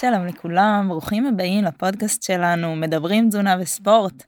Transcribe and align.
שלום 0.00 0.26
לכולם, 0.26 0.86
ברוכים 0.88 1.26
הבאים 1.26 1.64
לפודקאסט 1.64 2.22
שלנו, 2.22 2.76
מדברים 2.76 3.28
תזונה 3.28 3.56
וספורט. 3.60 4.24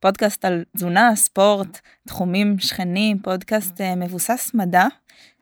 פודקאסט 0.00 0.44
על 0.44 0.64
תזונה, 0.76 1.16
ספורט, 1.16 1.80
תחומים 2.06 2.58
שכנים, 2.58 3.18
פודקאסט 3.18 3.80
uh, 3.80 3.96
מבוסס 3.96 4.50
מדע. 4.54 4.86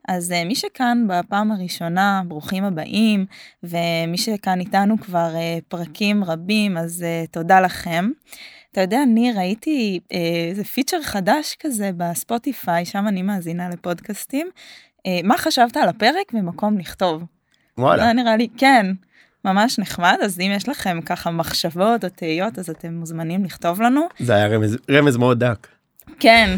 אז 0.08 0.32
uh, 0.32 0.48
מי 0.48 0.54
שכאן 0.54 1.06
בפעם 1.08 1.52
הראשונה, 1.52 2.22
ברוכים 2.28 2.64
הבאים, 2.64 3.26
ומי 3.62 4.16
שכאן 4.16 4.60
איתנו 4.60 5.00
כבר 5.00 5.34
uh, 5.34 5.62
פרקים 5.68 6.24
רבים, 6.24 6.76
אז 6.76 7.04
תודה 7.30 7.60
לכם. 7.60 8.10
אתה 8.72 8.80
יודע, 8.80 9.04
ניר, 9.04 9.38
ראיתי 9.38 10.00
איזה 10.48 10.64
פיצ'ר 10.64 11.02
חדש 11.02 11.56
כזה 11.60 11.90
בספוטיפיי, 11.96 12.84
שם 12.84 13.08
אני 13.08 13.22
מאזינה 13.22 13.68
לפודקאסטים. 13.68 14.50
אה, 15.06 15.20
מה 15.24 15.38
חשבת 15.38 15.76
על 15.76 15.88
הפרק 15.88 16.32
ומקום 16.34 16.78
לכתוב? 16.78 17.22
וואלה. 17.78 18.12
נראה 18.12 18.36
לי, 18.36 18.48
כן, 18.56 18.86
ממש 19.44 19.78
נחמד, 19.78 20.16
אז 20.24 20.40
אם 20.40 20.52
יש 20.56 20.68
לכם 20.68 21.00
ככה 21.06 21.30
מחשבות 21.30 22.04
או 22.04 22.08
תהיות, 22.08 22.58
אז 22.58 22.70
אתם 22.70 22.94
מוזמנים 22.94 23.44
לכתוב 23.44 23.82
לנו. 23.82 24.00
זה 24.18 24.34
היה 24.34 24.46
רמז, 24.46 24.78
רמז 24.90 25.16
מאוד 25.16 25.44
דק. 25.44 25.66
כן, 26.18 26.56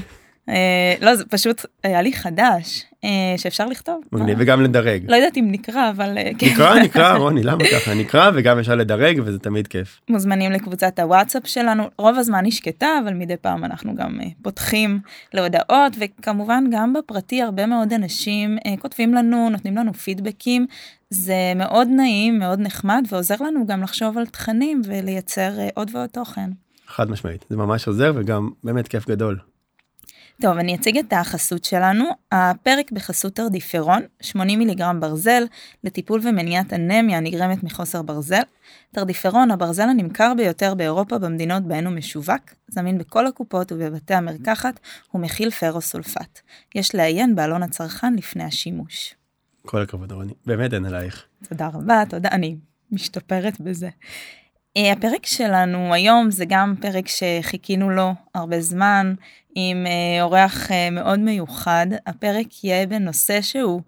לא, 1.01 1.15
זה 1.15 1.24
פשוט 1.24 1.66
היה 1.84 2.02
לי 2.02 2.12
חדש. 2.12 2.84
אה, 3.05 3.34
שאפשר 3.37 3.66
לכתוב. 3.66 4.02
מגניב 4.12 4.38
וגם 4.41 4.62
לדרג. 4.62 5.05
לא 5.09 5.16
יודעת 5.16 5.37
אם 5.37 5.48
נקרא 5.51 5.91
אבל 5.91 6.19
אה, 6.19 6.30
כן. 6.38 6.47
נקרא 6.47 6.74
נקרא 6.84 7.16
רוני 7.16 7.43
למה 7.43 7.65
ככה 7.73 7.95
נקרא 7.95 8.30
וגם 8.34 8.59
אפשר 8.59 8.74
לדרג 8.74 9.20
וזה 9.24 9.38
תמיד 9.38 9.66
כיף. 9.66 10.01
מוזמנים 10.09 10.52
לקבוצת 10.52 10.98
הוואטסאפ 10.98 11.46
שלנו 11.46 11.84
רוב 11.98 12.19
הזמן 12.19 12.45
היא 12.45 12.52
שקטה 12.52 12.88
אבל 13.05 13.15
מדי 13.15 13.37
פעם 13.37 13.65
אנחנו 13.65 13.95
גם 13.95 14.20
אה, 14.20 14.27
פותחים 14.43 15.01
להודעות 15.34 15.96
וכמובן 15.98 16.65
גם 16.71 16.93
בפרטי 16.93 17.43
הרבה 17.43 17.66
מאוד 17.66 17.93
אנשים 17.93 18.59
כותבים 18.79 19.15
לנו 19.15 19.51
נותנים 19.51 19.76
לנו 19.76 19.95
פידבקים 19.95 20.66
זה 21.10 21.52
מאוד 21.57 21.88
נעים 21.91 22.38
מאוד 22.38 22.60
נחמד 22.60 23.04
ועוזר 23.09 23.35
לנו 23.41 23.66
גם 23.66 23.82
לחשוב 23.82 24.19
על 24.19 24.26
תכנים 24.26 24.82
ולייצר 24.85 25.52
עוד 25.74 25.91
ועוד 25.95 26.09
תוכן. 26.09 26.51
חד 26.87 27.10
משמעית 27.10 27.45
זה 27.51 27.57
ממש 27.57 27.88
עוזר 27.88 28.13
וגם 28.16 28.51
באמת 28.65 28.88
כיף 28.88 29.09
גדול. 29.09 29.51
טוב, 30.41 30.59
אני 30.59 30.75
אציג 30.75 30.99
את 30.99 31.13
החסות 31.13 31.65
שלנו. 31.65 32.05
הפרק 32.33 32.93
בחסות 32.93 33.37
תרדיפרון, 33.37 34.02
80 34.21 34.59
מיליגרם 34.59 35.01
ברזל, 35.01 35.43
לטיפול 35.85 36.21
ומניעת 36.25 36.73
אנמיה 36.73 37.19
הנגרמת 37.19 37.63
מחוסר 37.65 38.02
ברזל. 38.02 38.43
תרדיפרון, 38.93 39.51
הברזל 39.51 39.88
הנמכר 39.88 40.33
ביותר 40.37 40.75
באירופה 40.75 41.19
במדינות 41.19 41.63
בהן 41.63 41.87
הוא 41.87 41.95
משווק, 41.95 42.41
זמין 42.69 42.99
בכל 42.99 43.27
הקופות 43.27 43.73
ובבתי 43.73 44.15
המרקחת, 44.15 44.80
ומכיל 45.15 45.51
פרוסולפט. 45.51 46.41
יש 46.75 46.95
לעיין 46.95 47.35
בעלון 47.35 47.63
הצרכן 47.63 48.15
לפני 48.15 48.45
השימוש. 48.45 49.15
כל 49.66 49.83
הכבוד 49.83 50.13
רוני, 50.13 50.33
באמת 50.47 50.75
אין 50.75 50.85
עלייך. 50.85 51.25
תודה 51.49 51.66
רבה, 51.66 52.03
תודה, 52.09 52.29
אני 52.29 52.57
משתפרת 52.91 53.60
בזה. 53.60 53.88
אה, 54.76 54.92
הפרק 54.92 55.26
שלנו 55.26 55.95
היום 55.95 56.30
זה 56.30 56.45
גם 56.48 56.74
פרק 56.80 57.09
שחיכינו 57.09 57.90
לו 57.90 58.15
הרבה 58.34 58.60
זמן 58.60 59.14
עם 59.54 59.87
אה, 59.87 60.23
אורח 60.23 60.70
אה, 60.70 60.90
מאוד 60.90 61.18
מיוחד. 61.18 61.87
הפרק 62.06 62.64
יהיה 62.64 62.87
בנושא 62.87 63.42
שהוא 63.42 63.82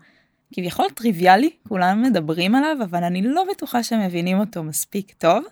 כביכול 0.54 0.86
טריוויאלי, 0.94 1.50
כולם 1.68 2.02
מדברים 2.02 2.54
עליו, 2.54 2.76
אבל 2.84 3.04
אני 3.04 3.22
לא 3.22 3.44
בטוחה 3.50 3.82
שמבינים 3.82 4.40
אותו 4.40 4.62
מספיק 4.62 5.12
טוב, 5.18 5.44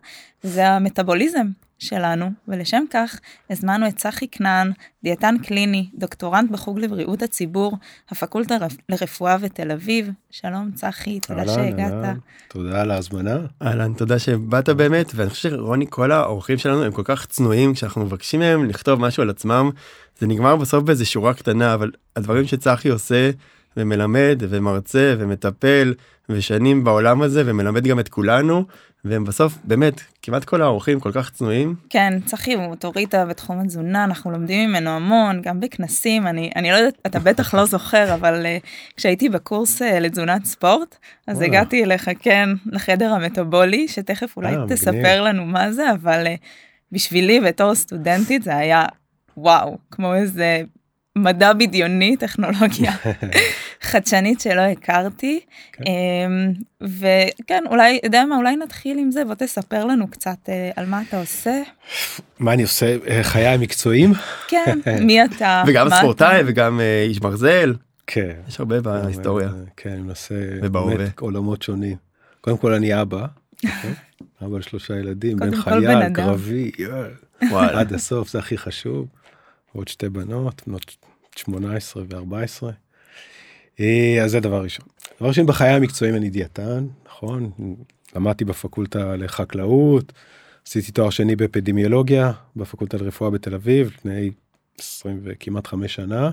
זה 0.43 0.69
המטאבוליזם. 0.69 1.47
שלנו, 1.83 2.31
ולשם 2.49 2.85
כך 2.91 3.21
הזמנו 3.51 3.89
את 3.89 3.97
צחי 3.97 4.27
כנען, 4.29 4.73
דיאטן 5.05 5.35
קליני, 5.39 5.89
דוקטורנט 5.95 6.51
בחוג 6.51 6.79
לבריאות 6.79 7.23
הציבור, 7.23 7.77
הפקולטה 8.11 8.55
לרפואה 8.89 9.39
בתל 9.39 9.71
אביב. 9.71 10.11
שלום 10.31 10.71
צחי, 10.75 11.21
תודה 11.21 11.49
שהגעת. 11.49 11.93
אהלן, 11.93 12.17
תודה 12.49 12.81
על 12.81 12.91
ההזמנה. 12.91 13.39
אהלן, 13.63 13.93
תודה 13.93 14.19
שבאת 14.19 14.69
באמת, 14.69 15.13
ואני 15.15 15.31
חושב 15.31 15.51
שרוני, 15.51 15.87
כל 15.91 16.13
האורחים 16.13 16.59
שלנו 16.59 16.83
הם 16.83 16.93
כל 16.93 17.03
כך 17.05 17.27
צנועים, 17.27 17.75
כשאנחנו 17.75 18.05
מבקשים 18.05 18.41
מהם 18.41 18.65
לכתוב 18.65 19.01
משהו 19.01 19.23
על 19.23 19.31
עצמם, 19.31 19.71
זה 20.19 20.27
נגמר 20.27 20.57
בסוף 20.57 20.85
באיזה 20.85 21.05
שורה 21.05 21.35
קטנה, 21.35 21.75
אבל 21.75 21.91
הדברים 22.17 22.47
שצחי 22.47 22.89
עושה, 22.89 23.31
ומלמד, 23.77 24.43
ומרצה, 24.49 25.15
ומטפל, 25.19 25.95
ושנים 26.29 26.85
בעולם 26.85 27.23
הזה, 27.23 27.43
ומלמד 27.47 27.87
גם 27.87 27.99
את 27.99 28.09
כולנו, 28.09 28.65
והם 29.05 29.25
בסוף 29.25 29.59
באמת 29.65 30.01
כמעט 30.23 30.45
כל 30.45 30.63
האורחים 30.63 31.01
כל 31.01 31.13
כך 31.13 31.31
צנועים. 31.31 31.75
כן 31.91 32.21
צחי 32.25 32.55
הוא 32.55 32.65
אוטוריטה 32.65 33.27
בתחום 33.27 33.61
התזונה 33.61 34.05
אנחנו 34.05 34.31
לומדים 34.31 34.69
ממנו 34.69 34.91
המון 34.91 35.43
גם 35.43 35.61
בכנסים 35.61 36.27
אני 36.27 36.51
אני 36.57 36.71
לא 36.71 36.77
יודעת 36.77 36.99
אתה 37.07 37.19
בטח 37.19 37.55
לא 37.55 37.65
זוכר 37.65 38.15
אבל 38.15 38.47
uh, 38.47 38.67
כשהייתי 38.97 39.29
בקורס 39.29 39.83
uh, 39.83 39.85
לתזונת 39.85 40.45
ספורט 40.45 40.97
אז 41.27 41.37
וואלה. 41.37 41.49
הגעתי 41.49 41.85
אליך 41.85 42.11
כן 42.21 42.49
לחדר 42.67 43.13
המטאבולי 43.13 43.89
שתכף 43.89 44.37
אולי 44.37 44.57
אה, 44.57 44.65
תספר 44.69 44.91
מגניב. 44.91 45.07
לנו 45.07 45.45
מה 45.45 45.73
זה 45.73 45.93
אבל 45.93 46.27
uh, 46.27 46.39
בשבילי 46.93 47.41
בתור 47.41 47.75
סטודנטית 47.75 48.43
זה 48.43 48.57
היה 48.57 48.85
וואו 49.37 49.79
כמו 49.91 50.15
איזה 50.15 50.63
מדע 51.17 51.53
בדיוני 51.53 52.17
טכנולוגיה 52.17 52.93
חדשנית 53.83 54.41
שלא 54.41 54.61
הכרתי. 54.61 55.41
כן. 55.73 55.85
אמ, 55.87 56.53
וכן 56.81 57.65
אולי 57.71 58.01
יודע 58.05 58.25
מה 58.25 58.37
אולי 58.37 58.57
נתחיל 58.57 58.99
עם 58.99 59.11
זה 59.11 59.25
בוא 59.25 59.35
תספר 59.35 59.85
לנו 59.85 60.09
קצת 60.09 60.49
אה, 60.49 60.71
על 60.77 60.87
מה 60.87 61.03
אתה 61.09 61.21
עושה. 61.21 61.63
מה 62.39 62.53
אני 62.53 62.63
עושה? 62.63 62.97
אה, 63.09 63.23
חיי 63.23 63.47
המקצועיים? 63.47 64.13
כן 64.49 64.79
מי 65.07 65.25
אתה? 65.25 65.63
וגם 65.67 65.89
ספורטאי 65.99 66.43
וגם 66.47 66.81
אה, 66.81 67.05
איש 67.09 67.19
ברזל. 67.19 67.75
כן. 68.07 68.33
יש 68.49 68.61
הרבה 68.61 68.81
בהיסטוריה. 68.81 69.49
כן 69.77 69.91
אני 69.91 70.01
מנסה 70.01 70.35
עולמות 71.19 71.63
שונים. 71.63 71.97
קודם 72.41 72.57
כל 72.57 72.73
אני 72.73 73.03
אבא. 73.03 73.27
אוקיי? 73.65 73.95
אבא 74.47 74.59
לשלושה 74.59 74.95
ילדים 74.95 75.37
בן 75.37 75.57
חייל 75.57 76.09
קרבי 76.15 76.71
עד 77.53 77.93
הסוף 77.93 78.31
זה 78.31 78.39
הכי 78.39 78.59
חשוב. 78.59 79.07
עוד 79.73 79.89
שתי 79.89 80.09
בנות, 80.09 80.63
בנות 80.67 80.97
18 81.37 82.03
ו-14. 82.09 82.73
אז 84.23 84.31
זה 84.31 84.41
דבר 84.41 84.63
ראשון. 84.63 84.87
דבר 85.21 85.33
שני, 85.33 85.45
בחיי 85.45 85.71
המקצועיים 85.71 86.17
אני 86.17 86.31
דיאטן, 86.31 86.87
נכון? 87.07 87.51
למדתי 88.17 88.45
בפקולטה 88.45 89.17
לחקלאות, 89.17 90.13
עשיתי 90.67 90.93
תואר 90.93 91.11
שני 91.11 91.37
באפידמיולוגיה 91.37 92.33
בפקולטה 92.57 92.97
לרפואה 92.97 93.31
בתל 93.31 93.55
אביב 93.55 93.91
לפני 93.97 94.31
20 94.81 95.21
וכמעט 95.23 95.67
5 95.67 95.95
שנה. 95.95 96.31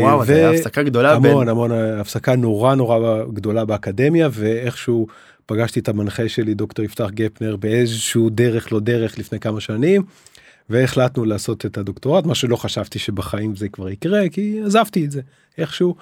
וואו, 0.00 0.20
ו... 0.20 0.24
זה 0.24 0.50
הפסקה 0.50 0.82
גדולה. 0.82 1.12
המון 1.12 1.38
בין... 1.38 1.48
המון 1.48 1.72
הפסקה 1.72 2.36
נורא 2.36 2.74
נורא 2.74 3.24
גדולה 3.32 3.64
באקדמיה 3.64 4.28
ואיכשהו 4.32 5.06
פגשתי 5.46 5.80
את 5.80 5.88
המנחה 5.88 6.28
שלי 6.28 6.54
דוקטור 6.54 6.84
יפתח 6.84 7.10
גפנר 7.10 7.56
באיזשהו 7.56 8.30
דרך 8.30 8.72
לא 8.72 8.80
דרך 8.80 9.18
לפני 9.18 9.40
כמה 9.40 9.60
שנים. 9.60 10.02
והחלטנו 10.70 11.24
לעשות 11.24 11.66
את 11.66 11.78
הדוקטורט 11.78 12.26
מה 12.26 12.34
שלא 12.34 12.56
חשבתי 12.56 12.98
שבחיים 12.98 13.56
זה 13.56 13.68
כבר 13.68 13.90
יקרה 13.90 14.28
כי 14.28 14.60
עזבתי 14.64 15.04
את 15.04 15.10
זה 15.10 15.20
איכשהו. 15.58 15.94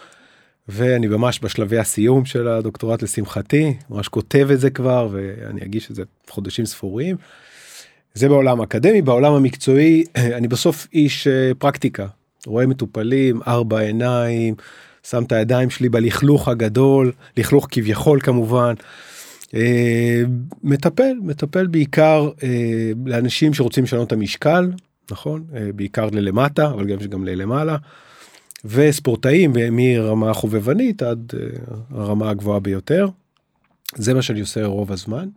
ואני 0.68 1.06
ממש 1.06 1.40
בשלבי 1.42 1.78
הסיום 1.78 2.24
של 2.24 2.48
הדוקטורט 2.48 3.02
לשמחתי 3.02 3.74
ממש 3.90 4.08
כותב 4.08 4.48
את 4.52 4.60
זה 4.60 4.70
כבר 4.70 5.08
ואני 5.12 5.62
אגיש 5.62 5.90
את 5.90 5.94
זה 5.94 6.02
חודשים 6.30 6.66
ספורים. 6.66 7.16
זה 8.14 8.28
בעולם 8.28 8.60
האקדמי 8.60 9.02
בעולם 9.02 9.32
המקצועי 9.32 10.04
אני 10.38 10.48
בסוף 10.48 10.86
איש 10.92 11.26
אה, 11.26 11.52
פרקטיקה 11.58 12.06
רואה 12.46 12.66
מטופלים 12.66 13.40
ארבע 13.46 13.78
עיניים 13.78 14.54
שם 15.02 15.22
את 15.22 15.32
הידיים 15.32 15.70
שלי 15.70 15.88
בלכלוך 15.88 16.48
הגדול 16.48 17.12
לכלוך 17.36 17.66
כביכול 17.70 18.20
כמובן. 18.20 18.74
אה, 19.54 20.22
מטפל 20.62 21.12
מטפל 21.22 21.66
בעיקר 21.66 22.30
אה, 22.42 22.92
לאנשים 23.06 23.54
שרוצים 23.54 23.84
לשנות 23.84 24.06
את 24.06 24.12
המשקל 24.12 24.72
נכון 25.10 25.44
אה, 25.54 25.72
בעיקר 25.74 26.08
ללמטה 26.12 26.66
אבל 26.66 26.86
גם 26.86 26.98
גם 27.08 27.24
ללמעלה. 27.24 27.76
וספורטאים 28.64 29.52
מרמה 29.70 30.34
חובבנית 30.34 31.02
עד 31.02 31.32
הרמה 31.90 32.30
הגבוהה 32.30 32.60
ביותר. 32.60 33.08
זה 33.94 34.14
מה 34.14 34.22
שאני 34.22 34.40
עושה 34.40 34.66
רוב 34.66 34.92
הזמן. 34.92 35.28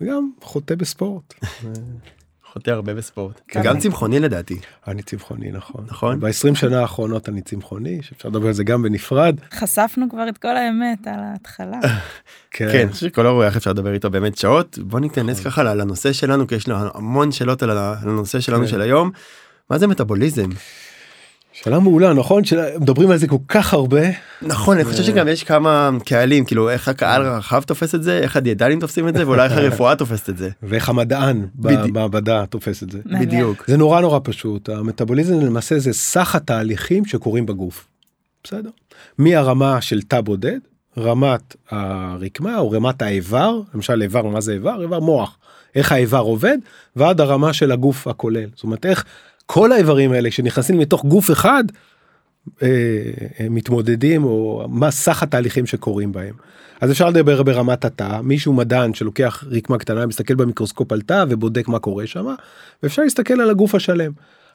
וגם 0.00 0.30
חוטא 0.40 0.74
בספורט. 0.74 1.34
חוטא 2.56 2.70
הרבה 2.70 2.94
בספורט. 2.94 3.40
כן. 3.48 3.60
וגם 3.60 3.78
צמחוני 3.78 4.20
לדעתי. 4.20 4.58
אני 4.88 5.02
צמחוני 5.02 5.52
נכון. 5.52 5.84
נכון. 5.88 6.20
ב-20 6.20 6.54
שנה 6.54 6.80
האחרונות 6.80 7.28
אני 7.28 7.42
צמחוני 7.42 7.98
שאפשר 8.02 8.28
לדבר 8.28 8.46
על 8.46 8.52
זה 8.52 8.64
גם 8.64 8.82
בנפרד. 8.82 9.36
חשפנו 9.54 10.06
כבר 10.10 10.28
את 10.28 10.38
כל 10.38 10.56
האמת 10.56 11.06
על 11.06 11.20
ההתחלה. 11.20 11.80
כן. 12.50 12.72
כן, 12.72 12.80
אני 12.80 12.92
חושב 12.92 13.08
שכל 13.08 13.26
האורח 13.26 13.56
אפשר 13.56 13.70
לדבר 13.70 13.92
איתו 13.92 14.10
באמת 14.10 14.38
שעות. 14.38 14.78
בוא 14.78 15.00
ניכנס 15.00 15.40
נכון. 15.40 15.52
ככה 15.52 15.74
לנושא 15.74 16.12
שלנו 16.12 16.46
כי 16.46 16.54
יש 16.54 16.68
לנו 16.68 16.88
המון 16.94 17.32
שאלות 17.32 17.62
על 17.62 17.70
הנושא 17.78 18.40
שלנו 18.40 18.62
כן. 18.62 18.68
של 18.68 18.80
היום. 18.80 19.10
מה 19.70 19.78
זה 19.78 19.86
מטאבוליזם? 19.86 20.48
שאלה 21.62 21.78
מעולה 21.78 22.12
נכון 22.12 22.44
שמדברים 22.44 23.10
על 23.10 23.16
זה 23.16 23.26
כל 23.26 23.36
כך 23.48 23.74
הרבה 23.74 24.02
נכון 24.42 24.76
אני 24.76 24.84
חושב 24.84 25.02
שגם 25.02 25.28
יש 25.28 25.44
כמה 25.44 25.90
קהלים 26.04 26.44
כאילו 26.44 26.70
איך 26.70 26.88
הקהל 26.88 27.26
הרחב 27.26 27.62
תופס 27.62 27.94
את 27.94 28.02
זה 28.02 28.18
איך 28.18 28.36
הדיאטנים 28.36 28.80
תופסים 28.80 29.08
את 29.08 29.14
זה 29.14 29.26
ואולי 29.26 29.44
איך 29.44 29.52
הרפואה 29.58 29.96
תופסת 29.96 30.28
את 30.28 30.36
זה 30.36 30.50
ואיך 30.62 30.88
המדען 30.88 31.46
במעבדה 31.54 32.46
תופס 32.46 32.82
את 32.82 32.90
זה 32.90 32.98
בדיוק 33.20 33.64
זה 33.66 33.76
נורא 33.76 34.00
נורא 34.00 34.20
פשוט 34.22 34.68
המטאבוליזם 34.68 35.40
למעשה 35.40 35.78
זה 35.78 35.92
סך 35.92 36.34
התהליכים 36.34 37.04
שקורים 37.04 37.46
בגוף. 37.46 37.86
בסדר 38.44 38.70
מהרמה 39.18 39.80
של 39.80 40.02
תא 40.02 40.20
בודד 40.20 40.58
רמת 40.98 41.56
הרקמה 41.70 42.58
או 42.58 42.70
רמת 42.70 43.02
האיבר, 43.02 43.60
למשל 43.74 44.02
איבר, 44.02 44.26
מה 44.26 44.40
זה 44.40 44.52
איבר? 44.52 44.82
איבר 44.82 45.00
מוח. 45.00 45.38
איך 45.74 45.92
האיבר 45.92 46.18
עובד, 46.18 46.58
ועד 46.96 47.20
הרמה 47.20 47.52
של 47.52 47.72
הגוף 47.72 48.08
הכולל. 48.08 48.48
זאת 48.54 48.64
אומרת, 48.64 48.86
איך 48.86 49.04
כל 49.46 49.72
האיברים 49.72 50.12
האלה 50.12 50.30
שנכנסים 50.30 50.80
לתוך 50.80 51.04
גוף 51.04 51.30
אחד, 51.30 51.64
אה, 52.62 52.68
אה, 53.40 53.46
מתמודדים 53.50 54.24
או 54.24 54.66
מה 54.68 54.90
סך 54.90 55.22
התהליכים 55.22 55.66
שקורים 55.66 56.12
בהם. 56.12 56.34
אז 56.80 56.90
אפשר 56.90 57.08
לדבר 57.08 57.42
ברמת 57.42 57.84
התא 57.84 58.20
מישהו 58.20 58.52
מדען 58.52 58.94
שלוקח 58.94 59.44
רקמה 59.50 59.78
קטנה 59.78 60.06
מסתכל 60.06 60.34
במיקרוסקופ 60.34 60.92
על 60.92 61.00
תא 61.00 61.24
ובודק 61.28 61.68
מה 61.68 61.78
קורה 61.78 62.06
שם 62.06 62.26
ואפשר 62.82 63.02
להסתכל 63.02 63.40
על 63.40 63.50
הגוף 63.50 63.74
השלם. 63.74 64.12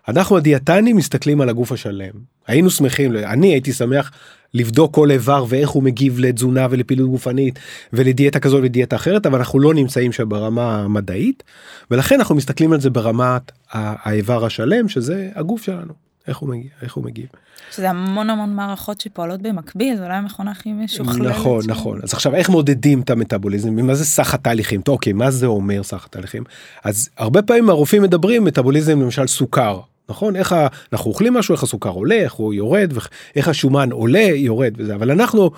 אנחנו 0.08 0.38
הדיאטנים 0.38 0.98
מסתכלים 0.98 1.42
על 1.42 1.50
הגוף 1.50 1.72
השלם. 1.72 2.12
היינו 2.48 2.70
שמחים 2.70 3.16
אני 3.16 3.48
הייתי 3.48 3.74
שמח 3.74 4.12
לבדוק 4.54 4.94
כל 4.94 5.12
איבר 5.12 5.46
ואיך 5.50 5.70
הוא 5.70 5.84
מגיב 5.84 6.20
לתזונה 6.20 6.68
ולפעילות 6.70 7.10
גופנית 7.10 7.60
ולדיאטה 7.94 8.40
כזו 8.40 8.60
ודיאטה 8.64 8.96
אחרת 8.96 9.26
אבל 9.26 9.38
אנחנו 9.38 9.60
לא 9.60 9.74
נמצאים 9.74 10.12
שם 10.12 10.30
ברמה 10.30 10.76
המדעית 10.76 11.44
ולכן 11.92 12.16
אנחנו 12.16 12.36
מסתכלים 12.36 12.74
על 12.74 12.80
זה 12.80 12.90
ברמת 12.90 13.52
האיבר 13.72 14.46
השלם 14.46 14.90
שזה 14.90 15.30
הגוף 15.36 15.64
שלנו 15.64 15.94
איך 16.28 16.38
הוא 16.38 16.50
מגיב 16.50 16.70
איך 16.82 16.94
הוא 16.94 17.04
מגיב. 17.04 17.26
שזה 17.72 17.90
המון 17.90 18.30
המון 18.30 18.56
מערכות 18.56 19.02
שפועלות 19.02 19.42
במקביל 19.42 19.98
זה 19.98 20.04
אולי 20.04 20.16
המכונה 20.16 20.52
הכי 20.52 20.74
משוכללת. 20.74 21.30
נכון 21.30 21.64
נכון. 21.68 22.00
אז 22.04 22.14
עכשיו 22.14 22.36
איך 22.36 22.50
מודדים 22.50 23.02
את 23.02 23.10
המטאבוליזם? 23.10 23.76
מה 23.76 23.96
זה 23.96 24.06
סך 24.06 24.34
התהליכים? 24.34 24.82
אוקיי 24.88 25.14
מה 25.14 25.32
זה 25.32 25.46
אומר 25.46 25.84
סך 25.84 26.06
התהליכים? 26.06 26.44
אז 26.84 27.10
הרבה 27.18 27.42
פעמים 27.42 27.70
הרופאים 27.70 28.02
מדברים 28.02 28.44
מטאבוליזם 28.44 29.02
למשל 29.02 29.28
סוכר 29.28 29.80
נכון? 30.12 30.36
איך 30.36 30.56
אנחנו 30.94 31.12
אוכלים 31.12 31.34
משהו 31.34 31.56
איך 31.56 31.64
הסוכר 31.64 31.90
עולה 31.90 32.16
איך 32.16 32.34
הוא 32.34 32.54
יורד 32.54 32.94
ואיך 32.94 33.48
השומן 33.48 33.92
עולה 33.92 34.20
יורד 34.36 34.74
וזה 34.78 34.96
אבל 34.96 35.12
אנחנו 35.12 35.52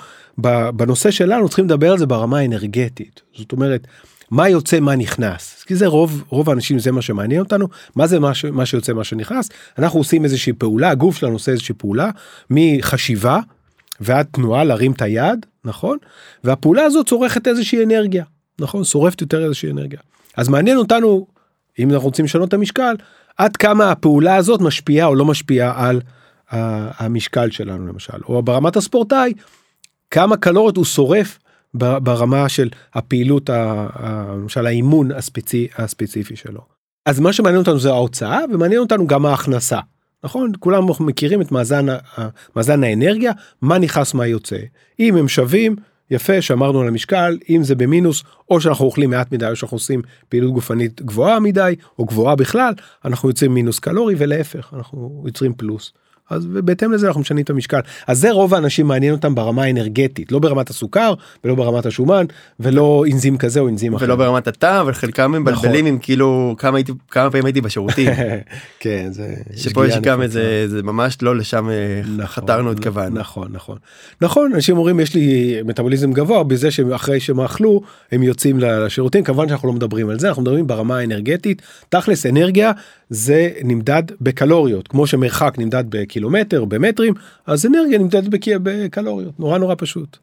בנושא 0.73 1.11
שלנו 1.11 1.47
צריכים 1.47 1.65
לדבר 1.65 1.91
על 1.91 1.97
זה 1.97 2.05
ברמה 2.05 2.39
האנרגטית. 2.39 3.21
זאת 3.37 3.51
אומרת 3.51 3.87
מה 4.31 4.49
יוצא 4.49 4.79
מה 4.79 4.95
נכנס? 4.95 5.63
כי 5.63 5.75
זה 5.75 5.87
רוב 5.87 6.23
רוב 6.29 6.49
האנשים 6.49 6.79
זה 6.79 6.91
מה 6.91 7.01
שמעניין 7.01 7.41
אותנו. 7.41 7.67
מה 7.95 8.07
זה 8.07 8.19
מה, 8.19 8.33
ש, 8.33 8.45
מה 8.45 8.65
שיוצא 8.65 8.93
מה 8.93 9.03
שנכנס? 9.03 9.49
אנחנו 9.77 9.99
עושים 9.99 10.23
איזושהי 10.23 10.53
פעולה 10.53 10.89
הגוף 10.89 11.17
שלנו 11.17 11.33
עושה 11.33 11.51
איזושהי 11.51 11.75
פעולה 11.75 12.09
מחשיבה 12.49 13.39
ועד 13.99 14.25
תנועה 14.31 14.63
להרים 14.63 14.91
את 14.91 15.01
היד 15.01 15.45
נכון? 15.65 15.97
והפעולה 16.43 16.83
הזאת 16.83 17.07
צורכת 17.07 17.47
איזושהי 17.47 17.83
אנרגיה 17.83 18.23
נכון? 18.59 18.83
שורפת 18.83 19.21
יותר 19.21 19.43
איזושהי 19.43 19.71
אנרגיה. 19.71 19.99
אז 20.37 20.49
מעניין 20.49 20.77
אותנו 20.77 21.27
אם 21.79 21.91
אנחנו 21.91 22.07
רוצים 22.07 22.25
לשנות 22.25 22.49
את 22.49 22.53
המשקל 22.53 22.95
עד 23.37 23.57
כמה 23.57 23.91
הפעולה 23.91 24.35
הזאת 24.35 24.61
משפיעה 24.61 25.07
או 25.07 25.15
לא 25.15 25.25
משפיעה 25.25 25.87
על 25.87 26.01
המשקל 26.97 27.51
שלנו 27.51 27.87
למשל 27.87 28.17
או 28.29 28.43
ברמת 28.43 28.75
הספורטאי 28.75 29.33
כמה 30.11 30.37
קלוריות 30.37 30.77
הוא 30.77 30.85
שורף 30.85 31.39
ברמה 31.73 32.49
של 32.49 32.69
הפעילות 32.93 33.49
למשל 33.49 34.65
האימון 34.65 35.11
הספצי, 35.11 35.67
הספציפי 35.77 36.35
שלו. 36.35 36.61
אז 37.05 37.19
מה 37.19 37.33
שמעניין 37.33 37.59
אותנו 37.59 37.79
זה 37.79 37.89
ההוצאה 37.89 38.39
ומעניין 38.53 38.81
אותנו 38.81 39.07
גם 39.07 39.25
ההכנסה. 39.25 39.79
נכון 40.23 40.51
כולם 40.59 40.83
מכירים 40.99 41.41
את 41.41 41.51
מאזן, 41.51 41.85
מאזן 42.55 42.83
האנרגיה 42.83 43.31
מה 43.61 43.77
נכנס 43.77 44.13
מה 44.13 44.27
יוצא 44.27 44.57
אם 44.99 45.17
הם 45.17 45.27
שווים 45.27 45.75
יפה 46.11 46.41
שמרנו 46.41 46.81
על 46.81 46.87
המשקל 46.87 47.37
אם 47.49 47.63
זה 47.63 47.75
במינוס 47.75 48.23
או 48.49 48.61
שאנחנו 48.61 48.85
אוכלים 48.85 49.09
מעט 49.09 49.31
מדי 49.31 49.49
או 49.49 49.55
שאנחנו 49.55 49.75
עושים 49.75 50.01
פעילות 50.29 50.53
גופנית 50.53 51.01
גבוהה 51.01 51.39
מדי 51.39 51.75
או 51.99 52.05
גבוהה 52.05 52.35
בכלל 52.35 52.73
אנחנו 53.05 53.29
יוצרים 53.29 53.53
מינוס 53.53 53.79
קלורי 53.79 54.15
ולהפך 54.17 54.73
אנחנו 54.73 55.23
יוצרים 55.25 55.53
פלוס. 55.53 55.93
אז 56.33 56.45
בהתאם 56.45 56.91
לזה 56.91 57.07
אנחנו 57.07 57.21
משנים 57.21 57.43
את 57.43 57.49
המשקל 57.49 57.79
אז 58.07 58.19
זה 58.19 58.31
רוב 58.31 58.53
האנשים 58.53 58.87
מעניין 58.87 59.13
אותם 59.13 59.35
ברמה 59.35 59.63
האנרגטית 59.63 60.31
לא 60.31 60.39
ברמת 60.39 60.69
הסוכר 60.69 61.13
ולא 61.43 61.55
ברמת 61.55 61.85
השומן 61.85 62.25
ולא 62.59 63.03
אנזים 63.11 63.37
כזה 63.37 63.59
או 63.59 63.69
אנזים 63.69 63.93
אחר. 63.93 64.05
ולא 64.05 64.15
ברמת 64.15 64.47
התא 64.47 64.81
אבל 64.81 64.93
חלקם 64.93 65.31
מבלבלים 65.31 65.71
נכון. 65.71 65.87
עם 65.87 65.97
כאילו 66.01 66.55
כמה 66.57 66.77
הייתי 66.77 66.91
כמה 67.11 67.29
פעמים 67.29 67.45
הייתי 67.45 67.61
בשירותים. 67.61 68.11
כן 68.79 69.07
זה 69.11 69.33
שפה 69.55 69.87
יש 69.87 69.97
גם 70.01 70.21
איזה 70.21 70.67
זה 70.67 70.83
ממש 70.83 71.17
לא 71.21 71.35
לשם 71.35 71.69
אה, 71.69 72.01
נכון, 72.03 72.25
חתרנו 72.25 72.71
את 72.71 72.83
כוון. 72.83 73.13
נכון 73.13 73.47
נכון 73.51 73.77
נכון 74.21 74.53
אנשים 74.53 74.77
אומרים 74.77 74.99
יש 74.99 75.15
לי 75.15 75.57
מטאבוליזם 75.65 76.13
גבוה 76.13 76.43
בזה 76.43 76.71
שאחרי 76.71 77.19
שהם 77.19 77.39
אכלו 77.39 77.81
הם 78.11 78.23
יוצאים 78.23 78.59
לשירותים 78.59 79.23
כמובן 79.23 79.47
שאנחנו 79.47 79.67
לא 79.67 79.73
מדברים 79.73 80.09
על 80.09 80.19
זה 80.19 80.27
אנחנו 80.27 80.41
מדברים 80.41 80.67
ברמה 80.67 80.97
האנרגטית 80.97 81.61
תכלס 81.89 82.25
אנרגיה 82.25 82.71
זה 83.13 83.49
נמדד 83.63 84.03
בקלוריות 84.21 84.87
כמו 84.87 85.07
שמרחק 85.07 85.53
נמדד 85.57 85.83
בקילומטר 85.89 86.65
במטרים 86.65 87.13
אז 87.45 87.65
אנרגיה 87.65 87.97
נמדדת 87.97 88.23
בקלוריות 88.63 89.39
נורא 89.39 89.57
נורא 89.57 89.75
פשוט. 89.77 90.17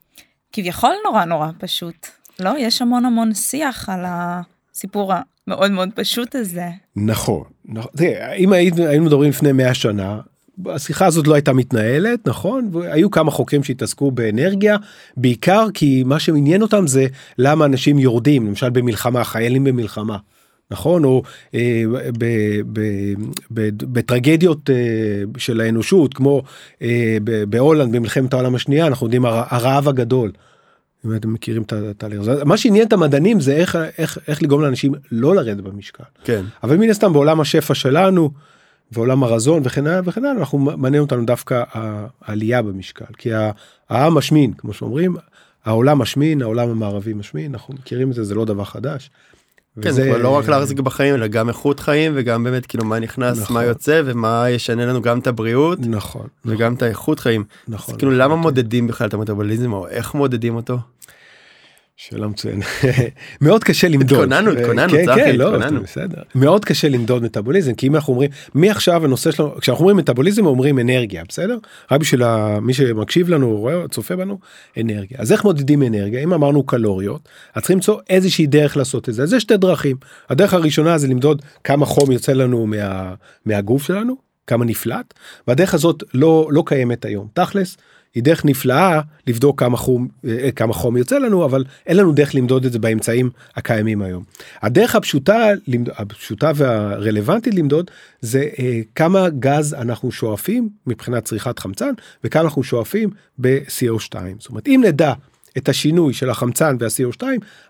כביכול 0.53 0.93
נורא 1.05 1.25
נורא 1.25 1.49
פשוט 1.59 2.07
לא 2.41 2.51
יש 2.59 2.83
המון 2.83 3.05
המון 3.05 3.35
שיח 3.35 3.89
על 3.89 4.05
הסיפור 4.07 5.13
המאוד 5.47 5.71
מאוד 5.71 5.89
פשוט 5.95 6.35
הזה. 6.35 6.69
נכון, 6.97 7.45
נכון. 7.65 7.91
תראה, 7.97 8.33
אם 8.33 8.53
היינו 8.53 9.05
מדברים 9.05 9.31
לפני 9.31 9.53
100 9.53 9.75
שנה 9.75 10.21
השיחה 10.67 11.07
הזאת 11.07 11.27
לא 11.27 11.35
הייתה 11.35 11.53
מתנהלת 11.53 12.29
נכון 12.29 12.69
והיו 12.73 13.11
כמה 13.11 13.31
חוקרים 13.31 13.65
שהתעסקו 13.65 14.11
באנרגיה 14.11 14.77
בעיקר 15.17 15.67
כי 15.75 16.03
מה 16.07 16.21
שמעניין 16.21 16.63
אותם 16.63 16.87
זה 16.87 17.07
למה 17.39 17.65
אנשים 17.65 17.99
יורדים 17.99 18.47
למשל 18.47 18.71
במלחמה 18.71 19.25
חיילים 19.25 19.65
במלחמה. 19.65 20.17
נכון? 20.71 21.05
או 21.05 21.23
אה, 21.55 21.83
ב, 22.19 22.25
ב, 22.73 22.81
ב, 23.55 23.69
בטרגדיות 23.93 24.71
אה, 24.71 24.75
של 25.37 25.61
האנושות 25.61 26.15
כמו 26.15 26.43
אה, 26.83 27.19
בהולנד 27.49 27.97
במלחמת 27.97 28.33
העולם 28.33 28.55
השנייה 28.55 28.87
אנחנו 28.87 29.07
יודעים 29.07 29.25
הרעב 29.25 29.89
הגדול. 29.89 30.33
אם 31.07 31.17
אתם 31.17 31.33
מכירים 31.33 31.63
את 31.63 31.73
התהליך 31.73 32.21
הזה 32.21 32.45
מה 32.45 32.57
שעניין 32.57 32.87
את 32.87 32.93
המדענים 32.93 33.41
זה 33.41 33.57
איך 33.57 33.79
איך 33.99 34.19
איך 34.29 34.43
לגרום 34.43 34.63
לאנשים 34.63 34.93
לא 35.13 35.35
לרדת 35.35 35.65
במשקל. 35.65 36.05
כן. 36.25 36.45
אבל 36.63 36.77
מן 36.77 36.91
הסתם 36.91 37.13
בעולם 37.13 37.41
השפע 37.41 37.75
שלנו 37.75 38.31
ועולם 38.93 39.23
הרזון 39.23 39.63
וכן 39.65 39.87
הלאה 39.87 40.01
וכן 40.05 40.25
הלאה 40.25 40.39
אנחנו 40.39 40.59
מעניין 40.59 41.03
אותנו 41.03 41.25
דווקא 41.25 41.63
העלייה 42.23 42.63
במשקל. 42.63 43.05
כי 43.19 43.31
העם 43.89 44.15
משמין 44.15 44.53
כמו 44.53 44.73
שאומרים 44.73 45.17
העולם 45.65 45.99
משמין 45.99 46.43
העולם 46.43 46.69
המערבי 46.69 47.13
משמין 47.13 47.53
אנחנו 47.53 47.75
מכירים 47.75 48.11
את 48.11 48.15
זה 48.15 48.25
זה 48.25 48.35
לא 48.35 48.45
דבר 48.45 48.65
חדש. 48.65 49.11
כן, 49.83 49.89
וזה 49.91 50.19
לא 50.19 50.29
רק 50.29 50.49
להחזיק 50.49 50.81
בחיים 50.81 51.15
אלא 51.15 51.27
גם 51.27 51.49
איכות 51.49 51.81
חיים 51.81 52.13
וגם 52.15 52.45
באמת 52.45 52.67
כאילו 52.67 52.85
מה 52.85 52.99
נכנס 52.99 53.39
נכון. 53.41 53.55
מה 53.57 53.65
יוצא 53.65 54.03
ומה 54.05 54.51
ישנה 54.51 54.87
לנו 54.87 55.03
גם 55.03 55.19
את 55.19 55.27
הבריאות 55.27 55.79
נכון 55.81 56.27
וגם 56.45 56.57
נכון. 56.61 56.75
את 56.75 56.83
האיכות 56.83 57.21
חיים 57.21 57.45
נכון 57.69 57.97
כאילו 57.99 58.13
נכון, 58.13 58.21
למה. 58.23 58.37
מודדים 58.37 58.87
בכלל 58.87 59.09
את 59.09 59.15
המטאבוליזם 59.15 59.73
או 59.73 59.89
איך 59.89 60.15
מודדים 60.15 60.57
אותו. 60.57 60.79
שאלה 62.03 62.29
מצוינת. 62.29 62.65
מאוד 63.41 63.65
קשה 63.65 63.89
למדוד. 63.89 64.33
התכוננו 64.33 64.51
התכוננו 64.51 64.93
כן, 64.93 65.07
כן, 65.15 65.37
לא, 65.37 65.59
בסדר. 65.83 66.23
מאוד 66.35 66.65
קשה 66.65 66.89
למדוד 66.89 67.23
מטאבוליזם 67.23 67.75
כי 67.75 67.87
אם 67.87 67.95
אנחנו 67.95 68.13
אומרים 68.13 68.31
מי 68.55 68.71
עכשיו 68.71 69.05
הנושא 69.05 69.31
שלנו 69.31 69.55
כשאנחנו 69.61 69.83
אומרים 69.83 69.97
מטאבוליזם 69.97 70.47
אומרים 70.47 70.79
אנרגיה 70.79 71.23
בסדר? 71.29 71.59
רק 71.91 72.01
בשביל 72.01 72.23
מי 72.61 72.75
שמקשיב 72.75 73.29
לנו 73.29 73.57
רואה 73.57 73.89
צופה 73.89 74.17
בנו 74.17 74.39
אנרגיה. 74.81 75.19
אז 75.21 75.33
איך 75.33 75.45
מודדים 75.45 75.83
אנרגיה? 75.83 76.23
אם 76.23 76.33
אמרנו 76.33 76.63
קלוריות 76.63 77.29
אז 77.55 77.63
צריכים 77.63 77.77
למצוא 77.77 78.01
איזושהי 78.11 78.47
דרך 78.47 78.77
לעשות 78.77 79.09
את 79.09 79.15
זה. 79.15 79.23
אז 79.23 79.33
יש 79.33 79.43
שתי 79.43 79.57
דרכים. 79.57 79.97
הדרך 80.31 80.55
הראשונה 80.55 80.99
זה 80.99 81.09
למדוד 81.09 81.43
כמה 81.65 81.87
חום 81.87 82.13
יוצא 82.13 82.33
לנו 82.33 82.67
מה, 82.67 83.15
מהגוף 83.47 83.83
שלנו 83.85 84.17
כמה 84.47 84.65
נפלט 84.65 85.15
והדרך 85.49 85.75
הזאת 85.75 86.03
לא 86.15 86.49
לא 86.51 86.63
קיימת 86.67 87.05
היום. 87.05 87.29
תכלס. 87.35 87.77
היא 88.15 88.23
דרך 88.23 88.45
נפלאה 88.45 89.01
לבדוק 89.27 89.61
כמה 89.61 89.77
חום 89.77 90.09
אה, 90.25 90.53
כמה 90.53 90.73
חום 90.73 90.97
יוצא 90.97 91.19
לנו 91.19 91.45
אבל 91.45 91.65
אין 91.87 91.97
לנו 91.97 92.13
דרך 92.13 92.35
למדוד 92.35 92.65
את 92.65 92.73
זה 92.73 92.79
באמצעים 92.79 93.31
הקיימים 93.57 94.03
היום. 94.03 94.25
הדרך 94.63 94.95
הפשוטה 94.95 95.49
הפשוטה 95.97 96.53
והרלוונטית 96.55 97.55
למדוד 97.55 97.91
זה 98.21 98.49
אה, 98.59 98.81
כמה 98.95 99.29
גז 99.29 99.75
אנחנו 99.75 100.13
שואפים 100.13 100.69
מבחינת 100.87 101.25
צריכת 101.25 101.59
חמצן 101.59 101.93
וכמה 102.25 102.43
אנחנו 102.43 102.63
שואפים 102.63 103.11
ב-CO2 103.41 104.15
זאת 104.39 104.49
אומרת 104.49 104.69
אם 104.69 104.83
נדע 104.85 105.13
את 105.57 105.69
השינוי 105.69 106.15
של 106.15 106.31
החמצן 106.31 106.77
וה-CO2 106.81 107.23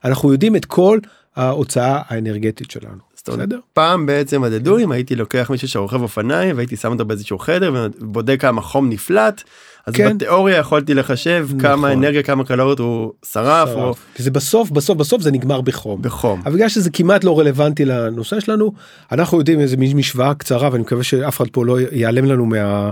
אנחנו 0.04 0.32
יודעים 0.32 0.56
את 0.56 0.64
כל 0.64 0.98
ההוצאה 1.36 2.02
האנרגטית 2.06 2.70
שלנו. 2.70 3.09
בסדר? 3.28 3.58
פעם 3.72 4.06
בעצם 4.06 4.42
מדדו 4.42 4.78
אם 4.78 4.92
הייתי 4.92 5.16
לוקח 5.16 5.50
מישהו 5.50 5.68
שרוכב 5.68 6.02
אופניים 6.02 6.56
והייתי 6.56 6.76
שם 6.76 6.92
אותו 6.92 7.04
באיזשהו 7.04 7.38
חדר 7.38 7.72
ובודק 7.74 8.40
כמה 8.40 8.62
חום 8.62 8.90
נפלט 8.90 9.42
אז 9.86 9.94
כן. 9.94 10.14
בתיאוריה 10.14 10.56
יכולתי 10.56 10.94
לחשב 10.94 11.46
נכון. 11.48 11.60
כמה 11.60 11.92
אנרגיה 11.92 12.22
כמה 12.22 12.44
קלוריות 12.44 12.78
הוא 12.78 13.12
שרף. 13.32 13.68
שרף. 13.68 13.76
או... 13.76 13.94
זה 14.16 14.30
בסוף 14.30 14.70
בסוף 14.70 14.98
בסוף 14.98 15.22
זה 15.22 15.30
נגמר 15.30 15.60
בחום. 15.60 16.02
בחום. 16.02 16.42
אבל 16.44 16.54
בגלל 16.54 16.68
שזה 16.68 16.90
כמעט 16.90 17.24
לא 17.24 17.38
רלוונטי 17.38 17.84
לנושא 17.84 18.40
שלנו 18.40 18.72
אנחנו 19.12 19.38
יודעים 19.38 19.60
איזה 19.60 19.76
משוואה 19.76 20.34
קצרה 20.34 20.68
ואני 20.72 20.82
מקווה 20.82 21.02
שאף 21.02 21.36
אחד 21.36 21.46
פה 21.52 21.64
לא 21.64 21.78
ייעלם 21.80 22.24
לנו 22.24 22.46
מה... 22.46 22.90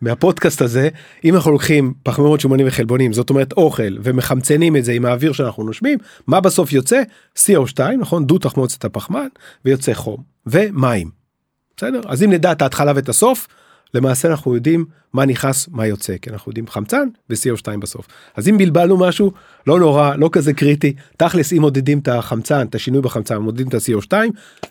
מהפודקאסט 0.00 0.62
הזה 0.62 0.88
אם 1.24 1.34
אנחנו 1.34 1.52
לוקחים 1.52 1.94
פחמימות 2.02 2.40
שומנים 2.40 2.66
וחלבונים 2.68 3.12
זאת 3.12 3.30
אומרת 3.30 3.52
אוכל 3.52 3.96
ומחמצנים 4.02 4.76
את 4.76 4.84
זה 4.84 4.92
עם 4.92 5.04
האוויר 5.04 5.32
שאנחנו 5.32 5.64
נושמים 5.64 5.98
מה 6.26 6.40
בסוף 6.40 6.72
יוצא? 6.72 7.02
CO2 7.38 7.80
נכון? 8.00 8.26
דו 8.26 8.38
תחמוצת 8.38 8.84
הפחמן 8.84 9.26
ויוצא 9.64 9.94
חום. 9.94 10.22
ומים. 10.46 11.10
בסדר? 11.76 12.00
אז 12.06 12.22
אם 12.22 12.32
נדע 12.32 12.52
את 12.52 12.62
ההתחלה 12.62 12.92
ואת 12.96 13.08
הסוף 13.08 13.48
למעשה 13.94 14.28
אנחנו 14.28 14.54
יודעים 14.54 14.84
מה 15.12 15.26
נכנס 15.26 15.68
מה 15.68 15.86
יוצא. 15.86 16.16
כי 16.22 16.30
אנחנו 16.30 16.50
יודעים 16.50 16.66
חמצן 16.68 17.08
ו-CO2 17.30 17.78
בסוף. 17.78 18.06
אז 18.36 18.48
אם 18.48 18.58
בלבלנו 18.58 18.96
משהו 18.96 19.32
לא 19.66 19.78
נורא 19.78 20.14
לא 20.14 20.28
כזה 20.32 20.52
קריטי. 20.52 20.94
תכלס 21.16 21.52
אם 21.52 21.60
מודדים 21.60 21.98
את 21.98 22.08
החמצן 22.08 22.66
את 22.66 22.74
השינוי 22.74 23.00
בחמצן 23.00 23.36
מודדים 23.36 23.68
את 23.68 23.74
ה-CO2 23.74 24.12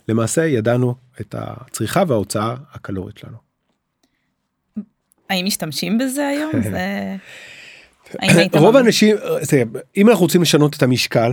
למעשה 0.09 0.45
ידענו 0.45 0.95
את 1.21 1.35
הצריכה 1.37 2.03
וההוצאה 2.07 2.55
הקלורית 2.73 3.17
שלנו. 3.17 3.46
האם 5.29 5.45
משתמשים 5.45 5.97
בזה 5.97 6.27
היום? 6.27 6.51
זה... 6.71 7.15
רוב? 8.59 8.75
האנשים 8.75 9.15
אם 9.97 10.09
אנחנו 10.09 10.23
רוצים 10.23 10.41
לשנות 10.41 10.75
את 10.75 10.83
המשקל 10.83 11.31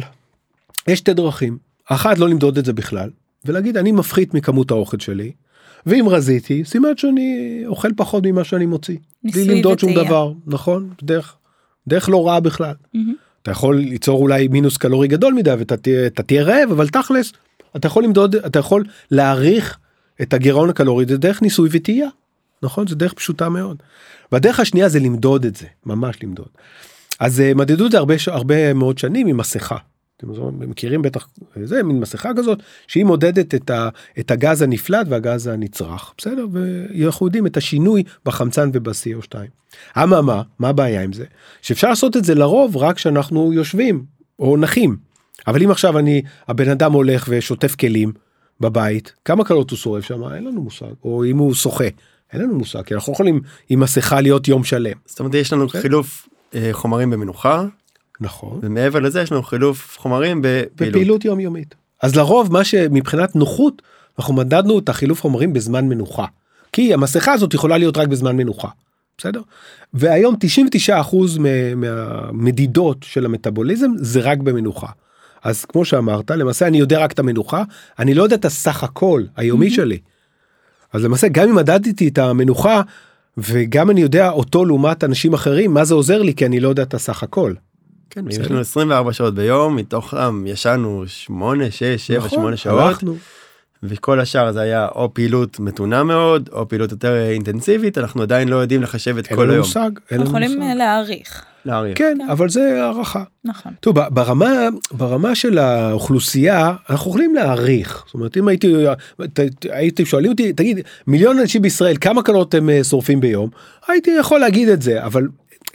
יש 0.88 0.98
שתי 0.98 1.14
דרכים 1.14 1.58
אחת 1.86 2.18
לא 2.18 2.28
למדוד 2.28 2.58
את 2.58 2.64
זה 2.64 2.72
בכלל 2.72 3.10
ולהגיד 3.44 3.76
אני 3.76 3.92
מפחית 3.92 4.34
מכמות 4.34 4.70
האוכל 4.70 4.98
שלי 4.98 5.32
ואם 5.86 6.06
רזיתי 6.08 6.64
סימן 6.64 6.96
שאני 6.96 7.62
אוכל 7.66 7.88
פחות 7.96 8.26
ממה 8.26 8.44
שאני 8.44 8.66
מוציא. 8.66 8.96
בלי 9.24 9.44
למדוד 9.44 9.78
שום. 9.78 9.94
דבר 9.94 10.32
נכון 10.46 10.90
דרך 11.02 11.36
דרך 11.88 12.08
לא 12.08 12.26
רעה 12.26 12.40
בכלל. 12.40 12.74
מהמם. 12.94 13.14
אתה 13.42 13.50
יכול 13.50 13.76
ליצור 13.76 14.22
אולי 14.22 14.48
מינוס 14.48 14.76
קלורי 14.76 15.08
גדול 15.08 15.34
מדי 15.34 15.50
ואתה 15.50 15.76
תהיה, 15.76 16.06
אתה 16.06 16.22
תהיה 16.22 16.42
רעב 16.42 16.70
אבל 16.70 16.88
תכלס 16.88 17.32
אתה 17.76 17.86
יכול 17.86 18.04
למדוד 18.04 18.36
אתה 18.36 18.58
יכול 18.58 18.84
להעריך 19.10 19.78
את 20.22 20.34
הגירעון 20.34 20.70
הקלורי 20.70 21.04
זה 21.08 21.16
דרך 21.16 21.42
ניסוי 21.42 21.68
וטעייה. 21.72 22.08
נכון 22.64 22.86
זה 22.86 22.94
דרך 22.94 23.12
פשוטה 23.12 23.48
מאוד. 23.48 23.82
והדרך 24.32 24.60
השנייה 24.60 24.88
זה 24.88 25.00
למדוד 25.00 25.44
את 25.44 25.56
זה 25.56 25.66
ממש 25.86 26.16
למדוד. 26.22 26.48
אז 27.20 27.40
אה, 27.40 27.54
מדדו 27.54 27.86
את 27.86 27.90
זה 27.90 27.98
הרבה 27.98 28.14
הרבה 28.26 28.74
מאוד 28.74 28.98
שנים 28.98 29.26
עם 29.26 29.36
מסכה. 29.36 29.76
אתם 30.16 30.28
מכירים 30.70 31.02
בטח 31.02 31.28
אה, 31.56 31.66
זה 31.66 31.82
מין 31.82 32.00
מסכה 32.00 32.30
כזאת 32.36 32.58
שהיא 32.86 33.04
מודדת 33.04 33.54
את, 33.54 33.70
ה, 33.70 33.88
את 34.18 34.30
הגז 34.30 34.62
הנפלט 34.62 35.06
והגז 35.10 35.46
הנצרך 35.46 36.14
בסדר 36.18 36.46
ואנחנו 36.52 37.26
יודעים 37.26 37.46
את 37.46 37.56
השינוי 37.56 38.02
בחמצן 38.24 38.70
וב-CO2. 38.72 39.34
אממה 40.02 40.42
מה 40.58 40.68
הבעיה 40.68 41.02
עם 41.02 41.12
זה 41.12 41.24
שאפשר 41.62 41.88
לעשות 41.88 42.16
את 42.16 42.24
זה 42.24 42.34
לרוב 42.34 42.76
רק 42.76 42.96
כשאנחנו 42.96 43.52
יושבים 43.52 44.04
או 44.38 44.56
נחים. 44.56 44.96
אבל 45.46 45.62
אם 45.62 45.70
עכשיו 45.70 45.98
אני 45.98 46.22
הבן 46.48 46.68
אדם 46.68 46.92
הולך 46.92 47.26
ושוטף 47.28 47.74
כלים 47.74 48.12
בבית 48.60 49.12
כמה 49.24 49.44
קלות 49.44 49.70
הוא 49.70 49.76
שורף 49.76 50.04
שם 50.04 50.24
אין 50.34 50.44
לנו 50.44 50.62
מושג 50.62 50.94
או 51.04 51.24
אם 51.24 51.38
הוא 51.38 51.54
שוחה 51.54 51.88
אין 52.34 52.42
לנו 52.42 52.58
מושג 52.58 52.82
כי 52.82 52.94
אנחנו 52.94 53.10
לא 53.10 53.14
יכולים 53.14 53.40
עם 53.68 53.80
מסכה 53.80 54.20
להיות 54.20 54.48
יום 54.48 54.64
שלם. 54.64 54.96
זאת 55.06 55.20
אומרת 55.20 55.34
יש 55.34 55.52
לנו 55.52 55.68
חילוף 55.68 56.28
אה, 56.54 56.68
חומרים 56.72 57.10
במנוחה 57.10 57.64
נכון. 58.20 58.58
ומעבר 58.62 59.00
לזה 59.00 59.22
יש 59.22 59.32
לנו 59.32 59.42
חילוף 59.42 59.96
חומרים 59.98 60.42
בפעילות. 60.42 60.94
בפעילות 60.94 61.24
יומיומית. 61.24 61.74
אז 62.02 62.16
לרוב 62.16 62.52
מה 62.52 62.64
שמבחינת 62.64 63.36
נוחות 63.36 63.82
אנחנו 64.18 64.34
מדדנו 64.34 64.78
את 64.78 64.88
החילוף 64.88 65.20
חומרים 65.20 65.52
בזמן 65.52 65.88
מנוחה. 65.88 66.26
כי 66.72 66.94
המסכה 66.94 67.32
הזאת 67.32 67.54
יכולה 67.54 67.78
להיות 67.78 67.96
רק 67.96 68.08
בזמן 68.08 68.36
מנוחה. 68.36 68.68
בסדר? 69.18 69.40
והיום 69.94 70.34
99% 70.88 71.16
מ- 71.38 71.80
מהמדידות 71.80 72.98
של 73.02 73.24
המטאבוליזם 73.24 73.90
זה 73.96 74.20
רק 74.20 74.38
במנוחה. 74.38 74.86
אז 75.42 75.64
כמו 75.64 75.84
שאמרת 75.84 76.30
למעשה 76.30 76.66
אני 76.66 76.78
יודע 76.78 76.98
רק 77.04 77.12
את 77.12 77.18
המנוחה 77.18 77.62
אני 77.98 78.14
לא 78.14 78.22
יודע 78.22 78.36
את 78.36 78.44
הסך 78.44 78.84
הכל 78.84 79.22
היומי 79.36 79.70
שלי. 79.70 79.98
אז 80.94 81.04
למעשה 81.04 81.28
גם 81.28 81.48
אם 81.48 81.54
מדדתי 81.54 82.08
את 82.08 82.18
המנוחה 82.18 82.82
וגם 83.38 83.90
אני 83.90 84.00
יודע 84.00 84.30
אותו 84.30 84.64
לעומת 84.64 85.04
אנשים 85.04 85.34
אחרים 85.34 85.74
מה 85.74 85.84
זה 85.84 85.94
עוזר 85.94 86.22
לי 86.22 86.34
כי 86.34 86.46
אני 86.46 86.60
לא 86.60 86.68
יודע 86.68 86.82
את 86.82 86.94
הסך 86.94 87.22
הכל. 87.22 87.54
כן. 88.10 88.24
יש 88.30 88.38
לנו 88.38 88.60
24 88.60 89.12
שעות 89.12 89.34
ביום 89.34 89.76
מתוכם 89.76 90.46
ישנו 90.46 91.04
8 91.06 91.70
6 91.70 91.82
7 91.82 92.18
נכון, 92.18 92.30
8 92.30 92.56
שעות 92.56 92.80
הלכנו. 92.80 93.16
וכל 93.82 94.20
השאר 94.20 94.52
זה 94.52 94.60
היה 94.60 94.88
או 94.94 95.14
פעילות 95.14 95.60
מתונה 95.60 96.04
מאוד 96.04 96.48
או 96.52 96.68
פעילות 96.68 96.90
יותר 96.90 97.16
אינטנסיבית 97.30 97.98
אנחנו 97.98 98.22
עדיין 98.22 98.48
לא 98.48 98.56
יודעים 98.56 98.82
לחשב 98.82 99.18
את 99.18 99.26
כל 99.26 99.50
היום. 99.50 99.66
אין 100.10 100.20
לנו 100.20 100.28
יכולים 100.28 100.50
מושג. 100.50 100.62
אה, 100.62 100.74
להעריך. 100.74 101.44
להעריך. 101.66 101.98
כן, 101.98 102.18
כן. 102.18 102.30
אבל 102.30 102.48
זה 102.48 102.82
הערכה. 102.82 103.22
נכון. 103.44 103.72
טוב, 103.80 104.00
ברמה, 104.08 104.68
ברמה 104.92 105.34
של 105.34 105.58
האוכלוסייה, 105.58 106.74
אנחנו 106.90 107.10
יכולים 107.10 107.34
להעריך. 107.34 108.02
זאת 108.06 108.14
אומרת, 108.14 108.36
אם 108.36 108.48
הייתי, 108.48 108.74
הייתם 109.70 110.04
שואלים 110.04 110.30
אותי, 110.30 110.52
תגיד, 110.52 110.78
מיליון 111.06 111.38
אנשים 111.38 111.62
בישראל, 111.62 111.96
כמה 112.00 112.22
קלות 112.22 112.54
הם 112.54 112.70
אה, 112.70 112.84
שורפים 112.84 113.20
ביום? 113.20 113.50
הייתי 113.88 114.10
יכול 114.20 114.40
להגיד 114.40 114.68
את 114.68 114.82
זה, 114.82 115.04
אבל 115.04 115.28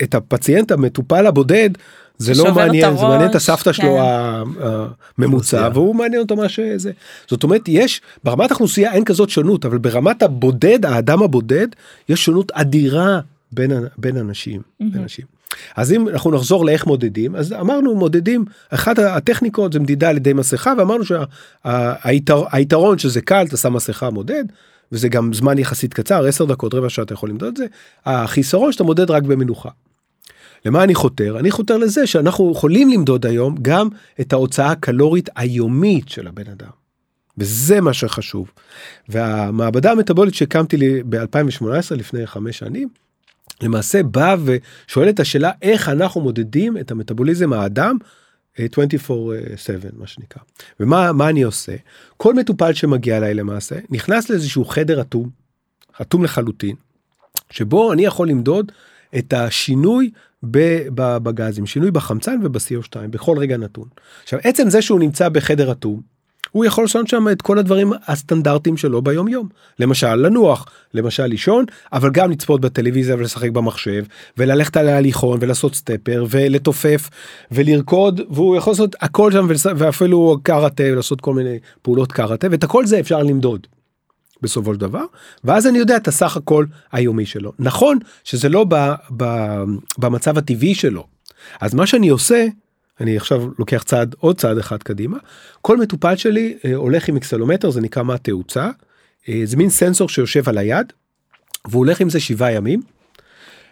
את 0.03 0.15
הפציינט, 0.15 0.71
המטופל 0.71 1.27
הבודד, 1.27 1.69
זה 2.17 2.33
לא 2.43 2.55
מעניין, 2.55 2.97
זה 2.97 3.03
מעניין 3.03 3.29
את 3.29 3.35
הראש, 3.35 3.49
הסבתא 3.49 3.73
שלו 3.73 3.85
כן. 3.85 4.01
ה- 4.01 4.43
הממוצע, 5.17 5.57
אוכלוסייה. 5.57 5.69
והוא 5.73 5.95
מעניין 5.95 6.21
אותו 6.21 6.35
מה 6.35 6.49
שזה. 6.49 6.91
זאת 7.27 7.43
אומרת, 7.43 7.61
יש, 7.67 8.01
ברמת 8.23 8.51
האוכלוסייה 8.51 8.93
אין 8.93 9.03
כזאת 9.05 9.29
שונות, 9.29 9.65
אבל 9.65 9.77
ברמת 9.77 10.23
הבודד, 10.23 10.85
האדם 10.85 11.23
הבודד, 11.23 11.67
יש 12.09 12.25
שונות 12.25 12.51
אדירה 12.51 13.19
בין, 13.51 13.71
בין 13.97 14.17
אנשים. 14.17 14.61
בין 14.79 15.01
אנשים. 15.01 15.25
אז 15.75 15.91
אם 15.91 16.09
אנחנו 16.09 16.31
נחזור 16.31 16.65
לאיך 16.65 16.87
מודדים 16.87 17.35
אז 17.35 17.53
אמרנו 17.53 17.95
מודדים 17.95 18.45
אחת 18.69 18.99
הטכניקות 18.99 19.73
זה 19.73 19.79
מדידה 19.79 20.09
על 20.09 20.17
ידי 20.17 20.33
מסכה 20.33 20.73
ואמרנו 20.77 21.03
שהיתרון 21.65 22.97
שזה 22.97 23.21
קל 23.21 23.45
אתה 23.47 23.57
שם 23.57 23.73
מסכה 23.73 24.09
מודד 24.09 24.43
וזה 24.91 25.09
גם 25.09 25.33
זמן 25.33 25.57
יחסית 25.57 25.93
קצר 25.93 26.25
10 26.25 26.45
דקות 26.45 26.73
רבע 26.73 26.89
שעה 26.89 27.05
אתה 27.05 27.13
יכול 27.13 27.29
למדוד 27.29 27.47
את 27.47 27.57
זה 27.57 27.65
החיסרון 28.05 28.71
שאתה 28.71 28.83
מודד 28.83 29.11
רק 29.11 29.23
במנוחה. 29.23 29.69
למה 30.65 30.83
אני 30.83 30.95
חותר? 30.95 31.39
אני 31.39 31.51
חותר 31.51 31.77
לזה 31.77 32.07
שאנחנו 32.07 32.51
יכולים 32.51 32.89
למדוד 32.89 33.25
היום 33.25 33.55
גם 33.61 33.87
את 34.21 34.33
ההוצאה 34.33 34.71
הקלורית 34.71 35.29
היומית 35.35 36.09
של 36.09 36.27
הבן 36.27 36.51
אדם. 36.51 36.69
וזה 37.37 37.81
מה 37.81 37.93
שחשוב. 37.93 38.51
והמעבדה 39.09 39.91
המטבולית 39.91 40.33
שהקמתי 40.33 40.77
לי 40.77 41.03
ב-2018 41.03 41.95
לפני 41.95 42.27
חמש 42.27 42.57
שנים 42.57 42.89
למעשה 43.61 44.03
בא 44.03 44.35
ושואל 44.45 45.09
את 45.09 45.19
השאלה 45.19 45.51
איך 45.61 45.89
אנחנו 45.89 46.21
מודדים 46.21 46.77
את 46.77 46.91
המטאבוליזם 46.91 47.53
האדם 47.53 47.97
אה, 48.59 48.65
24/7 48.65 49.11
מה 49.93 50.07
שנקרא. 50.07 50.41
ומה 50.79 51.11
מה 51.11 51.29
אני 51.29 51.41
עושה? 51.41 51.75
כל 52.17 52.33
מטופל 52.33 52.73
שמגיע 52.73 53.17
אליי 53.17 53.33
למעשה 53.33 53.75
נכנס 53.89 54.29
לאיזשהו 54.29 54.65
חדר 54.65 55.01
אטום, 55.01 55.29
אטום 56.01 56.23
לחלוטין, 56.23 56.75
שבו 57.49 57.93
אני 57.93 58.05
יכול 58.05 58.29
למדוד 58.29 58.71
את 59.17 59.33
השינוי 59.33 60.11
בגזים, 60.43 61.65
שינוי 61.65 61.91
בחמצן 61.91 62.39
וב-CO2 62.43 63.07
בכל 63.09 63.37
רגע 63.37 63.57
נתון. 63.57 63.87
עכשיו 64.23 64.39
עצם 64.43 64.69
זה 64.69 64.81
שהוא 64.81 64.99
נמצא 64.99 65.29
בחדר 65.29 65.71
אטום, 65.71 66.01
הוא 66.51 66.65
יכול 66.65 66.83
לשנות 66.83 67.07
שם 67.07 67.27
את 67.31 67.41
כל 67.41 67.59
הדברים 67.59 67.93
הסטנדרטיים 68.07 68.77
שלו 68.77 69.01
ביום 69.01 69.27
יום. 69.27 69.49
למשל 69.79 70.15
לנוח, 70.15 70.65
למשל 70.93 71.25
לישון, 71.25 71.65
אבל 71.93 72.11
גם 72.11 72.31
לצפות 72.31 72.61
בטלוויזיה 72.61 73.15
ולשחק 73.15 73.49
במחשב, 73.49 74.03
וללכת 74.37 74.77
על 74.77 74.89
ההליכון 74.89 75.37
ולעשות 75.41 75.75
סטפר 75.75 76.25
ולתופף 76.29 77.09
ולרקוד, 77.51 78.21
והוא 78.29 78.55
יכול 78.55 78.73
לעשות 78.73 78.95
הכל 79.01 79.31
שם 79.31 79.47
ולס- 79.49 79.73
ואפילו 79.77 80.37
קראטה 80.43 80.83
ולעשות 80.83 81.21
כל 81.21 81.33
מיני 81.33 81.59
פעולות 81.81 82.11
קראטה, 82.11 82.47
ואת 82.51 82.63
הכל 82.63 82.85
זה 82.85 82.99
אפשר 82.99 83.23
למדוד. 83.23 83.67
בסופו 84.41 84.73
של 84.73 84.79
דבר 84.79 85.03
ואז 85.43 85.67
אני 85.67 85.77
יודע 85.77 85.97
את 85.97 86.07
הסך 86.07 86.37
הכל 86.37 86.65
היומי 86.91 87.25
שלו 87.25 87.51
נכון 87.59 87.97
שזה 88.23 88.49
לא 88.49 88.65
ב, 88.69 88.75
ב, 89.17 89.23
במצב 89.97 90.37
הטבעי 90.37 90.75
שלו 90.75 91.07
אז 91.61 91.73
מה 91.73 91.87
שאני 91.87 92.09
עושה 92.09 92.47
אני 93.01 93.17
עכשיו 93.17 93.43
לוקח 93.59 93.83
צעד 93.83 94.15
עוד 94.19 94.37
צעד 94.37 94.57
אחד 94.57 94.83
קדימה 94.83 95.17
כל 95.61 95.77
מטופל 95.77 96.15
שלי 96.15 96.57
אה, 96.65 96.75
הולך 96.75 97.09
עם 97.09 97.15
אקסלומטר 97.15 97.69
זה 97.69 97.81
נקרא 97.81 98.03
מה 98.03 98.17
תאוצה 98.17 98.69
אה, 99.29 99.41
זה 99.43 99.57
מין 99.57 99.69
סנסור 99.69 100.09
שיושב 100.09 100.49
על 100.49 100.57
היד 100.57 100.93
והוא 101.67 101.79
הולך 101.85 102.01
עם 102.01 102.09
זה 102.09 102.19
שבעה 102.19 102.51
ימים 102.51 102.81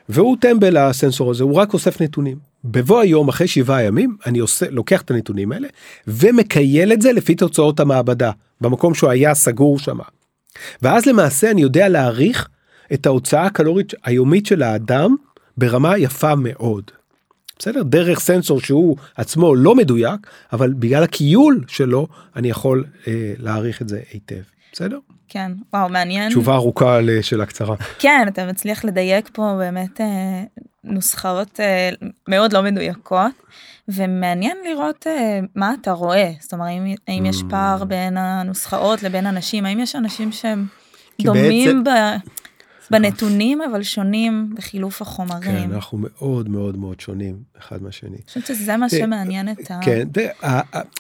והוא 0.09 0.37
טמבל 0.39 0.77
הסנסור 0.77 1.31
הזה 1.31 1.43
הוא 1.43 1.53
רק 1.53 1.73
אוסף 1.73 2.01
נתונים. 2.01 2.37
בבוא 2.63 2.99
היום 2.99 3.27
אחרי 3.27 3.47
שבעה 3.47 3.83
ימים 3.83 4.17
אני 4.25 4.39
עושה 4.39 4.69
לוקח 4.69 5.01
את 5.01 5.11
הנתונים 5.11 5.51
האלה 5.51 5.67
ומקייל 6.07 6.93
את 6.93 7.01
זה 7.01 7.11
לפי 7.11 7.35
תוצאות 7.35 7.79
המעבדה 7.79 8.31
במקום 8.61 8.93
שהוא 8.93 9.09
היה 9.09 9.33
סגור 9.33 9.79
שם. 9.79 9.97
ואז 10.81 11.05
למעשה 11.05 11.51
אני 11.51 11.61
יודע 11.61 11.89
להעריך 11.89 12.47
את 12.93 13.05
ההוצאה 13.05 13.45
הקלורית 13.45 13.93
היומית 14.03 14.45
של 14.45 14.63
האדם 14.63 15.15
ברמה 15.57 15.97
יפה 15.97 16.35
מאוד. 16.35 16.91
בסדר? 17.59 17.83
דרך 17.83 18.19
סנסור 18.19 18.61
שהוא 18.61 18.97
עצמו 19.15 19.55
לא 19.55 19.75
מדויק, 19.75 20.27
אבל 20.53 20.73
בגלל 20.73 21.03
הכיול 21.03 21.63
שלו 21.67 22.07
אני 22.35 22.49
יכול 22.49 22.83
אה, 23.07 23.33
להעריך 23.37 23.81
את 23.81 23.89
זה 23.89 23.99
היטב. 24.11 24.41
בסדר? 24.73 24.99
כן. 25.29 25.51
וואו, 25.73 25.89
מעניין. 25.89 26.29
תשובה 26.29 26.55
ארוכה 26.55 26.99
לשאלה 27.01 27.45
קצרה. 27.45 27.75
כן, 27.99 28.25
אתה 28.27 28.45
מצליח 28.45 28.85
לדייק 28.85 29.29
פה 29.33 29.55
באמת 29.57 30.01
אה, 30.01 30.43
נוסחאות 30.83 31.59
אה, 31.59 31.89
מאוד 32.27 32.53
לא 32.53 32.63
מדויקות, 32.63 33.31
ומעניין 33.87 34.57
לראות 34.69 35.07
אה, 35.07 35.39
מה 35.55 35.73
אתה 35.81 35.91
רואה. 35.91 36.31
זאת 36.39 36.53
אומרת, 36.53 36.67
האם, 36.67 36.95
האם 37.07 37.25
יש 37.25 37.41
Mm. 37.41 37.49
פער 37.49 37.83
בין 37.83 38.17
הנוסחאות 38.17 39.03
לבין 39.03 39.25
אנשים, 39.25 39.65
האם 39.65 39.79
יש 39.79 39.95
אנשים 39.95 40.31
שהם 40.31 40.65
דומים 41.21 41.83
ב... 41.83 41.89
בנתונים 42.91 43.61
אבל 43.61 43.83
שונים 43.83 44.53
בחילוף 44.57 45.01
החומרים. 45.01 45.41
כן, 45.41 45.71
אנחנו 45.73 45.97
מאוד 46.01 46.49
מאוד 46.49 46.77
מאוד 46.77 46.99
שונים 46.99 47.35
אחד 47.59 47.83
מהשני. 47.83 48.09
אני 48.09 48.17
חושבת 48.27 48.45
שזה 48.45 48.77
מה 48.77 48.89
שמעניין 48.89 49.49
את 49.49 49.71
ה... 49.71 49.79
כן, 49.81 50.07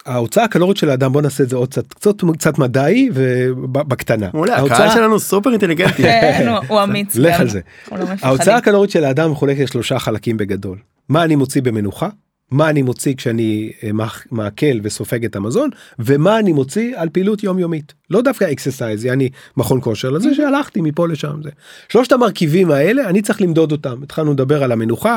ההוצאה 0.05 0.43
הקלורית 0.43 0.77
של 0.77 0.89
האדם, 0.89 1.13
בוא 1.13 1.21
נעשה 1.21 1.43
את 1.43 1.49
זה 1.49 1.55
עוד 1.55 1.69
קצת, 1.69 1.93
קצת, 1.93 2.13
קצת 2.37 2.59
מדעי 2.59 3.09
ובקטנה. 3.13 4.29
מעולה, 4.33 4.57
הקהל 4.57 4.89
שלנו 4.89 5.19
סופר 5.19 5.51
אינטליגנטי. 5.51 6.03
כן, 6.03 6.47
הוא 6.69 6.83
אמיץ. 6.83 7.15
לך 7.15 7.39
על 7.39 7.49
זה. 7.49 7.59
לא 7.91 8.05
ההוצאה 8.21 8.55
הקלורית 8.55 8.89
של 8.89 9.03
האדם 9.03 9.31
מחולקת 9.31 9.59
לשלושה 9.59 9.99
חלקים 9.99 10.37
בגדול. 10.37 10.77
מה 11.09 11.23
אני 11.23 11.35
מוציא 11.35 11.61
במנוחה? 11.61 12.09
מה 12.51 12.69
אני 12.69 12.81
מוציא 12.81 13.15
כשאני 13.15 13.71
אה, 13.83 13.89
מעכל 14.31 14.79
וסופג 14.83 15.25
את 15.25 15.35
המזון 15.35 15.69
ומה 15.99 16.39
אני 16.39 16.51
מוציא 16.51 16.97
על 16.97 17.09
פעילות 17.09 17.43
יומיומית. 17.43 17.93
לא 18.09 18.21
דווקא 18.21 18.51
אקססייז 18.51 19.05
יעני 19.05 19.29
מכון 19.57 19.81
כושר 19.81 20.09
לזה 20.09 20.35
שהלכתי 20.35 20.81
מפה 20.81 21.07
לשם 21.07 21.39
זה. 21.43 21.49
שלושת 21.89 22.11
המרכיבים 22.11 22.71
האלה 22.71 23.09
אני 23.09 23.21
צריך 23.21 23.41
למדוד 23.41 23.71
אותם. 23.71 24.03
התחלנו 24.03 24.33
לדבר 24.33 24.63
על 24.63 24.71
המנוחה 24.71 25.15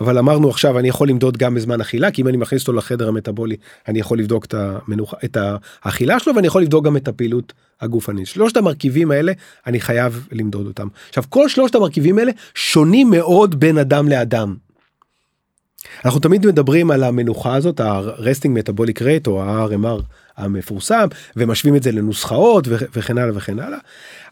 אבל 0.00 0.18
אמרנו 0.18 0.50
עכשיו 0.50 0.78
אני 0.78 0.88
יכול 0.88 1.08
למדוד 1.08 1.36
גם 1.36 1.54
בזמן 1.54 1.80
אכילה 1.80 2.10
כי 2.10 2.22
אם 2.22 2.28
אני 2.28 2.36
מכניס 2.36 2.62
אותו 2.62 2.72
לחדר 2.72 3.08
המטבולי 3.08 3.56
אני 3.88 3.98
יכול 3.98 4.18
לבדוק 4.18 4.44
את 4.44 4.54
המנוחה 4.54 5.16
את 5.24 5.36
האכילה 5.82 6.18
שלו 6.18 6.34
ואני 6.34 6.46
יכול 6.46 6.62
לבדוק 6.62 6.84
גם 6.84 6.96
את 6.96 7.08
הפעילות 7.08 7.52
הגופנית. 7.80 8.26
שלושת 8.26 8.56
המרכיבים 8.56 9.10
האלה 9.10 9.32
אני 9.66 9.80
חייב 9.80 10.28
למדוד 10.32 10.66
אותם. 10.66 10.88
עכשיו 11.08 11.24
כל 11.28 11.48
שלושת 11.48 11.74
המרכיבים 11.74 12.18
האלה 12.18 12.32
שונים 12.54 13.10
מאוד 13.10 13.60
בין 13.60 13.78
אדם 13.78 14.08
לאדם. 14.08 14.54
אנחנו 16.04 16.20
תמיד 16.20 16.46
מדברים 16.46 16.90
על 16.90 17.04
המנוחה 17.04 17.54
הזאת 17.54 17.80
ה-resting 17.80 18.58
metabolic 18.58 18.98
rate 18.98 19.26
או 19.26 19.42
ה-RMR 19.42 20.02
המפורסם 20.36 21.06
ומשווים 21.36 21.76
את 21.76 21.82
זה 21.82 21.92
לנוסחאות 21.92 22.68
וכן 22.68 23.18
הלאה 23.18 23.36
וכן 23.36 23.58
הלאה. 23.58 23.78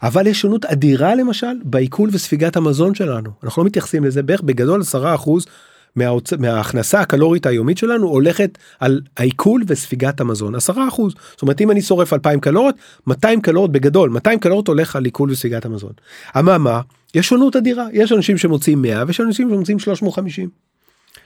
אבל 0.03 0.27
יש 0.27 0.41
שונות 0.41 0.65
אדירה 0.65 1.15
למשל 1.15 1.53
בעיכול 1.63 2.09
וספיגת 2.11 2.57
המזון 2.57 2.95
שלנו 2.95 3.29
אנחנו 3.43 3.63
לא 3.63 3.65
מתייחסים 3.65 4.03
לזה 4.03 4.23
בערך 4.23 4.41
בגדול 4.41 4.81
10% 5.25 5.29
מההוצ... 5.95 6.33
מההכנסה 6.33 7.01
הקלורית 7.01 7.45
היומית 7.45 7.77
שלנו 7.77 8.07
הולכת 8.07 8.57
על 8.79 9.01
העיכול 9.17 9.63
וספיגת 9.67 10.21
המזון 10.21 10.55
10%. 10.55 10.59
זאת 10.59 11.41
אומרת 11.41 11.61
אם 11.61 11.71
אני 11.71 11.81
שורף 11.81 12.13
2,000 12.13 12.39
קלוריות 12.39 12.75
200 13.07 13.41
קלוריות 13.41 13.71
בגדול 13.71 14.09
200 14.09 14.39
קלוריות 14.39 14.67
הולך 14.67 14.95
על 14.95 15.05
עיכול 15.05 15.31
וספיגת 15.31 15.65
המזון. 15.65 15.93
אממה 16.39 16.81
יש 17.15 17.27
שונות 17.27 17.55
אדירה 17.55 17.85
יש 17.93 18.11
אנשים 18.11 18.37
שמוצאים 18.37 18.81
100 18.81 19.03
ויש 19.07 19.21
אנשים 19.21 19.49
שמוצאים 19.49 19.79
350. 19.79 20.72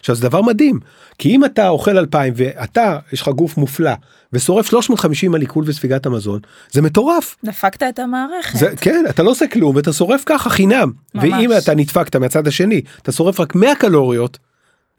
עכשיו 0.07 0.15
זה 0.15 0.29
דבר 0.29 0.41
מדהים 0.41 0.79
כי 1.17 1.29
אם 1.35 1.45
אתה 1.45 1.69
אוכל 1.69 1.97
2,000 1.97 2.33
ואתה 2.37 2.97
יש 3.13 3.21
לך 3.21 3.27
גוף 3.27 3.57
מופלא 3.57 3.91
ושורף 4.33 4.69
350 4.69 5.35
על 5.35 5.41
עיכול 5.41 5.63
וספיגת 5.67 6.05
המזון 6.05 6.39
זה 6.71 6.81
מטורף. 6.81 7.35
דפקת 7.43 7.83
את 7.83 7.99
המערכת. 7.99 8.59
זה, 8.59 8.73
כן 8.81 9.05
אתה 9.09 9.23
לא 9.23 9.29
עושה 9.29 9.47
כלום 9.47 9.75
ואתה 9.75 9.93
שורף 9.93 10.23
ככה 10.25 10.49
חינם 10.49 10.91
ממש. 11.15 11.23
ואם 11.23 11.49
אתה 11.57 11.75
נדפקת 11.75 12.15
מהצד 12.15 12.47
השני 12.47 12.81
אתה 13.01 13.11
שורף 13.11 13.39
רק 13.39 13.55
100 13.55 13.75
קלוריות 13.75 14.37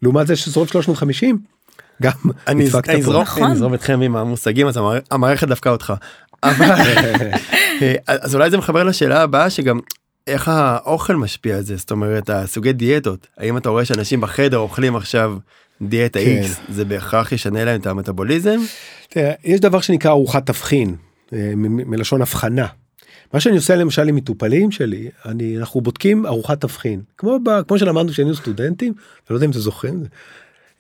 לעומת 0.02 0.26
זה 0.26 0.36
ששורף 0.36 0.72
350 0.72 1.38
גם 2.02 2.12
אני 2.46 2.66
אזרום 2.66 3.22
נכון. 3.22 3.74
אתכם 3.74 4.00
עם 4.00 4.16
המושגים 4.16 4.66
אז 4.66 4.78
המערכת 5.10 5.48
דפקה 5.48 5.70
אותך. 5.70 5.94
אז 8.06 8.34
אולי 8.34 8.50
זה 8.50 8.58
מחבר 8.58 8.84
לשאלה 8.84 9.22
הבאה 9.22 9.50
שגם 9.50 9.78
איך 10.28 10.48
האוכל 10.48 11.16
משפיע 11.16 11.56
על 11.56 11.62
זה 11.62 11.76
זאת 11.76 11.90
אומרת 11.90 12.30
הסוגי 12.30 12.72
דיאטות 12.72 13.26
האם 13.38 13.56
אתה 13.56 13.68
רואה 13.68 13.84
שאנשים 13.84 14.20
בחדר 14.20 14.58
אוכלים 14.58 14.96
עכשיו 14.96 15.38
דיאטה 15.82 16.18
כן. 16.18 16.42
X 16.42 16.72
זה 16.72 16.84
בהכרח 16.84 17.32
ישנה 17.32 17.64
להם 17.64 17.80
את 17.80 17.86
המטאבוליזם? 17.86 18.58
תראה, 19.08 19.32
יש 19.44 19.60
דבר 19.60 19.80
שנקרא 19.80 20.10
ארוחת 20.10 20.46
תבחין 20.46 20.96
אה, 21.32 21.52
מלשון 21.56 22.22
הבחנה. 22.22 22.66
מה 23.34 23.40
שאני 23.40 23.56
עושה 23.56 23.76
למשל 23.76 24.08
עם 24.08 24.16
מטופלים 24.16 24.70
שלי 24.70 25.08
אני 25.24 25.58
אנחנו 25.58 25.80
בודקים 25.80 26.26
ארוחת 26.26 26.60
תבחין 26.60 27.02
כמו 27.18 27.38
ב, 27.44 27.62
כמו 27.68 27.78
שלמדנו 27.78 28.12
כשהיינו 28.12 28.34
סטודנטים 28.34 28.92
לא 29.30 29.36
יודע 29.36 29.46
אם 29.46 29.50
אתם 29.50 29.58
זוכרים. 29.58 30.04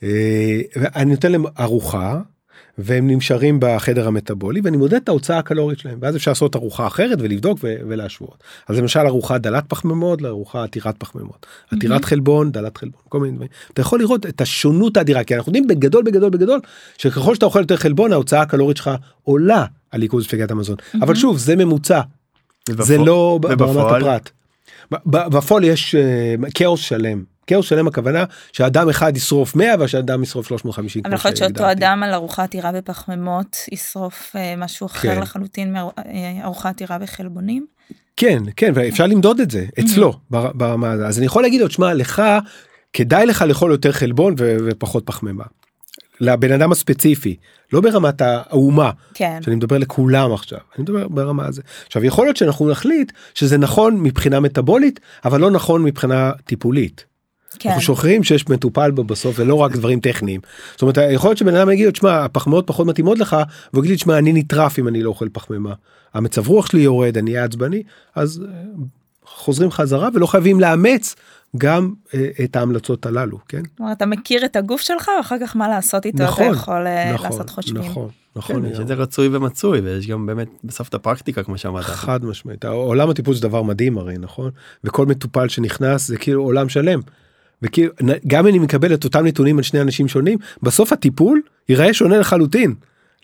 אה, 0.02 0.60
אני 0.96 1.10
נותן 1.10 1.32
להם 1.32 1.44
ארוחה 1.60 2.20
והם 2.78 3.10
נשארים 3.10 3.58
בחדר 3.60 4.06
המטבולי 4.08 4.60
ואני 4.64 4.76
מודד 4.76 4.94
את 4.94 5.08
ההוצאה 5.08 5.38
הקלורית 5.38 5.78
שלהם 5.78 5.98
ואז 6.02 6.16
אפשר 6.16 6.30
לעשות 6.30 6.56
ארוחה 6.56 6.86
אחרת 6.86 7.18
ולבדוק 7.20 7.58
ולהשוות. 7.62 8.44
אז 8.68 8.78
למשל 8.78 9.00
ארוחה 9.00 9.38
דלת 9.38 9.64
פחמימות 9.68 10.22
לארוחה 10.22 10.64
עתירת 10.64 10.94
פחמימות. 10.98 11.46
עתירת 11.70 12.04
חלבון 12.04 12.52
דלת 12.52 12.76
חלבון 12.76 13.00
כל 13.08 13.20
מיני 13.20 13.34
דברים. 13.34 13.50
אתה 13.72 13.80
יכול 13.80 14.00
לראות 14.00 14.26
את 14.26 14.40
השונות 14.40 14.96
האדירה 14.96 15.24
כי 15.24 15.36
אנחנו 15.36 15.50
יודעים 15.50 15.66
בגדול 15.66 16.04
בגדול 16.04 16.30
בגדול 16.30 16.60
שככל 16.98 17.34
שאתה 17.34 17.46
אוכל 17.46 17.60
יותר 17.60 17.76
חלבון 17.76 18.12
ההוצאה 18.12 18.40
הקלורית 18.42 18.76
שלך 18.76 18.90
עולה 19.22 19.64
על 19.90 20.02
עיכוז 20.02 20.24
ספיגת 20.24 20.50
המזון 20.50 20.76
אבל 21.02 21.14
שוב 21.14 21.38
זה 21.38 21.56
ממוצע. 21.56 22.00
זה 22.70 22.98
לא 22.98 23.38
ברמת 23.42 23.76
הפרט. 23.96 24.30
בפועל 25.06 25.64
יש 25.64 25.94
אה, 25.94 26.34
כאוס 26.54 26.80
שלם 26.80 27.22
כאוס 27.48 27.66
שלם 27.66 27.88
הכוונה 27.88 28.24
שאדם 28.52 28.88
אחד 28.88 29.16
ישרוף 29.16 29.56
100 29.56 29.74
ושאדם 29.80 30.22
ישרוף 30.22 30.48
350. 30.48 31.02
אבל 31.04 31.14
יכול 31.14 31.28
להיות 31.28 31.38
שאותו 31.38 31.70
אדם 31.70 32.02
על 32.02 32.14
ארוחה 32.14 32.42
עתירה 32.42 32.72
בפחמימות 32.72 33.56
ישרוף 33.72 34.36
אה, 34.36 34.54
משהו 34.56 34.86
אחר 34.86 35.14
כן. 35.14 35.20
לחלוטין 35.20 35.72
מארוחה 35.72 36.68
עתירה 36.68 36.98
בחלבונים. 36.98 37.66
כן 38.16 38.42
כן 38.56 38.72
ואפשר 38.74 39.06
למדוד 39.06 39.40
את 39.40 39.50
זה 39.50 39.66
אצלו 39.80 40.12
ברמה 40.30 40.92
אז 40.92 41.18
אני 41.18 41.26
יכול 41.26 41.42
להגיד 41.42 41.60
לו 41.60 41.70
שמע 41.70 41.94
לך 41.94 42.22
כדאי 42.92 43.26
לך 43.26 43.42
לאכול 43.42 43.70
יותר 43.70 43.92
חלבון 43.92 44.34
ופחות 44.38 45.06
פחמימה. 45.06 45.44
לבן 46.20 46.52
אדם 46.52 46.72
הספציפי 46.72 47.36
לא 47.72 47.80
ברמת 47.80 48.20
האומה 48.20 48.90
כן. 49.14 49.38
שאני 49.44 49.56
מדבר 49.56 49.78
לכולם 49.78 50.32
עכשיו 50.32 50.58
אני 50.76 50.82
מדבר 50.82 51.08
ברמה 51.08 51.46
הזה 51.46 51.62
עכשיו 51.86 52.04
יכול 52.04 52.26
להיות 52.26 52.36
שאנחנו 52.36 52.70
נחליט 52.70 53.12
שזה 53.34 53.58
נכון 53.58 54.00
מבחינה 54.00 54.40
מטבולית 54.40 55.00
אבל 55.24 55.40
לא 55.40 55.50
נכון 55.50 55.84
מבחינה 55.84 56.32
טיפולית. 56.44 57.07
כן. 57.58 57.68
אנחנו 57.68 57.82
שוכרים 57.82 58.24
שיש 58.24 58.48
מטופל 58.48 58.90
בו 58.90 59.04
בסוף 59.04 59.36
ולא 59.38 59.54
רק 59.54 59.72
דברים 59.72 60.00
טכניים. 60.00 60.40
זאת 60.72 60.82
אומרת 60.82 60.98
יכול 61.10 61.30
להיות 61.30 61.38
שבן 61.38 61.56
אדם 61.56 61.70
יגיד 61.70 61.96
שמע 61.96 62.24
הפחמימות 62.24 62.66
פחות 62.66 62.86
מתאימות 62.86 63.18
לך 63.18 63.36
והוא 63.72 63.84
יגיד 63.84 63.98
שמע 63.98 64.18
אני 64.18 64.32
נטרף 64.32 64.78
אם 64.78 64.88
אני 64.88 65.02
לא 65.02 65.08
אוכל 65.08 65.28
פחמימה. 65.32 65.72
המצב 66.14 66.48
רוח 66.48 66.66
שלי 66.66 66.80
יורד 66.80 67.18
אני 67.18 67.30
אהיה 67.30 67.44
עצבני 67.44 67.82
אז 68.14 68.42
אה, 68.48 68.62
חוזרים 69.24 69.70
חזרה 69.70 70.08
ולא 70.14 70.26
חייבים 70.26 70.60
לאמץ 70.60 71.14
גם 71.56 71.92
אה, 72.14 72.28
את 72.44 72.56
ההמלצות 72.56 73.06
הללו 73.06 73.38
כן. 73.48 73.62
כלומר, 73.76 73.92
אתה 73.92 74.06
מכיר 74.06 74.44
את 74.44 74.56
הגוף 74.56 74.80
שלך 74.80 75.10
ואחר 75.18 75.36
כך 75.40 75.56
מה 75.56 75.68
לעשות 75.68 76.06
איתו 76.06 76.24
נכון, 76.24 76.46
אתה 76.46 76.56
יכול 76.56 76.86
אה, 76.86 77.12
נכון, 77.12 77.30
לעשות 77.30 77.50
חושבים. 77.50 77.82
נכון. 77.82 78.08
נכון, 78.36 78.62
כן, 78.62 78.72
יש 78.72 78.80
את 78.80 78.88
זה 78.88 78.94
רצוי 78.94 79.28
ומצוי 79.28 79.80
ויש 79.80 80.06
גם 80.06 80.26
באמת 80.26 80.48
בסוף 80.64 80.88
את 80.88 80.94
הפרקטיקה 80.94 81.42
כמו 81.42 81.58
שאמרת. 81.58 81.84
חד 81.84 82.24
משמעית 82.24 82.64
עולם 82.64 83.10
הטיפול 83.10 83.34
זה 83.34 83.40
דבר 83.40 83.62
מדהים 83.62 83.98
הרי 83.98 84.18
נכון 84.18 84.50
וכל 84.84 85.06
מטופל 85.06 85.48
שנכנס 85.48 86.08
זה 86.08 86.16
כאילו 86.16 86.42
עולם 86.42 86.68
שלם. 86.68 87.00
וכאילו 87.62 87.92
גם 88.26 88.46
אם 88.46 88.50
אני 88.50 88.58
מקבל 88.58 88.94
את 88.94 89.04
אותם 89.04 89.26
נתונים 89.26 89.56
על 89.58 89.62
שני 89.62 89.80
אנשים 89.80 90.08
שונים 90.08 90.38
בסוף 90.62 90.92
הטיפול 90.92 91.42
ייראה 91.68 91.94
שונה 91.94 92.18
לחלוטין 92.18 92.74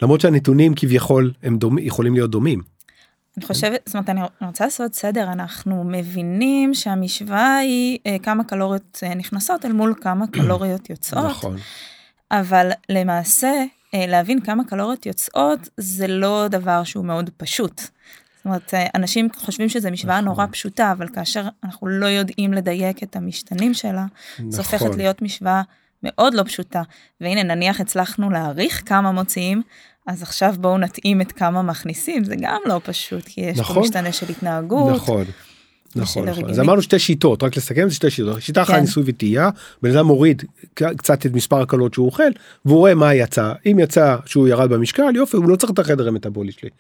למרות 0.02 0.20
שהנתונים 0.20 0.72
כביכול 0.76 1.32
הם 1.42 1.58
דומ, 1.58 1.78
יכולים 1.78 2.14
להיות 2.14 2.30
דומים. 2.30 2.60
אני 3.36 3.46
חושבת, 3.46 3.80
זאת 3.86 3.94
אומרת, 3.94 4.08
אני 4.08 4.20
רוצה 4.46 4.64
לעשות 4.64 4.94
סדר, 4.94 5.32
אנחנו 5.32 5.84
מבינים 5.84 6.74
שהמשוואה 6.74 7.56
היא 7.56 7.98
אה, 8.06 8.16
כמה 8.22 8.44
קלוריות 8.44 9.00
אה, 9.02 9.14
נכנסות 9.14 9.64
אל 9.64 9.72
מול 9.72 9.94
כמה 10.00 10.26
קלוריות 10.36 10.90
יוצאות. 10.90 11.24
נכון. 11.24 11.56
אבל 12.30 12.70
למעשה, 12.88 13.52
אה, 13.94 14.06
להבין 14.06 14.40
כמה 14.40 14.64
קלוריות 14.64 15.06
יוצאות 15.06 15.68
זה 15.76 16.06
לא 16.06 16.46
דבר 16.50 16.84
שהוא 16.84 17.04
מאוד 17.04 17.30
פשוט. 17.36 17.82
זאת 18.44 18.46
אומרת, 18.46 18.74
אה, 18.74 18.87
אנשים 18.94 19.28
חושבים 19.37 19.68
שזו 19.68 19.90
משוואה 19.90 20.20
נכון. 20.20 20.24
נורא 20.24 20.46
פשוטה, 20.50 20.92
אבל 20.92 21.09
כאשר 21.09 21.48
אנחנו 21.64 21.87
לא 21.87 22.07
יודעים 22.07 22.52
לדייק 22.52 23.02
את 23.02 23.16
המשתנים 23.16 23.74
שלה, 23.74 24.07
נכון. 24.35 24.50
זו 24.50 24.62
הופכת 24.62 24.94
להיות 24.96 25.22
משוואה 25.22 25.62
מאוד 26.02 26.35
לא 26.35 26.42
פשוטה. 26.42 26.83
והנה, 27.20 27.42
נניח 27.42 27.80
הצלחנו 27.80 28.30
להעריך 28.30 28.83
כמה 28.87 29.12
מוציאים, 29.12 29.62
אז 30.07 30.22
עכשיו 30.22 30.54
בואו 30.59 30.78
נתאים 30.78 31.20
את 31.20 31.33
כמה 31.33 31.62
מכניסים, 31.62 32.24
זה 32.24 32.35
גם 32.40 32.61
לא 32.66 32.80
פשוט, 32.85 33.24
כי 33.24 33.40
יש 33.40 33.59
נכון. 33.59 33.74
פה 33.74 33.80
משתנה 33.80 34.12
של 34.12 34.26
התנהגות. 34.28 34.94
נכון. 34.94 35.24
נכון, 35.96 36.28
נכון. 36.28 36.50
אז 36.50 36.61
אמרנו 36.61 36.83
שתי 36.83 36.98
שיטות 36.98 37.42
רק 37.42 37.57
לסכם 37.57 37.88
זה 37.88 37.94
שתי 37.94 38.11
שיטות 38.11 38.42
שיטה 38.42 38.62
אחת 38.62 38.74
כן. 38.74 38.80
ניסוי 38.80 39.02
וטעייה 39.07 39.50
בן 39.83 39.96
אדם 39.96 40.07
מוריד 40.07 40.42
קצת 40.74 41.26
את 41.26 41.33
מספר 41.33 41.61
הקלות 41.61 41.94
שהוא 41.94 42.07
אוכל 42.07 42.30
והוא 42.64 42.78
רואה 42.78 42.94
מה 42.94 43.14
יצא 43.14 43.52
אם 43.66 43.78
יצא 43.78 44.16
שהוא 44.26 44.48
ירד 44.48 44.70
במשקל 44.70 45.16
יופי 45.16 45.37
הוא 45.37 45.48
לא 45.48 45.57
צריך 45.57 45.72
את 45.72 45.78
החדר 45.78 46.09
המטבולי 46.09 46.52
שלי 46.52 46.70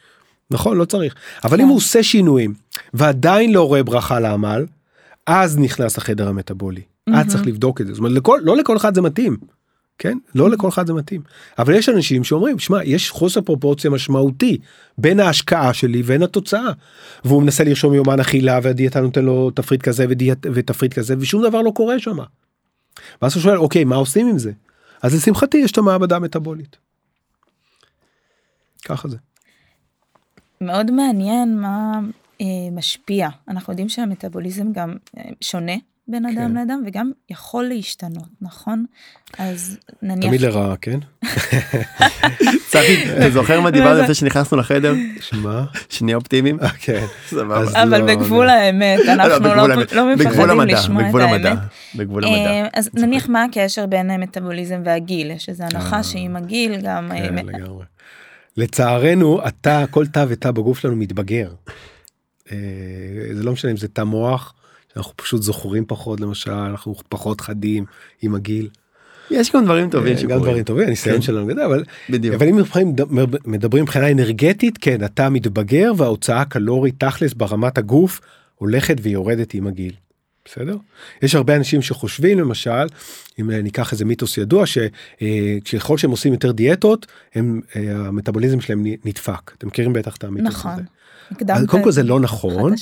נכון 0.50 0.76
לא 0.76 0.84
צריך 0.84 1.14
אבל 1.44 1.60
אם 1.60 1.64
כן. 1.64 1.68
הוא 1.68 1.76
עושה 1.76 2.02
שינויים 2.02 2.54
ועדיין 2.94 3.52
לא 3.52 3.66
רואה 3.66 3.82
ברכה 3.82 4.20
לעמל 4.20 4.66
אז 5.26 5.58
נכנס 5.58 5.96
לחדר 5.98 6.28
המטבולי. 6.28 6.82
אז 7.14 7.26
צריך 7.26 7.46
לבדוק 7.46 7.80
את 7.80 7.86
זה 7.86 7.92
זאת 7.92 7.98
אומרת 7.98 8.12
לכל 8.12 8.40
לא 8.42 8.56
לכל 8.56 8.76
אחד 8.76 8.94
זה 8.94 9.02
מתאים. 9.02 9.36
כן 9.98 10.18
לא 10.34 10.50
לכל 10.50 10.68
אחד 10.68 10.86
זה 10.86 10.92
מתאים 10.92 11.20
אבל 11.58 11.74
יש 11.74 11.88
אנשים 11.88 12.24
שאומרים 12.24 12.58
שמע 12.58 12.84
יש 12.84 13.10
חוסר 13.10 13.40
פרופורציה 13.40 13.90
משמעותי 13.90 14.58
בין 14.98 15.20
ההשקעה 15.20 15.74
שלי 15.74 16.00
ובין 16.00 16.22
התוצאה 16.22 16.72
והוא 17.24 17.42
מנסה 17.42 17.64
לרשום 17.64 17.94
יומן 17.94 18.20
אכילה 18.20 18.58
והדיאטה 18.62 19.00
נותן 19.00 19.24
לו 19.24 19.50
תפריט 19.50 19.82
כזה 19.82 20.06
ודיאט, 20.08 20.46
ותפריט 20.54 20.94
כזה 20.94 21.14
ושום 21.18 21.42
דבר 21.42 21.62
לא 21.62 21.70
קורה 21.70 21.98
שם. 21.98 22.18
ואז 23.22 23.34
הוא 23.34 23.42
שואל 23.42 23.56
אוקיי 23.56 23.84
מה 23.84 23.96
עושים 23.96 24.26
עם 24.28 24.38
זה 24.38 24.52
אז 25.02 25.14
לשמחתי 25.14 25.58
יש 25.58 25.72
את 25.72 25.78
המעבדה 25.78 26.16
המטבולית. 26.16 26.76
ככה 28.84 29.08
זה. 29.08 29.16
מאוד 30.60 30.90
מעניין 30.90 31.60
מה 31.60 32.00
אה, 32.40 32.46
משפיע. 32.72 33.28
אנחנו 33.48 33.72
יודעים 33.72 33.88
שהמטאבוליזם 33.88 34.72
גם 34.72 34.96
אה, 35.18 35.22
שונה 35.40 35.74
בין 36.08 36.26
אדם 36.26 36.34
כן. 36.34 36.54
לאדם 36.54 36.82
וגם 36.86 37.10
יכול 37.30 37.64
להשתנות, 37.64 38.28
נכון? 38.40 38.84
אז 39.38 39.78
נניח... 40.02 40.28
תמיד 40.28 40.40
לרעה, 40.40 40.76
כן? 40.76 40.98
צחי, 42.70 43.16
אתה 43.16 43.30
זוכר 43.30 43.60
מה 43.60 43.70
דיברנו 43.70 44.00
על 44.00 44.06
זה 44.06 44.14
שנכנסנו 44.14 44.58
לחדר? 44.58 44.94
שמע, 45.20 45.62
שנהיה 45.88 46.16
אופטימיים? 46.16 46.60
אה, 46.60 46.68
כן. 46.68 47.04
סבבה. 47.26 47.82
אבל 47.82 48.00
לא, 48.00 48.06
בגבול 48.06 48.46
לא. 48.46 48.52
האמת, 48.52 49.00
אנחנו 49.08 49.48
לא. 49.48 49.68
לא 49.92 50.14
מפחדים 50.14 50.50
המדע, 50.50 50.74
לשמוע 50.74 51.02
את 51.02 51.06
בגבול 51.06 51.22
המדע, 51.22 51.48
האמת. 51.48 51.60
בגבול 51.94 52.24
המדע. 52.24 52.50
אה, 52.50 52.68
אז 52.72 52.90
נניח 52.94 53.28
מה 53.28 53.44
הקשר 53.44 53.86
בין 53.86 54.10
אה, 54.10 54.18
מטאבוליזם 54.18 54.82
והגיל? 54.84 55.30
יש 55.30 55.48
איזו 55.48 55.62
אה, 55.62 55.68
הנחה 55.72 56.02
שעם 56.02 56.36
הגיל 56.36 56.80
גם... 56.82 57.12
אה, 57.12 57.28
כן, 57.28 57.34
לגמרי. 57.34 57.84
לצערנו, 58.56 59.40
התא, 59.42 59.84
כל 59.90 60.06
תא 60.06 60.24
ותא 60.28 60.50
בגוף 60.50 60.78
שלנו 60.78 60.96
מתבגר. 60.96 61.50
אה, 62.52 62.56
זה 63.32 63.42
לא 63.42 63.52
משנה 63.52 63.70
אם 63.70 63.76
זה 63.76 63.88
תא 63.88 64.02
מוח, 64.02 64.54
שאנחנו 64.94 65.12
פשוט 65.16 65.42
זוכרים 65.42 65.84
פחות, 65.86 66.20
למשל, 66.20 66.50
אנחנו 66.50 66.94
פחות 67.08 67.40
חדים 67.40 67.84
עם 68.22 68.34
הגיל. 68.34 68.68
יש 69.30 69.52
גם 69.52 69.64
דברים 69.64 69.90
טובים 69.90 70.08
אה, 70.08 70.14
גם 70.14 70.18
שקורים. 70.18 70.42
דברים 70.42 70.64
טובים, 70.64 70.86
הניסיון 70.86 71.16
כן. 71.16 71.22
שלנו 71.22 71.46
גדל, 71.46 71.60
אבל 71.60 71.84
בדיוק. 72.10 72.34
אבל 72.34 72.48
אם 72.48 72.56
מדברים, 72.56 72.94
מדברים 73.44 73.82
מבחינה 73.82 74.10
אנרגטית, 74.10 74.78
כן, 74.78 75.02
התא 75.02 75.28
מתבגר 75.30 75.92
וההוצאה 75.96 76.40
הקלורית 76.40 76.94
תכלס 76.98 77.32
ברמת 77.32 77.78
הגוף 77.78 78.20
הולכת 78.54 78.96
ויורדת 79.02 79.54
עם 79.54 79.66
הגיל. 79.66 79.92
בסדר? 80.44 80.76
יש 81.22 81.34
הרבה 81.34 81.56
אנשים 81.56 81.82
שחושבים 81.82 82.38
למשל, 82.38 82.86
אם 83.38 83.50
אה, 83.50 83.62
ניקח 83.62 83.92
איזה 83.92 84.04
מיתוס 84.04 84.38
ידוע, 84.38 84.64
שככל 85.64 85.98
שהם 85.98 86.10
עושים 86.10 86.32
יותר 86.32 86.52
דיאטות, 86.52 87.06
הם, 87.34 87.60
אה, 87.76 87.96
המטאבוליזם 87.96 88.60
שלהם 88.60 88.86
נדפק. 89.04 89.52
אתם 89.58 89.66
מכירים 89.66 89.92
בטח 89.92 90.16
את 90.16 90.24
המיתוס 90.24 90.54
נכון. 90.54 90.72
הזה. 90.72 90.82
אז 91.48 91.66
קודם 91.66 91.84
כל 91.84 91.92
זה 91.92 92.02
לא 92.02 92.20
נכון. 92.20 92.74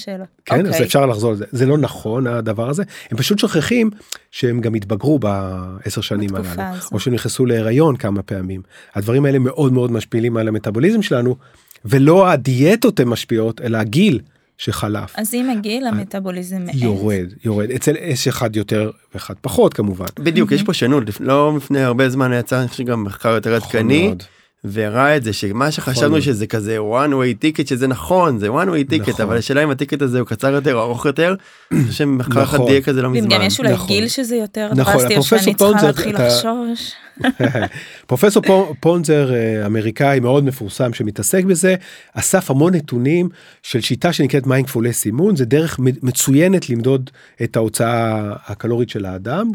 כן, 0.45 0.67
אז 0.67 0.73
אוקיי. 0.73 0.87
אפשר 0.87 1.07
לחזור 1.07 1.31
על 1.31 1.37
זה. 1.37 1.45
זה 1.53 1.67
לא 1.67 1.79
נכון 1.79 2.27
הדבר 2.27 2.69
הזה. 2.69 2.83
הם 3.11 3.19
פשוט 3.19 3.39
שוכחים 3.39 3.91
שהם 4.31 4.61
גם 4.61 4.75
התבגרו 4.75 5.19
בעשר 5.19 6.01
שנים 6.01 6.35
הללו. 6.35 6.63
או 6.93 7.01
שנכנסו 7.01 7.47
להיריון 7.47 7.97
כמה 7.97 8.23
פעמים. 8.23 8.63
הדברים 8.95 9.25
האלה 9.25 9.39
מאוד 9.39 9.73
מאוד 9.73 9.93
משפיעים 9.93 10.37
על 10.37 10.49
המטאבוליזם 10.49 11.03
שלנו, 11.03 11.37
ולא 11.85 12.31
הדיאטות 12.31 13.01
הן 13.01 13.09
משפיעות, 13.09 13.61
אלא 13.61 13.79
הגיל 13.79 14.21
שחלף. 14.59 15.13
אז 15.17 15.35
עם 15.35 15.51
הגיל 15.51 15.87
המטאבוליזם 15.87 16.65
מאט. 16.65 16.75
יורד, 16.75 17.27
יורד. 17.45 17.71
אצל 17.71 17.95
יש 18.01 18.29
אחד 18.29 18.57
יותר 18.57 18.91
ואחד 19.15 19.35
פחות 19.41 19.75
כמובן. 19.75 20.07
בדיוק, 20.19 20.53
יש 20.53 20.63
פה 20.63 20.75
שונות, 20.75 21.09
לפ- 21.09 21.21
לא 21.21 21.53
לפני 21.57 21.81
הרבה 21.81 22.09
זמן 22.09 22.33
יצא, 22.33 22.61
אני 22.61 22.69
חושב 22.69 22.85
גם 22.85 23.05
מחקר 23.05 23.29
יותר 23.29 23.57
נכון 23.57 23.67
עדכני, 23.69 24.07
מאוד. 24.07 24.23
והראה 24.65 25.17
את 25.17 25.25
זה, 25.25 25.33
שמה. 25.33 25.71
שחשבנו 25.71 26.23
שזה 26.23 26.47
כזה 26.47 26.79
one 26.79 27.11
way 27.11 27.45
ticket, 27.45 27.69
שזה 27.69 27.87
נכון, 27.87 28.39
זה 28.39 28.49
one 28.49 28.67
way 28.69 28.93
ticket, 28.93 29.11
נכון. 29.11 29.23
אבל 29.27 29.37
השאלה 29.37 29.65
אם 29.65 29.71
הטיקט 29.71 30.03
הזה 30.03 30.19
הוא 30.19 30.27
קצר 30.27 30.53
יותר, 30.53 30.81
ארוך 30.81 31.07
יותר, 31.07 31.35
שמחקר 31.91 32.43
אחד 32.43 32.55
נכון. 32.57 32.69
דייק 32.71 32.85
כזה 32.85 33.03
לא 33.03 33.11
מזמן. 33.11 33.29
גם 33.29 33.43
יש 33.43 33.59
אולי 33.59 33.73
נכון. 33.73 33.87
גיל 33.87 34.09
שזה 34.09 34.37
יותר 34.37 34.71
נכון, 34.77 34.95
דרסטי, 34.95 35.17
או 35.17 35.23
שאני 35.23 35.55
צריכה 35.55 35.87
להתחיל 35.87 36.15
אתה- 36.17 36.27
לחשוש. 36.27 36.93
פרופסור 38.07 38.43
פו- 38.43 38.75
פונזר 38.81 39.35
אה, 39.35 39.67
אמריקאי 39.67 40.21
מאוד 40.21 40.45
מפורסם 40.45 40.93
שמתעסק 40.95 41.45
בזה 41.45 41.75
אסף 42.15 42.51
המון 42.51 42.75
נתונים 42.75 43.29
של 43.63 43.81
שיטה 43.81 44.13
שנקראת 44.13 44.47
מיינדפולי 44.47 44.93
סימון 44.93 45.37
זה 45.37 45.45
דרך 45.45 45.79
מצוינת 45.79 46.71
למדוד 46.71 47.11
את 47.43 47.57
ההוצאה 47.57 48.19
הקלורית 48.47 48.89
של 48.91 49.05
האדם 49.07 49.51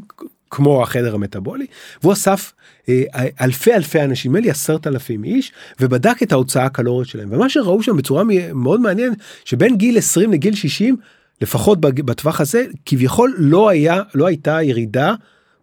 כמו 0.50 0.84
החדר 0.84 1.16
המטאבולי 1.16 1.66
והוא 2.02 2.14
אסף 2.14 2.54
אה, 2.90 3.04
אלפי 3.42 3.74
אלפי 3.74 4.02
אנשים 4.02 4.32
נדמה 4.32 4.42
לי 4.42 4.52
עשרת 4.52 4.88
אלפים 4.88 5.24
איש 5.24 5.52
ובדק 5.80 6.24
את 6.24 6.32
ההוצאה 6.32 6.66
הקלורית 6.66 7.10
שלהם 7.10 7.28
ומה 7.32 7.50
שראו 7.50 7.84
שם 7.84 7.98
בצורה 7.98 8.24
מאוד 8.54 8.82
מעניינת 8.82 9.18
שבין 9.46 9.78
גיל 9.78 9.98
20 9.98 10.32
לגיל 10.32 10.56
60 10.56 10.96
לפחות 11.42 11.82
בטווח 11.82 12.42
הזה 12.42 12.66
כביכול 12.86 13.36
לא 13.38 13.70
היה 13.70 14.02
לא 14.16 14.26
הייתה 14.26 14.64
ירידה 14.64 15.14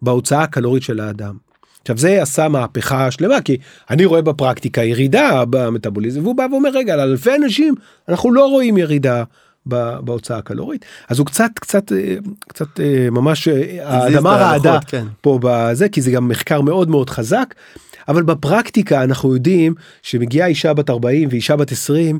בהוצאה 0.01 0.43
הקלורית 0.43 0.83
של 0.83 0.99
האדם. 0.99 1.45
עכשיו 1.81 1.97
זה 1.97 2.21
עשה 2.21 2.47
מהפכה 2.47 3.11
שלמה 3.11 3.41
כי 3.41 3.57
אני 3.89 4.05
רואה 4.05 4.21
בפרקטיקה 4.21 4.83
ירידה 4.83 5.43
במטאבוליזם 5.49 6.23
והוא 6.23 6.35
בא 6.35 6.47
ואומר 6.51 6.69
רגע 6.69 6.93
על 6.93 6.99
אלפי 6.99 7.35
אנשים 7.35 7.75
אנחנו 8.09 8.33
לא 8.33 8.45
רואים 8.45 8.77
ירידה 8.77 9.23
בהוצאה 9.65 10.37
הקלורית. 10.37 10.85
אז 11.09 11.19
הוא 11.19 11.25
קצת 11.25 11.51
קצת 11.55 11.91
אה, 11.91 12.15
קצת 12.39 12.79
אה, 12.79 13.09
ממש 13.11 13.47
אה, 13.47 13.79
האדמה 13.83 14.35
רעדה 14.35 14.79
כן. 14.87 15.05
פה 15.21 15.39
בזה 15.41 15.89
כי 15.89 16.01
זה 16.01 16.11
גם 16.11 16.27
מחקר 16.27 16.61
מאוד 16.61 16.89
מאוד 16.89 17.09
חזק. 17.09 17.53
אבל 18.07 18.23
בפרקטיקה 18.23 19.03
אנחנו 19.03 19.33
יודעים 19.33 19.73
שמגיעה 20.01 20.47
אישה 20.47 20.73
בת 20.73 20.89
40 20.89 21.29
ואישה 21.31 21.55
בת 21.55 21.71
20 21.71 22.19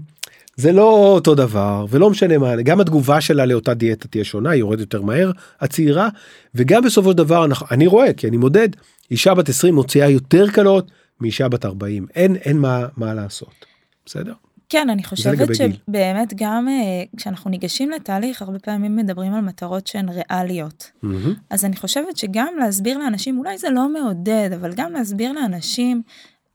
זה 0.55 0.71
לא 0.71 0.89
אותו 0.89 1.35
דבר 1.35 1.85
ולא 1.89 2.09
משנה 2.09 2.37
מה 2.37 2.61
גם 2.61 2.79
התגובה 2.79 3.21
שלה 3.21 3.45
לאותה 3.45 3.73
דיאטה 3.73 4.07
תהיה 4.07 4.23
שונה 4.23 4.49
היא 4.49 4.59
יורדת 4.59 4.79
יותר 4.79 5.01
מהר 5.01 5.31
הצעירה 5.61 6.09
וגם 6.55 6.83
בסופו 6.83 7.11
של 7.11 7.17
דבר 7.17 7.45
אנחנו, 7.45 7.65
אני 7.71 7.87
רואה 7.87 8.13
כי 8.13 8.27
אני 8.27 8.37
מודד 8.37 8.69
אישה 9.11 9.33
בת 9.33 9.49
20 9.49 9.75
מוציאה 9.75 10.09
יותר 10.09 10.49
קלות 10.49 10.91
מאישה 11.21 11.47
בת 11.47 11.65
40 11.65 12.07
אין 12.15 12.35
אין 12.35 12.57
מה 12.57 12.85
מה 12.97 13.13
לעשות. 13.13 13.65
בסדר 14.05 14.33
כן, 14.69 14.89
אני 14.89 15.03
חושבת. 15.03 15.47
שבאמת 15.55 16.33
גם 16.35 16.67
אה, 16.67 17.03
כשאנחנו 17.17 17.49
ניגשים 17.49 17.91
לתהליך, 17.91 18.41
הרבה 18.41 18.59
פעמים 18.59 18.95
מדברים 18.95 19.33
על 19.33 19.41
מטרות 19.41 19.87
שהן 19.87 20.09
ריאליות. 20.09 20.91
מהמם. 21.01 21.33
אז 21.49 21.65
אני 21.65 21.75
חושבת 21.75 22.17
שגם 22.17 22.53
להסביר 22.59 22.97
לאנשים, 22.97 23.39
אולי 23.39 23.57
זה 23.57 23.69
לא 23.69 23.89
מעודד, 23.89 24.49
אבל 24.55 24.73
גם 24.75 24.91
להסביר 24.91 25.31
לאנשים, 25.31 26.01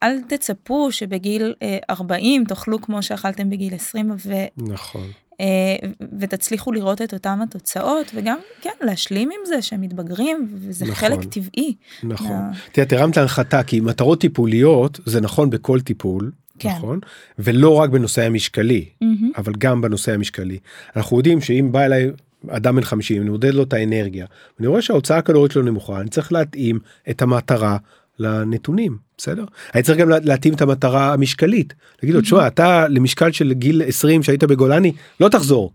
אל 0.03 0.23
תצפו 0.23 0.93
שבגיל 0.93 1.55
אה, 1.63 1.79
40 1.91 2.45
תאכלו 2.45 2.81
כמו 2.81 3.03
שאכלתם 3.03 3.51
בגיל 3.51 3.75
20 3.75 4.11
ו, 4.27 4.33
נכון 4.57 5.11
אה, 5.41 5.89
ותצליחו 6.21 6.73
לראות 6.73 7.03
את 7.03 7.15
אותם 7.15 7.39
התוצאות, 7.43 8.11
וגם, 8.15 8.39
כן, 8.61 8.71
להשלים 8.81 9.31
עם 9.31 9.47
זה 9.47 9.63
שהם 9.63 9.81
מתבגרים, 9.81 10.49
וזה 10.55 10.85
נכון. 10.85 10.95
חלק 10.95 11.25
טבעי. 11.25 11.75
נכון. 12.03 12.43
תראה, 12.73 12.87
את 12.87 12.93
הרמת 12.93 13.17
להנחתה 13.17 13.63
כי 13.63 13.81
מטרות 13.81 14.21
טיפוליות 14.21 15.01
זה 15.07 15.21
נכון 15.21 15.51
בכל 15.51 15.81
טיפול 15.81 16.31
כן. 16.61 16.69
נכון 16.77 16.99
ולא 17.39 17.75
רק 17.75 17.91
בנושא 17.91 18.23
המשקלי 18.23 18.85
מהמם. 19.01 19.31
אבל 19.37 19.53
גם 19.59 19.81
בנושא 19.81 20.13
המשקלי. 20.15 20.59
אנחנו 20.97 21.17
יודעים 21.17 21.41
שאם 21.41 21.69
בא 21.73 21.85
אליי 21.85 22.11
אדם 22.49 22.77
בן 22.77 22.83
50 22.83 23.23
אני 23.23 23.31
מודד 23.31 23.55
לו 23.55 23.63
את 23.63 23.73
האנרגיה 23.73 24.27
אני 24.61 24.67
רואה 24.67 24.83
שההוצאה 24.83 25.19
הקלורית 25.19 25.53
שלו 25.53 25.63
נמוכה 25.63 26.01
אני 26.01 26.11
צריך 26.11 26.33
להתאים 26.33 26.79
את 27.11 27.23
המטרה 27.23 27.77
לנתונים 28.19 28.97
בסדר 29.19 29.45
אני 29.75 29.83
צריך 29.83 29.99
גם 29.99 30.09
לה- 30.09 30.19
להתאים 30.23 30.55
את 30.55 30.61
המטרה 30.63 31.13
המשקלית 31.13 31.75
להגיד 32.03 32.15
לו 32.15 32.21
תשמע 32.21 32.47
אתה 32.47 32.89
למשקל 32.89 33.33
של 33.33 33.53
גיל 33.53 33.83
20 33.87 34.23
שהיית 34.23 34.45
בגולני 34.45 34.93
לא 35.21 35.29
תחזור. 35.29 35.73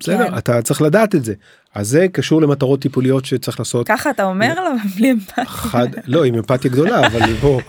בסדר 0.00 0.30
כן. 0.30 0.38
אתה 0.38 0.62
צריך 0.62 0.82
לדעת 0.82 1.14
את 1.14 1.24
זה 1.24 1.34
אז 1.74 1.88
זה 1.88 2.06
קשור 2.12 2.42
למטרות 2.42 2.80
טיפוליות 2.82 3.24
שצריך 3.24 3.58
לעשות 3.58 3.86
ככה 3.88 4.10
אתה 4.10 4.24
אומר 4.24 4.54
לו, 4.54 4.70
בלי 4.96 5.12
אמפתיה. 5.12 5.44
חד 5.44 5.88
לא 6.06 6.24
עם 6.24 6.34
אמפתיה 6.34 6.70
גדולה 6.70 7.06
אבל 7.06 7.32
בוא. 7.40 7.60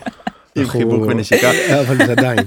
עם 0.56 0.66
חיבוק 0.66 1.02
ונשיקה. 1.08 1.52
אבל 1.82 1.98
זה 1.98 2.12
עדיין 2.12 2.39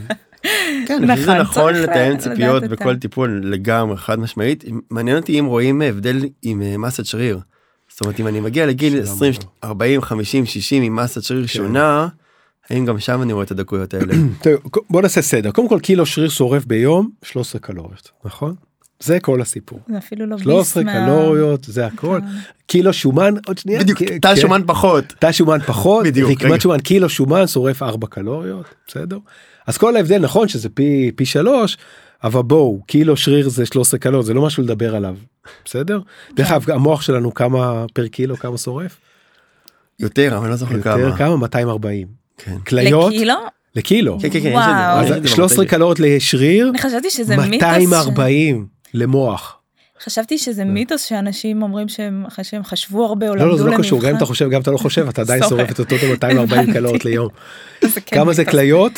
כן, 0.87 1.05
נכון, 1.05 1.37
נכון 1.37 1.73
צריך 1.73 1.89
לתאם 1.89 2.17
ציפיות 2.17 2.65
בכל 2.65 2.97
טיפול 2.97 3.41
לגמרי 3.45 3.97
חד 3.97 4.19
משמעית. 4.19 4.65
מעניין 4.91 5.17
אותי 5.17 5.41
אם 5.41 5.45
רואים 5.45 5.83
הבדל 5.83 6.25
עם 6.43 6.63
אה, 6.63 6.77
מסת 6.79 7.07
שריר. 7.07 7.41
זאת 7.89 8.01
אומרת 8.01 8.21
אם 8.21 8.27
אני 8.27 8.41
מגיע 8.41 8.67
לגיל 8.67 8.93
שאלה 8.93 9.03
20, 9.03 9.33
מעולה. 9.33 9.49
40, 9.65 10.03
50, 10.03 10.47
60 10.47 10.83
עם 10.83 10.97
מסת 10.97 11.23
שריר 11.23 11.47
שונה, 11.47 12.09
האם 12.71 12.87
גם 12.87 12.99
שם 12.99 13.23
אני 13.23 13.33
רואה 13.33 13.45
את 13.45 13.51
הדקויות 13.51 13.95
האלה? 13.95 14.15
בוא 14.91 15.03
נעשה 15.03 15.23
סדר 15.23 15.51
קודם 15.51 15.69
כל 15.69 15.81
קילו 15.81 16.07
שריר 16.07 16.29
שורף 16.29 16.65
ביום 16.65 17.11
13 17.23 17.61
קלוריות 17.61 18.11
נכון 18.25 18.55
זה 19.01 19.21
כל 19.21 19.41
הסיפור 19.41 19.79
זה 19.89 19.99
אפילו 19.99 20.27
לא 20.27 20.39
13 20.39 20.83
ביס 20.83 20.93
מה- 20.95 21.07
קלוריות 21.07 21.65
זה 21.65 21.87
הכל 21.87 22.21
כן. 22.23 22.27
קילו 22.67 22.93
שומן 22.93 23.35
עוד 23.47 23.59
שנייה 23.59 23.81
בדיוק, 23.81 23.99
כן, 23.99 24.19
תא 24.19 24.35
כן. 24.35 24.41
שומן 24.41 24.63
פחות. 24.67 25.05
תא 25.19 25.33
שומן 25.33 25.59
פחות 25.67 26.05
בדיוק, 26.07 26.31
רקמת. 26.31 26.61
שומן 26.61 26.79
קילו 26.81 27.09
שומן 27.09 27.47
שורף 27.47 27.83
4 27.83 28.07
קלוריות 28.07 28.67
בסדר 28.89 29.19
אז 29.67 29.79
כל 29.79 29.97
ההבדל 29.97 30.19
נכון 30.19 30.49
שזה 30.49 30.69
פי 30.69 31.11
פי 31.17 31.25
3 31.27 31.77
אבל 32.25 32.43
בואו 32.43 32.83
קילו 32.87 33.17
שריר 33.17 33.49
זה 33.49 33.67
13 33.67 34.01
קלוריות 34.01 34.27
זה 34.27 34.35
לא 34.35 34.43
משהו 34.43 34.63
לדבר 34.63 34.97
עליו 34.97 35.17
בסדר 35.65 36.01
דרך 36.35 36.51
אגב 36.51 36.71
המוח 36.71 37.03
שלנו 37.03 37.35
כמה 37.35 37.85
פר 37.95 38.07
קילו 38.07 38.37
כמה 38.37 38.59
שורף 38.59 38.97
יותר, 40.01 40.29
אבל 40.37 40.43
אני 40.43 40.51
לא 40.51 40.57
זוכר 40.57 40.77
יותר 40.77 40.93
כמה. 41.07 41.17
כמה 41.17 41.37
240 41.37 42.07
כן. 42.39 42.59
כליות 42.59 43.13
לקילו? 43.13 43.35
לקילו 43.77 44.19
כן, 44.21 44.31
כן, 44.31 44.41
כן, 44.41 44.57
אז 44.57 45.13
את 45.13 45.23
זה 45.23 45.29
13 45.29 45.59
במצגת. 45.59 45.71
קלוריות 45.77 46.01
לשריר 46.01 46.69
אני 46.71 46.79
חשבתי 46.79 47.11
שזה 47.11 47.37
מיתוס. 47.37 47.69
ש- 47.69 47.83
240 47.83 48.67
למוח. 48.97 49.57
חשבתי 50.05 50.39
שזה 50.39 50.65
מיתוס 50.65 51.03
שאנשים 51.03 51.63
אומרים 51.63 51.89
שהם 51.89 52.25
אחרי 52.29 52.45
שהם 52.45 52.65
חשבו 52.65 53.05
הרבה 53.07 53.29
או 53.29 53.35
לא 53.35 53.41
למדו 53.43 53.51
לא 53.53 53.57
זה 53.59 53.65
לא 53.65 53.71
למבחן. 53.71 53.83
קשור 53.83 54.01
גם 54.03 54.11
אם 54.11 54.17
אתה 54.17 54.25
חושב 54.27 54.45
גם 54.45 54.55
אם 54.55 54.61
אתה 54.61 54.71
לא 54.71 54.77
חושב 54.77 55.09
אתה 55.09 55.21
עדיין 55.21 55.43
שורף. 55.49 55.71
את 55.71 55.79
אותו 55.79 55.97
240 56.13 56.39
הבנתי. 56.39 56.73
קלוריות 56.73 57.05
ליום. 57.05 57.29
כן 57.81 57.89
כמה 58.07 58.33
זה. 58.33 58.45
כליות? 58.45 58.93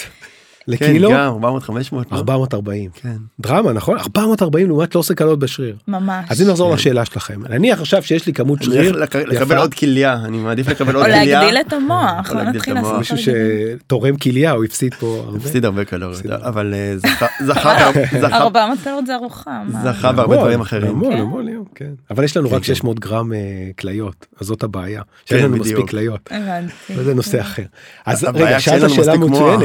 לקילו 0.68 1.08
כן, 1.08 1.14
גם 1.14 1.20
400 1.32 1.62
500 1.62 2.12
לא? 2.12 2.16
440 2.16 2.90
כן. 2.94 3.08
דרמה 3.40 3.72
נכון 3.72 3.98
440 3.98 4.68
לעומת 4.68 4.92
13 4.92 5.16
קלות 5.16 5.38
בשריר 5.38 5.76
ממש. 5.88 6.26
אז 6.28 6.42
אם 6.42 6.48
נחזור 6.48 6.68
כן. 6.70 6.74
לשאלה 6.74 7.04
שלכם 7.04 7.40
נניח 7.48 7.80
עכשיו 7.80 8.02
שיש 8.02 8.26
לי 8.26 8.32
כמות 8.32 8.62
שריר 8.62 8.96
לקבל. 9.12 9.56
עוד 9.58 9.74
כליה 9.74 10.12
אני 10.24 10.38
מעדיף 10.38 10.68
לקבל 10.68 10.94
עוד 10.96 11.06
או 11.06 11.10
כליה. 11.10 11.24
להגדיל 11.40 11.56
את 11.60 11.72
המוח, 11.72 12.30
או 12.30 12.34
לא 12.36 12.42
נתחיל 12.42 12.78
את. 12.78 12.82
לעשות 12.82 12.98
מישהו 12.98 13.16
תרגילים. 13.16 13.78
שתורם 13.86 14.16
כליה 14.16 14.50
הוא 14.50 14.64
הפסיד 14.64 14.94
פה 14.94 15.22
הרבה. 15.24 15.36
הפסיד 15.38 15.64
הרבה 15.64 15.84
קלוריות 15.84 16.16
הפסיד. 16.16 16.30
אבל 16.30 16.74
אה, 16.74 16.94
זכה- 16.98 17.26
זכה 17.46 17.74
בהר- 17.94 18.20
זכה 18.28 18.36
400 18.38 18.78
קלות 18.84 19.06
זה 19.06 19.14
ארוחה. 19.14 19.62
זכה 19.84 20.12
בהרבה 20.12 20.22
המון, 20.22 20.38
דברים 20.38 20.60
אחרים. 20.60 20.90
המון 20.90 21.12
כן. 21.12 21.20
המון 21.20 21.48
יום, 21.48 21.64
כן 21.74 21.90
אבל 22.10 22.24
יש 22.24 22.36
לנו 22.36 22.48
כן, 22.48 22.54
רק 22.54 22.62
כן. 22.62 22.74
600 22.74 23.00
גרם 23.00 23.32
אה, 23.32 23.38
כליות 23.78 24.26
אז 24.40 24.46
זאת 24.46 24.62
הבעיה 24.62 25.02
כן, 25.26 25.36
שאין 25.36 25.44
לנו. 25.44 25.56
מספיק 25.56 25.90
כליות. 25.90 26.28
הבנתי. 26.32 27.04
זה 27.04 27.14
נושא 27.14 27.40
אחר. 27.40 27.62
אז 28.06 28.24
רגע 28.34 28.60
שאלת 28.60 28.90
שאלה 28.90 29.16
מצוינת. 29.16 29.62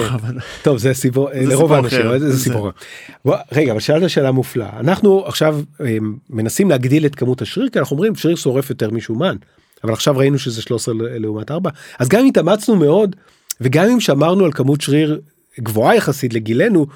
טוב 0.63 0.77
זה 0.77 0.92
סיפור 0.93 1.29
זה 1.33 1.45
לרוב 1.45 1.73
האנשים 1.73 2.19
זה 2.19 2.31
זה- 2.31 2.43
סיפור. 2.43 2.69
בוא, 3.25 3.35
רגע 3.51 3.71
אבל 3.71 3.79
שאלת 3.79 4.09
שאלה 4.09 4.31
מופלאה. 4.31 4.79
אנחנו 4.79 5.23
עכשיו 5.25 5.59
אה, 5.81 5.97
מנסים 6.29 6.69
להגדיל 6.69 7.05
את 7.05 7.15
כמות 7.15 7.41
השריר 7.41 7.69
כי 7.69 7.79
אנחנו 7.79 7.95
אומרים 7.95 8.15
שריר 8.15 8.35
שורף 8.35 8.69
יותר 8.69 8.91
משומן. 8.91 9.35
אבל 9.83 9.93
עכשיו 9.93 10.17
ראינו 10.17 10.39
שזה 10.39 10.61
13 10.61 10.93
ל- 10.93 11.17
לעומת 11.17 11.51
4 11.51 11.69
אז 11.99 12.09
גם 12.09 12.19
אם 12.19 12.25
התאמצנו 12.25 12.75
מאוד 12.75 13.15
וגם 13.61 13.89
אם 13.89 13.99
שמרנו 13.99 14.45
על 14.45 14.51
כמות 14.51 14.81
שריר 14.81 15.21
גבוהה 15.59 15.95
יחסית 15.95 16.33
לגילנו 16.33 16.87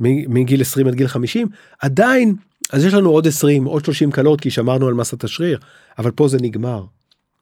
מגיל 0.00 0.60
20 0.60 0.86
עד 0.88 0.94
גיל 0.94 1.06
50 1.08 1.48
עדיין 1.80 2.34
אז 2.72 2.84
יש 2.84 2.94
לנו 2.94 3.10
עוד 3.10 3.26
20 3.26 3.64
עוד 3.64 3.84
30 3.84 4.10
קלות 4.10 4.40
כי 4.40 4.50
שמרנו 4.50 4.88
על 4.88 4.94
מסת 4.94 5.24
השריר. 5.24 5.58
אבל 5.98 6.10
פה 6.10 6.28
זה 6.28 6.38
נגמר. 6.40 6.84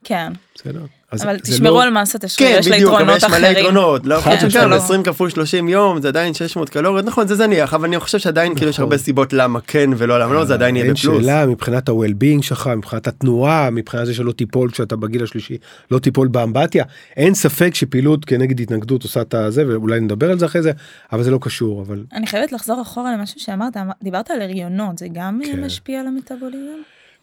כן, 0.04 0.32
בסדר 0.54 0.84
אבל 1.12 1.36
זה 1.42 1.52
תשמרו 1.52 1.74
לא- 1.74 1.82
על 1.82 1.90
מסת 1.90 2.24
השריר, 2.24 2.48
כן 2.50 2.56
יש 2.58 2.66
לה 2.68 2.76
בדיוק 2.76 2.90
אבל 2.92 3.00
יתרונות 3.02 3.16
יש 3.16 3.24
מלא 3.24 3.36
אחרים. 3.36 3.56
יתרונות 3.56 4.06
לא 4.06 4.14
יכול 4.14 4.32
להיות 4.32 4.42
חד 4.42 4.48
שגם 4.48 4.62
משמעית. 4.64 4.82
20 4.82 5.02
כפול 5.02 5.30
30 5.30 5.68
יום 5.68 6.00
זה 6.02 6.08
עדיין 6.08 6.34
600 6.34 6.68
קלוריות 6.70 7.04
נכון 7.06 7.26
זה 7.28 7.34
זניח 7.34 7.74
אבל 7.74 7.84
אני 7.88 7.98
חושב 8.00 8.18
שעדיין 8.18 8.54
כאילו 8.54 8.70
יש 8.70 8.76
נכון. 8.76 8.82
הרבה 8.84 8.98
סיבות 8.98 9.32
למה 9.32 9.60
כן 9.60 9.90
ולא 9.96 10.20
למה 10.20 10.34
לא 10.34 10.44
זה 10.44 10.54
עדיין 10.54 10.76
יהיה 10.76 10.86
אין 10.86 10.94
בפלוס. 10.94 11.22
שאלה 11.24 11.46
מבחינת 11.46 11.88
ה-well-being 11.88 12.42
שלך 12.42 12.70
מבחינת 12.76 13.06
התנועה 13.06 13.70
מבחינת 13.70 14.06
זה 14.06 14.14
שלא 14.14 14.32
תיפול 14.32 14.70
כשאתה 14.70 14.96
בגיל 14.96 15.22
השלישי 15.22 15.56
לא 15.90 15.98
תיפול 15.98 16.28
באמבטיה 16.28 16.84
אין 17.16 17.34
ספק 17.34 17.74
שפעילות 17.74 18.24
כנגד 18.24 18.60
התנגדות 18.60 19.02
עושה 19.02 19.20
את 19.20 19.34
הזה 19.34 19.64
ואולי 19.68 20.00
נדבר 20.00 20.30
על 20.30 20.38
זה 20.38 20.46
אחרי 20.46 20.62
זה 20.62 20.72
אבל 21.12 21.22
זה 21.22 21.30
לא 21.30 21.38
קשור 21.42 21.82
אבל 21.82 22.04
אני 22.12 22.26
חייבת 22.26 22.52
לחזור 22.52 22.82
אחורה 22.82 23.12
למשהו 23.16 23.40
שאמרת, 23.40 23.76
אמר- 23.76 23.92
דיברת 24.02 24.30
על 24.30 24.42
הריונות, 24.42 24.98
זה 24.98 25.06
גם 25.12 25.40
כן. 25.44 25.64
משפיע 25.64 26.00
על 26.00 26.06
המטאבוליזם? 26.06 26.78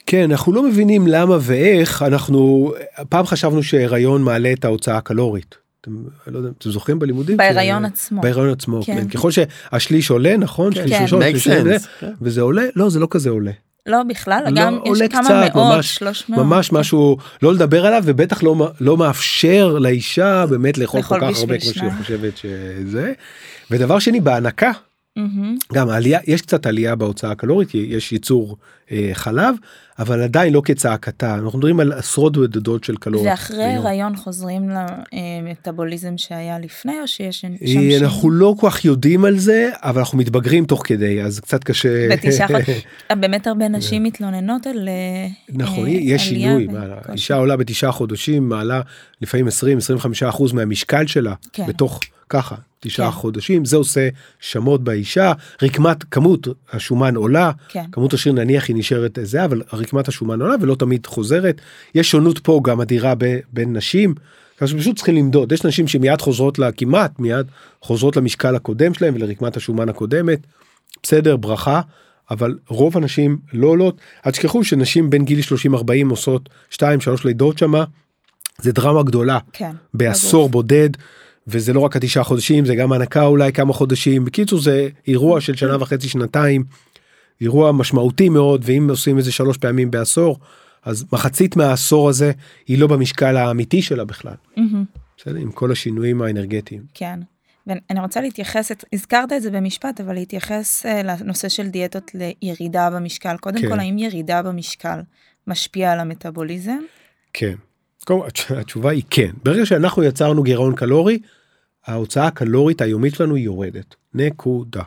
כן 0.05 0.31
אנחנו 0.31 0.53
לא 0.53 0.63
מבינים 0.63 1.07
למה 1.07 1.37
ואיך 1.41 2.01
אנחנו 2.03 2.73
פעם 3.09 3.25
חשבנו 3.25 3.63
שהיריון 3.63 4.21
מעלה 4.21 4.53
את 4.53 4.65
ההוצאה 4.65 4.97
הקלורית. 4.97 5.55
אתם, 5.81 5.91
לא 6.27 6.37
יודע, 6.37 6.49
אתם 6.57 6.71
זוכרים 6.71 6.99
בלימודים? 6.99 7.37
בהיריון 7.37 7.83
ש- 7.83 7.87
עצמו. 7.87 8.21
בהיריון 8.21 8.49
עצמו 8.49 8.81
כן. 8.85 8.95
כן. 8.95 9.07
ככל 9.07 9.31
שהשליש 9.31 10.09
עולה 10.09 10.37
נכון 10.37 10.73
כן. 10.73 10.79
שליש 10.81 10.91
כן. 10.97 11.01
ראשון 11.03 11.21
שליש 11.21 11.47
sense. 11.47 11.87
כן. 11.99 12.11
וזה 12.21 12.41
עולה 12.41 12.63
לא 12.75 12.89
זה 12.89 12.99
לא 12.99 13.07
כזה 13.11 13.29
עולה 13.29 13.51
לא 13.87 14.03
בכלל, 14.03 14.41
לא, 14.45 14.51
גם 14.55 14.73
יש 14.83 14.89
עולה 14.89 15.07
כמה 15.07 15.21
קצת, 15.23 15.55
מאות, 15.55 15.75
ממש- 15.75 15.95
300. 15.95 16.45
ממש 16.45 16.71
משהו 16.71 17.17
לא 17.41 17.53
לדבר 17.53 17.85
עליו 17.85 18.01
ובטח 18.05 18.43
לא 18.43 18.71
לא 18.79 18.97
מאפשר 18.97 19.77
לאישה 19.79 20.45
באמת 20.49 20.77
לאכול 20.77 21.01
כל 21.01 21.15
כך 21.21 21.39
הרבה 21.39 21.57
כמו 21.59 21.71
שהיא. 21.73 21.91
חושבת 21.97 22.37
שזה. 22.37 23.13
ודבר 23.71 23.99
שני 23.99 24.19
בהנקה 24.19 24.71
מהמם. 25.15 25.57
גם 25.73 25.89
העלייה 25.89 26.19
יש 26.27 26.41
קצת 26.41 26.65
עלייה 26.65 26.95
בהוצאה 26.95 27.31
הקלורית 27.31 27.75
יש 27.75 28.11
ייצור 28.11 28.57
אה, 28.91 29.09
חלב 29.13 29.55
אבל 29.99 30.21
עדיין 30.21 30.53
לא 30.53 30.61
כצעקתה 30.65 31.35
אנחנו 31.35 31.59
מדברים 31.59 31.79
על 31.79 31.91
עשרות 31.91 32.37
בודדות 32.37 32.83
של 32.83 32.95
קלוריות. 32.97 33.27
ואחרי. 33.31 33.63
הריון 33.63 34.15
חוזרים 34.15 34.69
למטאבוליזם 34.69 36.17
שהיה 36.17 36.59
לפני, 36.59 37.01
או 37.01 37.07
שיש 37.07 37.41
שם 37.41 37.51
אה, 37.61 37.67
שינוי? 37.67 37.97
אנחנו 37.97 38.31
לא 38.31 38.55
כל 38.59 38.69
כך 38.69 38.85
יודעים 38.85 39.25
על 39.25 39.37
זה 39.37 39.69
אבל 39.83 39.99
אנחנו 39.99 40.17
מתבגרים 40.17 40.65
תוך 40.65 40.81
כדי 40.85 41.21
אז 41.21 41.39
קצת 41.39 41.63
קשה. 41.63 42.07
בתשעה 42.11 42.47
חודשים, 42.55 42.75
באמת 43.19 43.47
הרבה 43.47 43.67
נשים 43.67 44.03
מתלוננות 44.03 44.67
על 44.67 44.89
אה, 44.89 45.27
נכון 45.49 45.85
אה, 45.85 45.91
יש 45.91 46.27
עלייה 46.27 46.49
שינוי. 46.57 46.67
אישה 47.13 47.35
עולה 47.35 47.57
בתשעה 47.57 47.91
חודשים 47.91 48.49
מעלה 48.49 48.81
לפעמים 49.21 49.47
20 49.47 49.77
25 49.77 50.23
אחוז 50.23 50.53
מהמשקל 50.53 51.07
שלה 51.07 51.33
כן. 51.53 51.65
בתוך 51.67 51.99
ככה 52.29 52.55
תשעה 52.85 53.11
כן. 53.11 53.17
חודשים 53.17 53.65
זה 53.65 53.77
עושה 53.77 54.09
שמות 54.39 54.83
באישה 54.83 55.33
רקמת 55.61 56.03
כמות 56.03 56.47
השומן 56.71 57.15
עולה 57.15 57.51
כן. 57.69 57.85
כמות 57.91 58.13
השריר 58.13 58.35
נניח 58.35 58.67
היא 58.67 58.75
נשארת 58.75 59.19
זה 59.23 59.45
אבל 59.45 59.61
רקמת 59.73 60.07
השומן 60.07 60.41
עולה 60.41 60.55
ולא 60.61 60.75
תמיד 60.75 61.05
חוזרת 61.05 61.61
יש 61.95 62.11
שונות 62.11 62.39
פה 62.39 62.61
גם 62.63 62.81
אדירה 62.81 63.13
ב- 63.17 63.39
בין 63.53 63.77
נשים. 63.77 64.15
אז 64.61 64.73
פשוט 64.73 64.95
צריכים 64.95 65.15
למדוד 65.15 65.51
יש 65.51 65.65
נשים 65.65 65.87
שמיד 65.87 66.21
חוזרות 66.21 66.59
לה 66.59 66.71
כמעט 66.71 67.19
מיד 67.19 67.45
חוזרות 67.81 68.17
למשקל 68.17 68.55
הקודם 68.55 68.93
שלהם 68.93 69.15
ולרקמת 69.15 69.57
השומן 69.57 69.89
הקודמת. 69.89 70.39
בסדר 71.03 71.37
ברכה 71.37 71.81
אבל 72.31 72.57
רוב 72.67 72.97
הנשים 72.97 73.37
לא 73.53 73.67
עולות 73.67 73.97
אל 74.25 74.31
תשכחו 74.31 74.63
שנשים 74.63 75.09
בין 75.09 75.25
גיל 75.25 75.41
30 75.41 75.75
40 75.75 76.09
עושות 76.09 76.49
2 76.69 77.01
3 77.01 77.25
לידות 77.25 77.57
שמה 77.57 77.83
זה 78.61 78.71
דרמה 78.71 79.03
גדולה 79.03 79.39
כן. 79.53 79.71
בעשור 79.93 80.49
בודד 80.49 80.89
וזה 81.47 81.73
לא 81.73 81.79
רק 81.79 81.95
התשעה 81.95 82.23
חודשים 82.23 82.65
זה 82.65 82.75
גם 82.75 82.91
הנקה 82.91 83.25
אולי 83.25 83.53
כמה 83.53 83.73
חודשים 83.73 84.25
בקיצור 84.25 84.59
זה 84.61 84.89
אירוע 85.07 85.41
של 85.41 85.55
שנה 85.55 85.77
וחצי 85.81 86.09
שנתיים 86.09 86.63
אירוע 87.41 87.71
משמעותי 87.71 88.29
מאוד 88.29 88.61
ואם 88.65 88.89
עושים 88.89 89.19
את 89.19 89.23
זה 89.23 89.31
שלוש 89.31 89.57
פעמים 89.57 89.91
בעשור 89.91 90.39
אז 90.83 91.05
מחצית 91.11 91.55
מהעשור 91.55 92.09
הזה 92.09 92.31
היא 92.67 92.79
לא 92.79 92.87
במשקל 92.87 93.37
האמיתי 93.37 93.81
שלה 93.81 94.05
בכלל. 94.05 94.33
בסדר 95.17 95.35
עם 95.35 95.51
כל 95.51 95.71
השינויים 95.71 96.21
האנרגטיים. 96.21 96.81
כן. 96.93 97.19
ואני 97.67 97.99
רוצה 97.99 98.21
להתייחס, 98.21 98.71
את- 98.71 98.83
הזכרת 98.93 99.33
את 99.33 99.41
זה 99.41 99.51
במשפט, 99.51 100.01
אבל 100.01 100.13
להתייחס 100.13 100.85
אה, 100.85 101.03
לנושא 101.03 101.49
של 101.49 101.67
דיאטות 101.67 102.11
לירידה 102.41 102.89
במשקל. 102.89 103.37
קודם 103.37 103.61
כן. 103.61 103.69
כל, 103.69 103.79
האם 103.79 103.97
ירידה 103.97 104.41
במשקל 104.43 104.99
משפיעה 105.47 105.93
על 105.93 105.99
המטאבוליזם? 105.99 106.77
כן. 107.33 107.53
התשובה 108.49 108.91
היא 108.91 109.03
כן. 109.09 109.31
ברגע 109.43 109.65
שאנחנו 109.65 110.03
יצרנו 110.03 110.43
גירעון 110.43 110.75
קלורי, 110.75 111.19
ההוצאה 111.87 112.27
הקלורית 112.27 112.81
היומית 112.81 113.15
שלנו 113.15 113.37
יורדת. 113.37 113.95
נקודה. 114.13 114.81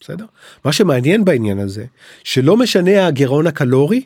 בסדר? 0.00 0.24
מה 0.64 0.72
שמעניין 0.72 1.24
בעניין 1.24 1.58
הזה, 1.58 1.84
שלא 2.24 2.56
משנה 2.56 3.06
הגירעון 3.06 3.46
הקלורי, 3.46 4.02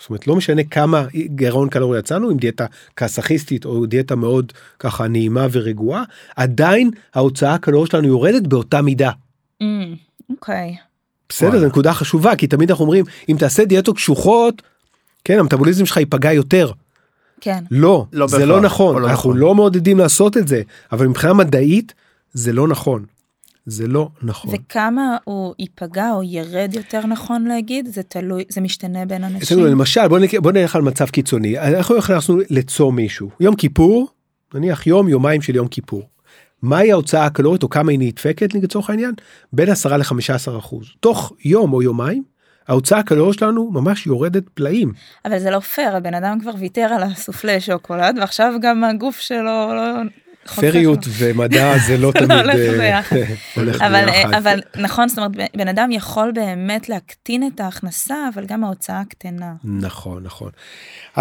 זאת 0.00 0.10
אומרת 0.10 0.26
לא 0.26 0.36
משנה 0.36 0.64
כמה 0.64 1.06
גירעון 1.14 1.68
קלורי 1.68 1.98
יצאנו 1.98 2.30
עם 2.30 2.36
דיאטה 2.36 2.66
קסאכיסטית 2.94 3.64
או 3.64 3.86
דיאטה 3.86 4.16
מאוד 4.16 4.52
ככה 4.78 5.08
נעימה 5.08 5.46
ורגועה, 5.52 6.04
עדיין 6.36 6.90
ההוצאה 7.14 7.54
הקלורית 7.54 7.90
שלנו 7.90 8.08
יורדת 8.08 8.46
באותה 8.46 8.82
מידה. 8.82 9.10
אמ, 9.60 9.94
אוקיי. 10.30 10.76
בסדר 11.28 11.48
וואלה. 11.48 11.60
זו 11.60 11.66
נקודה 11.66 11.92
חשובה 11.92 12.36
כי 12.36 12.46
תמיד 12.46 12.70
אנחנו 12.70 12.84
אומרים 12.84 13.04
אם 13.28 13.36
תעשה 13.38 13.64
דיאטות 13.64 13.96
קשוחות, 13.96 14.62
כן 15.24 15.38
המטאבוליזם 15.38 15.86
שלך 15.86 15.96
ייפגע 15.96 16.32
יותר. 16.32 16.72
כן. 17.40 17.64
לא, 17.70 18.06
לא 18.12 18.26
זה 18.26 18.46
לא 18.46 18.60
נכון, 18.60 19.02
לא 19.02 19.08
אנחנו 19.08 19.30
נכון. 19.30 19.36
לא 19.38 19.54
מעודדים 19.54 19.98
לעשות 19.98 20.36
את 20.36 20.48
זה, 20.48 20.62
אבל 20.92 21.06
מבחינה 21.06 21.32
מדעית 21.34 21.94
זה 22.32 22.52
לא 22.52 22.68
נכון. 22.68 23.04
זה 23.66 23.86
לא 23.88 24.08
נכון. 24.22 24.50
וכמה 24.54 25.16
הוא 25.24 25.54
ייפגע 25.58 26.10
או 26.12 26.22
ירד 26.22 26.70
יותר 26.74 27.06
נכון 27.06 27.44
להגיד? 27.44 27.88
זה 27.92 28.02
תלוי, 28.02 28.44
זה 28.48 28.60
משתנה 28.60 29.04
בין 29.06 29.24
אנשים. 29.24 29.38
אצלנו 29.42 29.66
למשל 29.66 30.08
בוא 30.08 30.18
נק- 30.18 30.38
בוא 30.42 30.52
נלך 30.52 30.76
על 30.76 30.82
מצב 30.82 31.06
קיצוני, 31.06 31.58
אנחנו 31.58 31.96
נכנסנו 31.96 32.38
לצום 32.50 32.96
מישהו, 32.96 33.30
יום 33.40 33.54
כיפור, 33.56 34.08
נניח 34.54 34.86
יום 34.86 35.08
יומיים 35.08 35.42
של 35.42 35.56
יום 35.56 35.68
כיפור. 35.68 36.02
מהי 36.62 36.92
ההוצאה 36.92 37.24
הקלורית 37.24 37.62
או 37.62 37.68
כמה 37.70 37.90
היא 37.90 37.98
נדפקת 37.98 38.54
לצורך 38.54 38.90
העניין? 38.90 39.12
בין 39.52 39.68
10 39.68 39.96
ל-15 39.96 40.58
אחוז. 40.58 40.86
תוך 41.00 41.32
יום 41.44 41.72
או 41.72 41.82
יומיים 41.82 42.22
ההוצאה 42.70 42.98
הקלורית 42.98 43.38
שלנו 43.38 43.70
ממש 43.72 44.06
יורדת 44.06 44.48
פלאים. 44.54 44.92
אבל 45.24 45.38
זה 45.38 45.50
לא 45.50 45.60
פייר, 45.60 45.96
הבן 45.96 46.14
אדם 46.14 46.40
כבר 46.40 46.50
ויתר 46.58 46.80
על 46.80 47.02
הסופלי 47.02 47.60
שוקולד, 47.60 48.16
ועכשיו 48.18 48.54
גם 48.60 48.84
הגוף 48.84 49.20
שלו 49.20 49.74
לא... 49.74 49.82
פריות 50.54 51.06
ומדע 51.18 51.74
זה 51.86 51.96
לא 51.96 52.12
תמיד 52.12 52.30
הולך 52.30 52.56
אה, 52.56 52.78
ביחד. 52.78 53.16
אבל, 53.86 54.04
ביחד. 54.04 54.34
אבל 54.34 54.60
נכון, 54.76 55.08
זאת 55.08 55.18
אומרת, 55.18 55.30
בן 55.56 55.68
אדם 55.68 55.90
יכול 55.92 56.32
באמת 56.34 56.88
להקטין 56.88 57.50
את 57.54 57.60
ההכנסה, 57.60 58.14
אבל 58.34 58.46
גם 58.46 58.64
ההוצאה 58.64 59.02
קטנה. 59.08 59.52
נכון 59.64 60.22
נכון. 60.22 60.50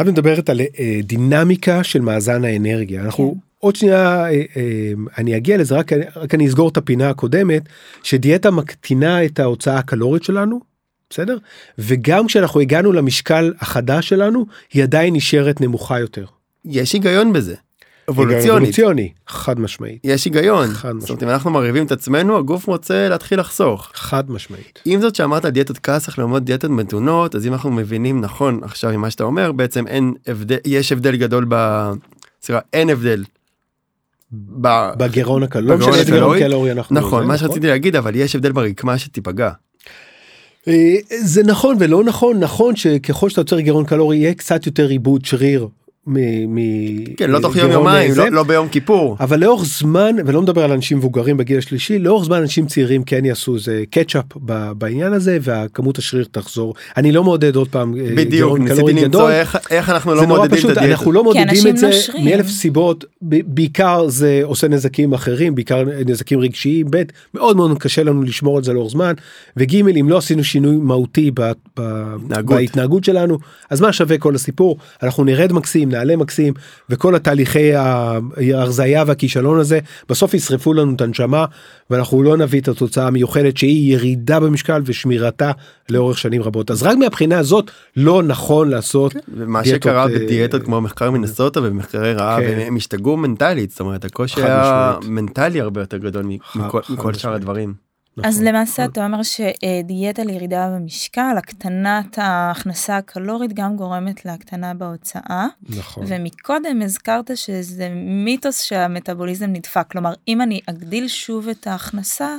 את 0.01 0.05
מדברת 0.05 0.49
על 0.49 0.61
אה, 0.61 0.99
דינמיקה 1.03 1.83
של 1.83 2.01
מאזן 2.01 2.45
האנרגיה 2.45 3.01
אנחנו 3.01 3.33
כן. 3.33 3.39
עוד 3.59 3.75
שנייה 3.75 4.25
אה, 4.25 4.29
אה, 4.29 4.91
אני 5.17 5.37
אגיע 5.37 5.57
לזה 5.57 5.75
רק, 5.75 5.91
רק 6.15 6.35
אני 6.35 6.47
אסגור 6.47 6.69
את 6.69 6.77
הפינה 6.77 7.09
הקודמת 7.09 7.63
שדיאטה 8.03 8.51
מקטינה 8.51 9.25
את 9.25 9.39
ההוצאה 9.39 9.77
הקלורית 9.77 10.23
שלנו. 10.23 10.68
בסדר? 11.09 11.37
וגם 11.79 12.27
כשאנחנו 12.27 12.59
הגענו 12.59 12.91
למשקל 12.91 13.53
החדש 13.59 14.09
שלנו 14.09 14.45
היא 14.73 14.83
עדיין 14.83 15.15
נשארת 15.15 15.61
נמוכה 15.61 15.99
יותר. 15.99 16.25
יש 16.65 16.93
היגיון 16.93 17.33
בזה. 17.33 17.55
אבולוציונית. 18.09 18.49
אבולוציוני 18.49 19.11
חד 19.27 19.59
משמעית 19.59 20.01
יש 20.03 20.25
היגיון. 20.25 20.67
חד 20.73 20.93
זאת 20.99 21.09
אומרת 21.09 21.23
אם 21.23 21.29
אנחנו 21.29 21.51
מרעיבים 21.51 21.85
את 21.85 21.91
עצמנו 21.91 22.37
הגוף 22.37 22.67
רוצה 22.67 23.09
להתחיל 23.09 23.39
לחסוך. 23.39 23.91
חד 23.93 24.31
משמעית. 24.31 24.79
עם 24.85 25.01
זאת 25.01 25.15
שאמרת 25.15 25.45
דיאטות 25.45 25.77
כסח 25.77 26.17
לעומת 26.17 26.43
דיאטות 26.43 26.71
מתונות 26.71 27.35
אז 27.35 27.47
אם 27.47 27.53
אנחנו 27.53 27.71
מבינים 27.71 28.21
נכון 28.21 28.59
עכשיו 28.63 28.91
ממה 28.91 29.11
שאתה 29.11 29.23
אומר 29.23 29.51
בעצם 29.51 29.87
אין 29.87 30.13
הבדל 30.27 30.57
יש 30.65 30.91
הבדל 30.91 31.15
גדול 31.15 31.45
ב... 31.49 31.89
סליחה 32.41 32.61
אין 32.73 32.89
הבדל. 32.89 33.23
ב- 34.31 34.91
בגירעון 34.97 35.43
הקלורי, 35.43 35.69
לא 35.69 35.77
משנה 35.77 35.95
איזה 35.95 36.11
גירעון 36.11 36.35
הקלורי. 36.35 36.39
קלורי 36.39 36.71
אנחנו... 36.71 36.95
נכון 36.95 37.27
מה 37.27 37.37
שרציתי 37.37 37.67
להגיד 37.67 37.95
אבל 37.95 38.15
יש 38.15 38.35
הבדל 38.35 38.51
ברקמה 38.51 38.97
שתיפגע. 38.97 39.51
אה, 40.69 40.95
זה 41.09 41.43
נכון 41.43 41.75
ולא 41.79 42.03
נכון 42.03 42.39
נכון 42.39 42.75
שככל 42.75 43.29
שאתה 43.29 43.41
יוצר 43.41 43.59
גירעון 43.59 43.85
קלורי 43.85 44.17
יהיה 44.17 44.33
קצת 44.33 44.65
יותר 44.65 44.87
עיבוד 44.87 45.25
שריר. 45.25 45.67
מ- 46.09 46.55
מ- 46.55 47.15
כן 47.17 47.31
לא 47.31 47.39
תוך 47.39 47.55
יום 47.55 47.67
גירעון 47.67 47.85
יומיים. 47.87 48.11
לא- 48.15 48.29
לא 48.29 48.43
ביום 48.43 48.67
כיפור. 48.67 49.17
אבל 49.19 49.39
לאורך 49.39 49.63
זמן 49.65 50.15
ולא 50.25 50.41
מדבר 50.41 50.63
על 50.63 50.71
אנשים 50.71 50.97
מבוגרים 50.97 51.37
בגיל 51.37 51.57
השלישי 51.57 51.99
לאורך 51.99 52.25
זמן 52.25 52.37
אנשים 52.41 52.65
צעירים 52.65 53.03
כן 53.03 53.25
יעשו 53.25 53.55
איזה 53.55 53.83
קטשאפ 53.89 54.23
ב- 54.45 54.71
בעניין 54.71 55.13
הזה 55.13 55.37
והכמות 55.41 55.97
השריר 55.97 56.25
תחזור 56.31 56.73
אני 56.97 57.11
לא 57.11 57.23
מעודד 57.23 57.55
עוד 57.55 57.67
פעם 57.67 57.95
אה, 57.97 58.03
בדיוק 58.11 58.29
גירעון 58.29 58.61
ניסיתי 58.61 58.81
קלורי 58.81 59.03
למצוא. 59.05 59.29
איך 59.31 59.57
איך 59.69 59.89
אנחנו 59.89 60.15
לא 60.15 60.27
מעודדים 60.27 60.51
את 60.53 60.57
פשוט 60.57 60.69
הדיאטה. 60.71 60.85
אנחנו 60.91 61.11
לא 61.11 61.23
מעודדים 61.23 61.67
את 61.67 61.77
זה 61.77 61.87
נושרים. 61.87 62.25
מאלף 62.25 62.47
סיבות 62.47 63.05
ב- 63.21 63.41
בעיקר 63.55 64.07
זה 64.07 64.41
עושה 64.43 64.67
נזקים 64.67 65.13
אחרים 65.13 65.55
בעיקר 65.55 65.83
נזקים 66.05 66.39
רגשיים 66.39 66.87
ב' 66.89 67.03
מאוד 67.33 67.57
מאוד 67.57 67.77
קשה 67.79 68.03
לנו 68.03 68.21
לשמור 68.23 68.59
את 68.59 68.63
זה 68.63 68.73
לאורך 68.73 68.91
זמן 68.91 69.13
וג' 69.57 69.75
אם 69.75 70.09
לא 70.09 70.17
עשינו 70.17 70.43
שינוי 70.43 70.75
מהותי 70.75 71.31
ב- 71.33 71.51
ב- 71.79 72.15
התנהגות. 72.23 72.55
בהתנהגות 72.57 73.03
שלנו 73.03 73.37
אז 73.69 73.81
מה 73.81 73.93
שווה 73.93 74.17
כל 74.17 74.35
הסיפור 74.35 74.77
אנחנו 75.03 75.23
נרד 75.23 75.53
מקסים 75.53 75.89
נעלה 75.99 76.15
מקסים 76.15 76.53
וכל 76.89 77.15
התהליכי 77.15 77.73
ההרזייה 77.75 79.03
והכישלון 79.07 79.59
הזה 79.59 79.79
בסוף 80.09 80.33
ישרפו 80.33 80.73
לנו 80.73 80.95
את 80.95 81.01
הנשמה 81.01 81.45
ואנחנו 81.89 82.23
לא 82.23 82.37
נביא 82.37 82.61
את 82.61 82.67
התוצאה 82.67 83.07
המיוחדת 83.07 83.57
שהיא 83.57 83.93
ירידה 83.93 84.39
במשקל 84.39 84.81
ושמירתה 84.85 85.51
לאורך 85.89 86.17
שנים 86.17 86.41
רבות 86.43 86.71
אז 86.71 86.83
רק 86.83 86.97
מהבחינה 86.97 87.39
הזאת 87.39 87.71
לא 87.95 88.23
נכון 88.23 88.69
לעשות 88.69 89.15
ומה 89.37 89.61
דיאטות, 89.61 89.81
שקרה 89.81 90.03
אה, 90.03 90.07
בדיאטות 90.07 90.63
כמו 90.63 90.81
מחקר 90.81 91.11
מנסוטה 91.11 91.59
ומחקרי 91.63 92.13
רעב 92.13 92.41
כן. 92.41 92.59
הם 92.67 92.75
השתגעו 92.75 93.17
מנטלית 93.17 93.71
זאת 93.71 93.79
אומרת 93.79 94.05
הקושי. 94.05 94.41
המנטלי 94.43 95.61
הרבה 95.61 95.81
יותר 95.81 95.97
גדול 95.97 96.23
מכל- 96.55 96.81
שאר 97.13 97.37
משמעית. 97.37 97.88
הדברים. 98.19 98.33
אז 98.33 98.41
נכון. 98.41 98.47
למעשה 98.47 98.85
אתה 98.85 99.05
אומר 99.05 99.19
שדיאטה 99.23 100.23
לירידה 100.23 100.69
במשקל, 100.75 101.35
הקטנת 101.37 102.17
ההכנסה 102.17 102.97
הקלורית 102.97 103.53
גם 103.53 103.75
גורמת 103.75 104.25
להקטנה 104.25 104.73
בהוצאה. 104.73 105.47
נכון. 105.69 106.05
ומקודם 106.07 106.81
הזכרת 106.81 107.31
שזה 107.35 107.89
מיתוס 108.25 108.61
שהמטאבוליזם 108.61 109.49
נדפק, 109.49 109.85
כלומר 109.91 110.13
אם 110.27 110.41
אני 110.41 110.59
אגדיל 110.65 111.07
שוב 111.07 111.47
את 111.47 111.67
ההכנסה, 111.67 112.37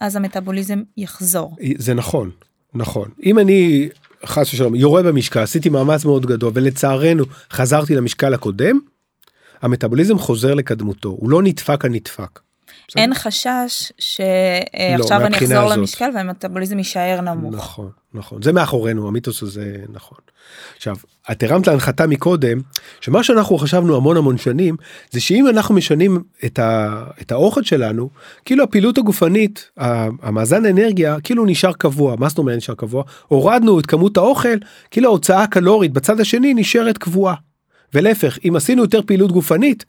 אז 0.00 0.16
המטאבוליזם 0.16 0.82
יחזור. 0.96 1.56
זה 1.78 1.94
נכון 1.94 2.30
נכון 2.74 3.08
אם 3.24 3.38
אני 3.38 3.88
חס 4.26 4.54
ושלום 4.54 4.74
יורה 4.74 5.02
במשקל 5.02 5.40
עשיתי 5.40 5.68
מאמץ 5.68 6.04
מאוד 6.04 6.26
גדול 6.26 6.52
ולצערנו 6.54 7.24
חזרתי 7.52 7.94
למשקל 7.94 8.34
הקודם. 8.34 8.78
המטאבוליזם 9.62 10.18
חוזר 10.18 10.54
לקדמותו 10.54 11.08
הוא 11.08 11.30
לא 11.30 11.42
נדפק 11.42 11.84
הנדפק. 11.84 12.40
בסדר? 12.90 13.02
אין 13.02 13.14
חשש 13.14 13.92
שעכשיו 13.98 15.20
אני 15.20 15.28
מהבחינה 15.28 15.54
אחזור 15.54 15.66
הזאת. 15.66 15.78
למשקל 15.78 16.10
והמטאבוליזם 16.14 16.78
יישאר 16.78 17.20
נמוך. 17.20 17.54
נכון 17.54 17.90
נכון 18.14 18.42
זה 18.42 18.52
מאחורינו 18.52 19.08
המיתוס 19.08 19.42
הזה 19.42 19.76
נכון. 19.88 20.18
עכשיו 20.76 20.96
את 21.32 21.42
הרמת 21.42 21.66
להנחתה 21.66 22.06
מקודם 22.06 22.60
שמה 23.00 23.22
שאנחנו 23.22 23.58
חשבנו 23.58 23.96
המון 23.96 24.16
המון 24.16 24.38
שנים 24.38 24.76
זה 25.10 25.20
שאם 25.20 25.48
אנחנו 25.48 25.74
משנים 25.74 26.22
את, 26.44 26.58
ה, 26.58 27.04
את 27.20 27.32
האוכל 27.32 27.62
שלנו 27.62 28.10
כאילו 28.44 28.64
הפעילות 28.64 28.98
הגופנית 28.98 29.70
המאזן 30.22 30.66
אנרגיה 30.66 31.16
כאילו 31.20 31.46
נשאר 31.46 31.72
קבוע 31.72 32.16
מה 32.16 32.28
זאת 32.28 32.38
אומרת 32.38 32.56
נשאר 32.56 32.74
קבוע 32.74 33.04
הורדנו 33.28 33.80
את 33.80 33.86
כמות 33.86 34.16
האוכל 34.16 34.58
כאילו 34.90 35.08
ההוצאה 35.08 35.42
הקלורית 35.42 35.92
בצד 35.92 36.20
השני 36.20 36.54
נשארת 36.54 36.98
קבועה. 36.98 37.34
ולהפך 37.94 38.38
אם 38.48 38.56
עשינו 38.56 38.82
יותר 38.82 39.00
פעילות 39.06 39.32
גופנית 39.32 39.84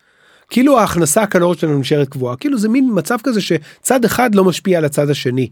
כאילו 0.52 0.80
ההכנסה 0.80 1.22
הקלורית 1.22 1.60
שלנו 1.60 1.80
נשארת 1.80 2.10
קבועה 2.10 2.36
כאילו 2.36 2.58
זה 2.58 2.70
מין 2.70 2.90
מצב 2.94 3.18
כזה 3.24 3.42
שצד 3.42 4.06
אחד 4.06 4.36
לא 4.36 4.44
משפיע 4.44 4.78
על 4.78 4.86
הצד 4.86 5.10
השני. 5.10 5.50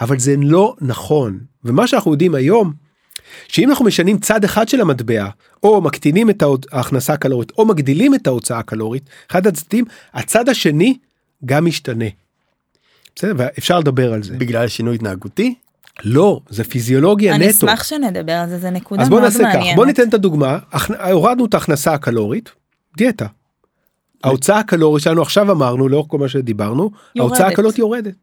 אבל 0.00 0.18
זה 0.18 0.34
לא 0.42 0.76
נכון 0.80 1.38
ומה 1.64 1.86
שאנחנו 1.86 2.12
יודעים 2.12 2.34
היום 2.34 2.72
שאם 3.48 3.70
אנחנו 3.70 3.84
משנים 3.84 4.18
צד 4.18 4.44
אחד 4.44 4.68
של 4.68 4.80
המטבע 4.80 5.28
או 5.62 5.80
מקטינים 5.80 6.30
את 6.30 6.42
ההכנסה 6.72 7.12
הקלורית 7.12 7.52
או 7.58 7.66
מגדילים 7.66 8.14
את 8.14 8.26
ההוצאה 8.26 8.58
הקלורית 8.58 9.02
אחד 9.30 9.46
הצדדים 9.46 9.84
הצד 10.14 10.48
השני 10.48 10.98
גם 11.44 11.64
משתנה. 11.64 12.04
בסדר 13.16 13.34
ואפשר 13.36 13.78
לדבר 13.78 14.12
על 14.12 14.22
זה 14.22 14.36
בגלל 14.36 14.68
שינוי 14.68 14.94
התנהגותי 14.94 15.54
לא 16.04 16.40
זה 16.48 16.64
פיזיולוגיה 16.64 17.34
אני 17.34 17.48
נטו. 17.48 17.56
אשמח 17.56 17.84
שנדבר 17.84 18.32
על 18.32 18.48
זה, 18.48 18.58
זה 18.58 18.70
נקודה 18.70 19.02
אז 19.02 19.08
בוא 19.08 19.20
מאוד 19.20 19.32
נעשה 19.32 19.44
כך 19.44 19.54
מעניינת. 19.54 19.76
בוא 19.76 19.86
ניתן 19.86 20.08
את 20.08 20.14
הדוגמה 20.14 20.58
הורדנו 21.12 21.46
את 21.46 21.54
ההכנסה 21.54 21.94
הקלורית 21.94 22.50
דיאטה. 22.96 23.26
ההוצאה 24.24 24.58
הקלורית 24.58 25.04
שלנו 25.04 25.22
עכשיו 25.22 25.52
אמרנו 25.52 25.88
לאורך 25.88 26.06
כל 26.08 26.18
מה 26.18 26.28
שדיברנו 26.28 26.90
ההוצאה 27.18 27.38
יורדת. 27.38 27.52
הקלורית 27.52 27.78
יורדת. 27.78 28.14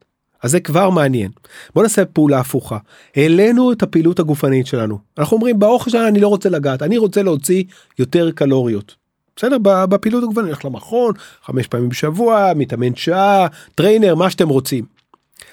אז 0.43 0.51
זה 0.51 0.59
כבר 0.59 0.89
מעניין. 0.89 1.31
בוא 1.75 1.83
נעשה 1.83 2.05
פעולה 2.05 2.39
הפוכה. 2.39 2.77
העלינו 3.15 3.71
את 3.71 3.83
הפעילות 3.83 4.19
הגופנית 4.19 4.67
שלנו. 4.67 4.99
אנחנו 5.17 5.37
אומרים 5.37 5.59
באוכל 5.59 5.91
שלנו 5.91 6.07
אני 6.07 6.19
לא 6.19 6.27
רוצה 6.27 6.49
לגעת 6.49 6.81
אני 6.81 6.97
רוצה 6.97 7.23
להוציא 7.23 7.63
יותר 7.99 8.31
קלוריות. 8.31 8.95
בסדר 9.35 9.57
בפעילות 9.63 10.23
הגופנית 10.23 10.45
הולך 10.45 10.65
למכון 10.65 11.13
חמש 11.45 11.67
פעמים 11.67 11.89
בשבוע 11.89 12.51
מתאמן 12.55 12.95
שעה 12.95 13.47
trainer 13.75 14.15
מה 14.15 14.29
שאתם 14.29 14.49
רוצים. 14.49 14.85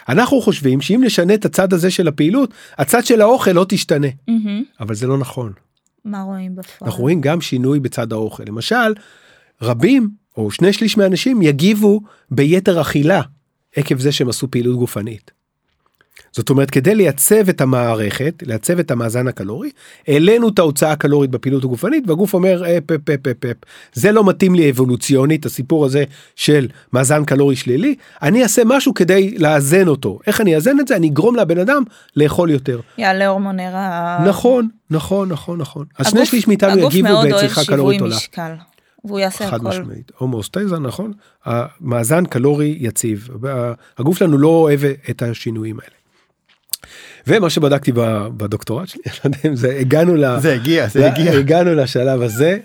אנחנו 0.09 0.41
חושבים 0.41 0.81
שאם 0.81 1.01
נשנה 1.05 1.35
את 1.35 1.45
הצד 1.45 1.73
הזה 1.73 1.91
של 1.91 2.09
הפעילות 2.09 2.51
הצד 2.79 3.05
של 3.05 3.21
האוכל 3.21 3.51
לא 3.51 3.67
תשתנה 3.69 4.07
מהמם. 4.29 4.63
אבל 4.81 4.95
זה 4.95 5.07
לא 5.07 5.19
נכון. 5.19 5.53
מה 6.05 6.23
רואים 6.23 6.57
בפועל? 6.57 6.91
אנחנו 6.91 7.03
רואים 7.03 7.21
גם 7.21 7.41
שינוי 7.41 7.81
בצד 7.81 8.13
האוכל 8.13 8.43
למשל 8.47 8.95
רבים 9.63 10.11
או 10.37 10.51
שני 10.51 10.73
שליש 10.73 10.99
מהאנשים 10.99 11.43
יגיבו 11.43 12.01
ביתר 12.31 12.81
אכילה 12.81 13.21
עקב 13.77 13.99
זה 13.99 14.13
שהם 14.13 14.29
עשו 14.29 14.51
פעילות 14.51 14.77
גופנית. 14.77 15.31
זאת 16.33 16.51
אומרת 16.51 16.71
כדי 16.71 16.95
לייצב 16.95 17.49
את 17.49 17.61
המערכת 17.61 18.43
לייצב 18.47 18.79
את 18.79 18.91
המאזן 18.91 19.29
הקלורי 19.29 19.71
העלינו 20.09 20.49
את 20.49 20.59
ההוצאה 20.59 20.93
הקלורית 20.93 21.31
בפעילות 21.31 21.65
הגופנית 21.65 22.05
והגוף 22.07 22.35
אומר 22.35 22.63
אפ 22.79 22.91
אפ 22.91 23.11
אפ 23.11 23.27
אפ 23.27 23.45
אפ 23.45 23.57
זה 23.93 24.13
לא 24.13 24.25
מתאים 24.25 24.55
לי 24.55 24.71
אבולוציונית 24.71 25.47
הסיפור 25.47 25.85
הזה 25.85 26.05
של 26.37 26.69
מאזן 26.93 27.25
קלורי 27.25 27.57
שלילי 27.57 27.95
אני 28.23 28.43
אעשה 28.43 28.63
משהו 28.65 28.95
כדי 28.95 29.39
לאזן 29.39 29.89
אותו 29.89 30.19
איך 30.27 30.41
אני 30.41 30.55
אאזן 30.55 30.81
את 30.81 30.89
זה 30.89 30.97
אני 30.97 31.09
אגרום 31.09 31.37
לבן 31.37 31.59
אדם 31.59 31.83
לאכול 32.17 32.51
יותר 32.51 32.81
יעלה 32.99 33.27
הורמוני 33.27 33.71
רעב. 33.71 34.29
נכון 34.29 34.69
נכון 34.91 35.29
נכון 35.29 35.59
נכון 35.59 35.87
אז 35.99 36.11
שני 36.11 36.27
שליש 36.27 36.49
מאיתנו 36.49 36.73
הגוף 36.73 36.95
יגיבו 36.95 37.09
מאוד 37.09 37.25
אוהב 37.25 37.35
בצריכה 37.35 37.65
שיווי 37.65 37.77
קלורית 37.77 38.01
עולה. 38.01 38.17
והוא 39.05 39.19
יעשה 39.19 39.51
חד 39.51 39.57
הכל. 39.61 39.69
משמעית 39.69 40.13
הומוסטייזה 40.19 40.79
נכון 40.79 41.13
המאזן 41.45 42.27
קלורי 42.27 42.77
יציב 42.81 43.29
הגוף 43.99 44.19
שלנו 44.19 44.39
לא 44.39 44.49
אוהב 44.49 44.81
את 45.11 45.23
השינויים 45.23 45.79
האלה. 45.81 45.95
ומה 47.27 47.51
שבדקתי 47.51 47.93
ב- 47.93 48.01
בדוקטורט 48.37 48.89
שלי 48.89 49.03
אני 49.07 49.13
לא 49.25 49.37
יודע 49.37 49.49
אם 49.49 49.57
זה 49.57 49.77
הגענו 49.81 50.15
ל... 50.17 50.41
זה 50.41 50.55
הגיע 50.55 50.89
זה 50.89 51.07
הגיע. 51.13 51.33
הגענו 51.33 51.75
לשלב 51.75 52.23
הזה. 52.23 52.59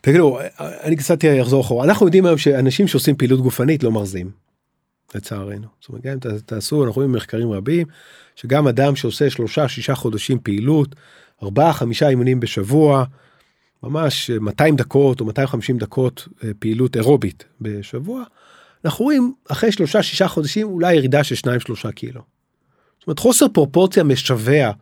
תגידו 0.00 0.38
אני 0.60 0.96
קצת 0.96 1.18
אחזור 1.42 1.60
אחורה 1.60 1.84
אנחנו 1.84 2.06
יודעים 2.06 2.26
היום 2.26 2.38
שאנשים 2.38 2.88
שעושים 2.88 3.16
פעילות 3.16 3.40
גופנית 3.40 3.82
לא 3.82 3.90
מרזים. 3.92 4.30
לצערנו. 5.14 5.66
זאת 5.80 5.88
אומרת 5.88 6.02
גם 6.02 6.12
אם 6.12 6.18
ת- 6.18 6.26
תעשו 6.26 6.84
אנחנו 6.84 6.96
רואים 6.96 7.12
מחקרים 7.12 7.52
רבים 7.52 7.86
שגם 8.36 8.68
אדם 8.68 8.96
שעושה 8.96 9.30
שלושה 9.30 9.68
שישה 9.68 9.94
חודשים 9.94 10.38
פעילות 10.42 10.94
ארבעה 11.42 11.72
חמישה 11.72 12.08
אימונים 12.08 12.40
בשבוע 12.40 13.04
ממש 13.82 14.30
200 14.30 14.76
דקות 14.76 15.20
או 15.20 15.24
250 15.24 15.78
דקות 15.78 16.28
אה, 16.44 16.50
פעילות 16.58 16.96
אירובית 16.96 17.44
בשבוע 17.60 18.24
אנחנו 18.84 19.04
רואים 19.04 19.34
אחרי 19.48 19.72
שלושה 19.72 20.02
שישה 20.02 20.28
חודשים 20.28 20.66
אולי 20.66 20.94
ירידה 20.94 21.24
של 21.24 21.50
2-3 21.86 21.90
קילו. 21.92 22.20
זאת 22.98 23.06
אומרת 23.06 23.18
חוסר 23.18 23.48
פרופורציה 23.48 24.04
משווע 24.04 24.42
בין 24.44 24.72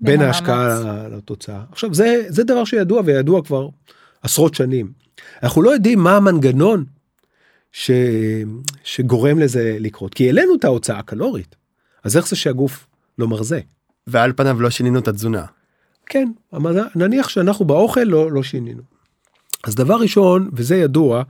בין 0.00 0.20
ההשקעה 0.20 1.08
לתוצאה. 1.08 1.62
עכשיו 1.72 1.94
זה 1.94 2.24
זה 2.28 2.44
דבר 2.44 2.64
שידוע 2.64 3.02
וידוע 3.04 3.42
כבר 3.44 3.68
עשרות 4.22 4.54
שנים. 4.54 4.92
אנחנו 5.42 5.62
לא 5.62 5.70
יודעים 5.70 5.98
מה 5.98 6.16
המנגנון 6.16 6.84
ש... 7.72 7.90
שגורם 8.84 9.38
לזה 9.38 9.76
לקרות 9.80 10.14
כי 10.14 10.26
העלינו 10.26 10.54
את 10.54 10.64
ההוצאה 10.64 10.98
הקלורית 10.98 11.56
אז 12.04 12.16
איך 12.16 12.28
זה 12.28 12.36
שהגוף 12.36 12.86
לא 13.18 13.28
מרזה. 13.28 13.60
ועל 14.06 14.32
פניו 14.36 14.62
לא 14.62 14.70
שינינו 14.70 14.98
את 14.98 15.08
התזונה. 15.08 15.44
כן, 16.12 16.28
נניח 16.94 17.28
שאנחנו 17.28 17.64
באוכל 17.64 18.00
לא, 18.00 18.32
לא 18.32 18.42
שינינו. 18.42 18.82
אז 19.64 19.74
דבר 19.74 19.94
ראשון, 19.94 20.50
וזה 20.52 20.76
ידוע, 20.76 21.22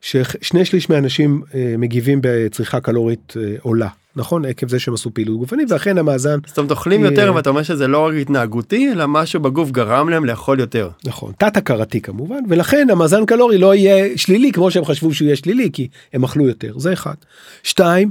ששני 0.00 0.64
שליש 0.64 0.90
מהאנשים 0.90 1.42
אה, 1.54 1.74
מגיבים 1.78 2.18
בצריכה 2.22 2.80
קלורית 2.80 3.34
אה, 3.36 3.54
עולה, 3.62 3.88
נכון? 4.16 4.44
עקב 4.44 4.68
זה 4.68 4.78
שהם 4.78 4.94
עשו 4.94 5.14
פעילות 5.14 5.38
גופנית, 5.38 5.70
ואכן 5.70 5.98
המאזן, 5.98 6.38
זאת 6.46 6.58
אומרת 6.58 6.70
אוכלים 6.70 7.04
אה, 7.04 7.10
יותר 7.10 7.32
ואתה 7.34 7.50
אומר 7.50 7.62
שזה 7.62 7.88
לא 7.88 8.06
רק 8.06 8.14
התנהגותי 8.20 8.92
אלא 8.92 9.08
משהו 9.08 9.40
בגוף 9.40 9.70
גרם 9.70 10.08
להם 10.08 10.24
לאכול 10.24 10.60
יותר. 10.60 10.90
נכון, 11.04 11.32
תת 11.38 11.56
הכרתי 11.56 12.00
כמובן, 12.00 12.40
ולכן 12.48 12.90
המאזן 12.90 13.26
קלורי 13.26 13.58
לא 13.58 13.74
יהיה 13.74 14.18
שלילי 14.18 14.52
כמו 14.52 14.70
שהם 14.70 14.84
חשבו 14.84 15.14
שהוא 15.14 15.26
יהיה 15.26 15.36
שלילי, 15.36 15.70
כי 15.72 15.88
הם 16.12 16.24
אכלו 16.24 16.46
יותר, 16.48 16.78
זה 16.78 16.92
אחד. 16.92 17.14
שתיים, 17.62 18.10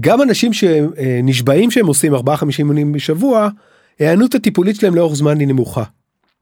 גם 0.00 0.22
אנשים 0.22 0.52
שנשבעים 0.52 1.70
שהם 1.70 1.86
עושים 1.86 2.14
4-5 2.14 2.18
אימונים 2.58 2.92
בשבוע, 2.92 3.48
ההיענות 4.00 4.34
הטיפולית 4.34 4.76
שלהם 4.76 4.94
לאורך 4.94 5.14
זמן 5.14 5.40
היא 5.40 5.48
נמוכה. 5.48 5.82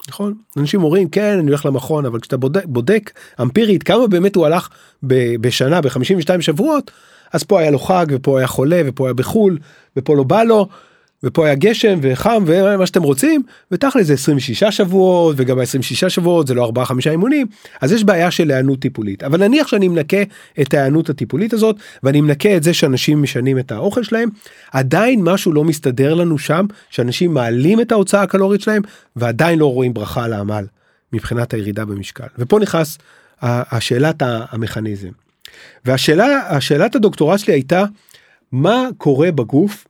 נכון 0.09 0.35
אנשים 0.57 0.83
אומרים 0.83 1.09
כן 1.09 1.39
אני 1.39 1.49
הולך 1.49 1.67
למכון 1.67 2.07
אבל 2.07 2.21
כשאתה 2.21 2.37
בודק, 2.37 2.65
בודק 2.67 3.11
אמפירית 3.41 3.83
כמה 3.83 4.07
באמת 4.07 4.37
הוא 4.37 4.47
הלך 4.47 4.69
ב, 5.03 5.37
בשנה 5.41 5.81
ב-52 5.81 6.41
שבועות 6.41 6.91
אז 7.33 7.43
פה 7.43 7.61
היה 7.61 7.71
לו 7.71 7.79
חג 7.79 8.07
ופה 8.11 8.39
היה 8.39 8.47
חולה 8.47 8.83
ופה 8.87 9.07
היה 9.07 9.15
בחול 9.15 9.59
ופה 9.97 10.17
לא 10.17 10.23
בא 10.23 10.43
לו 10.43 10.69
ופה 11.25 11.47
היה 11.47 11.55
גשם 11.55 11.99
וחם 12.03 12.45
ומה 12.47 12.87
שאתם 12.87 13.03
רוצים 13.03 13.43
ותכל'ס 13.71 14.07
זה 14.07 14.13
26 14.13 14.65
שבועות 14.65 15.37
וגם 15.39 15.59
ה-26 15.59 16.09
שבועות 16.09 16.47
זה 16.47 16.55
לא 16.55 16.73
4-5 16.77 17.11
אימונים 17.11 17.47
אז 17.81 17.93
יש 17.93 18.05
בעיה 18.05 18.31
של 18.31 18.51
היענות 18.51 18.79
טיפולית 18.79 19.23
אבל 19.23 19.41
נניח 19.41 19.67
שאני 19.67 19.89
מנקה 19.89 20.23
את 20.61 20.75
ההיענות 20.75 21.11
הטיפולית 21.11 21.53
הזאת 21.53 21.77
ואני 22.03 22.21
מנקה 22.21 22.57
את 22.57 22.63
זה 22.63 22.75
שאנשים 22.75 23.23
משנים 23.23 23.59
את 23.59 23.73
האוכל 23.73 24.03
שלהם 24.03 24.29
עדיין 24.73 25.23
משהו 25.23 25.53
לא 25.53 25.65
מסתדר 25.65 26.15
לנו 26.15 26.39
שם 26.39 26.67
שאנשים 26.91 27.35
מעלים 27.35 27.81
את 27.81 27.93
ההוצאה 27.93 28.23
הקלורית 28.23 28.61
שלהם 28.61 28.83
ועדיין 29.17 29.59
לא 29.59 29.73
רואים 29.73 29.95
ברכה 29.95 30.25
על 30.25 30.33
העמל 30.33 30.65
מבחינת 31.13 31.55
הירידה 31.55 31.85
במשקל 31.85 32.27
ופה 32.39 32.59
נכנס 32.59 32.99
השאלת 33.43 34.23
המכניזם. 34.23 35.09
והשאלה 35.85 36.57
השאלת 36.57 36.95
הדוקטורט 36.95 37.39
שלי 37.39 37.53
הייתה 37.53 37.85
מה 38.53 38.89
קורה 38.99 39.33
בגוף 39.33 39.87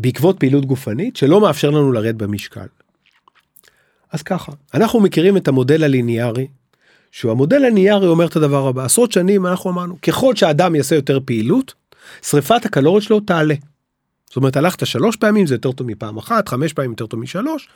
בעקבות 0.00 0.40
פעילות 0.40 0.64
גופנית 0.64 1.16
שלא 1.16 1.40
מאפשר 1.40 1.70
לנו 1.70 1.92
לרד 1.92 2.18
במשקל. 2.18 2.66
אז 4.12 4.22
ככה 4.22 4.52
אנחנו 4.74 5.00
מכירים 5.00 5.36
את 5.36 5.48
המודל 5.48 5.84
הליניארי 5.84 6.46
שהוא 7.10 7.32
המודל 7.32 7.56
הליניארי 7.56 8.06
אומר 8.06 8.26
את 8.26 8.36
הדבר 8.36 8.68
הבא 8.68 8.84
עשרות 8.84 9.12
שנים 9.12 9.46
אנחנו 9.46 9.70
אמרנו 9.70 10.00
ככל 10.00 10.36
שאדם 10.36 10.74
יעשה 10.74 10.94
יותר 10.94 11.20
פעילות 11.24 11.74
שריפת 12.22 12.64
הקלוריות 12.64 13.02
שלו 13.02 13.20
תעלה. 13.20 13.54
זאת 14.26 14.36
אומרת 14.36 14.56
הלכת 14.56 14.86
שלוש 14.86 15.16
פעמים 15.16 15.46
זה 15.46 15.54
יותר 15.54 15.72
טוב 15.72 15.86
מפעם 15.86 16.18
אחת 16.18 16.48
חמש 16.48 16.72
פעמים 16.72 16.90
יותר 16.90 17.06
טוב 17.06 17.20
משלוש 17.20 17.68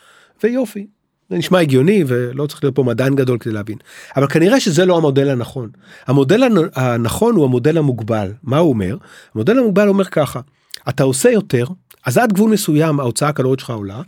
ויופי. 0.42 0.86
זה 1.30 1.36
נשמע 1.36 1.60
הגיוני 1.60 2.04
ולא 2.06 2.46
צריך 2.46 2.64
להיות 2.64 2.76
פה 2.76 2.82
מדען 2.82 3.14
גדול 3.14 3.38
כדי 3.38 3.52
להבין 3.52 3.78
אבל 4.16 4.26
כנראה 4.26 4.60
שזה 4.60 4.84
לא 4.86 4.96
המודל 4.96 5.28
הנכון 5.28 5.70
המודל 6.06 6.42
הנכון 6.74 7.36
הוא 7.36 7.44
המודל 7.44 7.78
המוגבל 7.78 8.32
מה 8.42 8.58
הוא 8.58 8.70
אומר 8.70 8.96
המודל 9.34 9.58
המוגבל 9.58 9.88
אומר 9.88 10.04
ככה 10.04 10.40
אתה 10.88 11.02
עושה 11.02 11.30
יותר 11.30 11.64
אז 12.04 12.18
עד 12.18 12.32
גבול 12.32 12.50
מסוים 12.50 13.00
ההוצאה 13.00 13.28
הקלורית 13.28 13.60
שלך 13.60 13.70
עולה. 13.70 14.02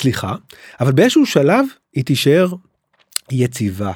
סליחה 0.00 0.34
אבל 0.80 0.92
באיזשהו 0.92 1.26
שלב 1.26 1.66
היא 1.92 2.04
תישאר 2.04 2.48
יציבה. 3.30 3.92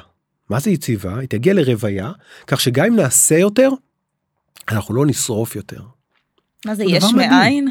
מה 0.49 0.59
זה 0.59 0.69
יציבה? 0.69 1.19
היא 1.19 1.29
תגיע 1.29 1.53
לרוויה 1.53 2.11
כך 2.47 2.61
שגם 2.61 2.85
אם 2.85 2.95
נעשה 2.95 3.37
יותר 3.37 3.69
אנחנו 4.69 4.93
לא 4.93 5.05
נשרוף 5.05 5.55
יותר. 5.55 5.81
מה 6.65 6.75
זה 6.75 6.83
יש 6.83 7.03
מאין? 7.15 7.67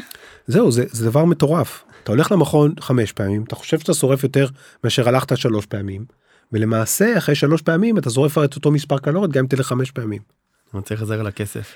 זהו 0.47 0.71
זה, 0.71 0.85
זה 0.91 1.05
דבר 1.05 1.25
מטורף. 1.25 1.83
אתה 2.03 2.11
הולך 2.11 2.31
למכון 2.31 2.73
חמש 2.79 3.11
פעמים 3.11 3.43
אתה 3.43 3.55
חושב 3.55 3.79
שאתה 3.79 3.93
שורף 3.93 4.23
יותר 4.23 4.47
מאשר 4.83 5.07
הלכת 5.09 5.37
שלוש 5.37 5.65
פעמים 5.65 6.05
ולמעשה 6.51 7.17
אחרי 7.17 7.35
שלוש 7.35 7.61
פעמים 7.61 7.97
אתה 7.97 8.09
שורף 8.09 8.37
את 8.37 8.55
אותו 8.55 8.71
מספר 8.71 8.97
קלוריות 8.97 9.31
גם 9.31 9.43
אם 9.43 9.47
תלך 9.47 9.67
חמש 9.67 9.91
פעמים. 9.91 10.21
אני 10.73 10.79
רוצה 10.79 10.95
לחזר 10.95 11.19
על 11.19 11.27
הכסף. 11.27 11.73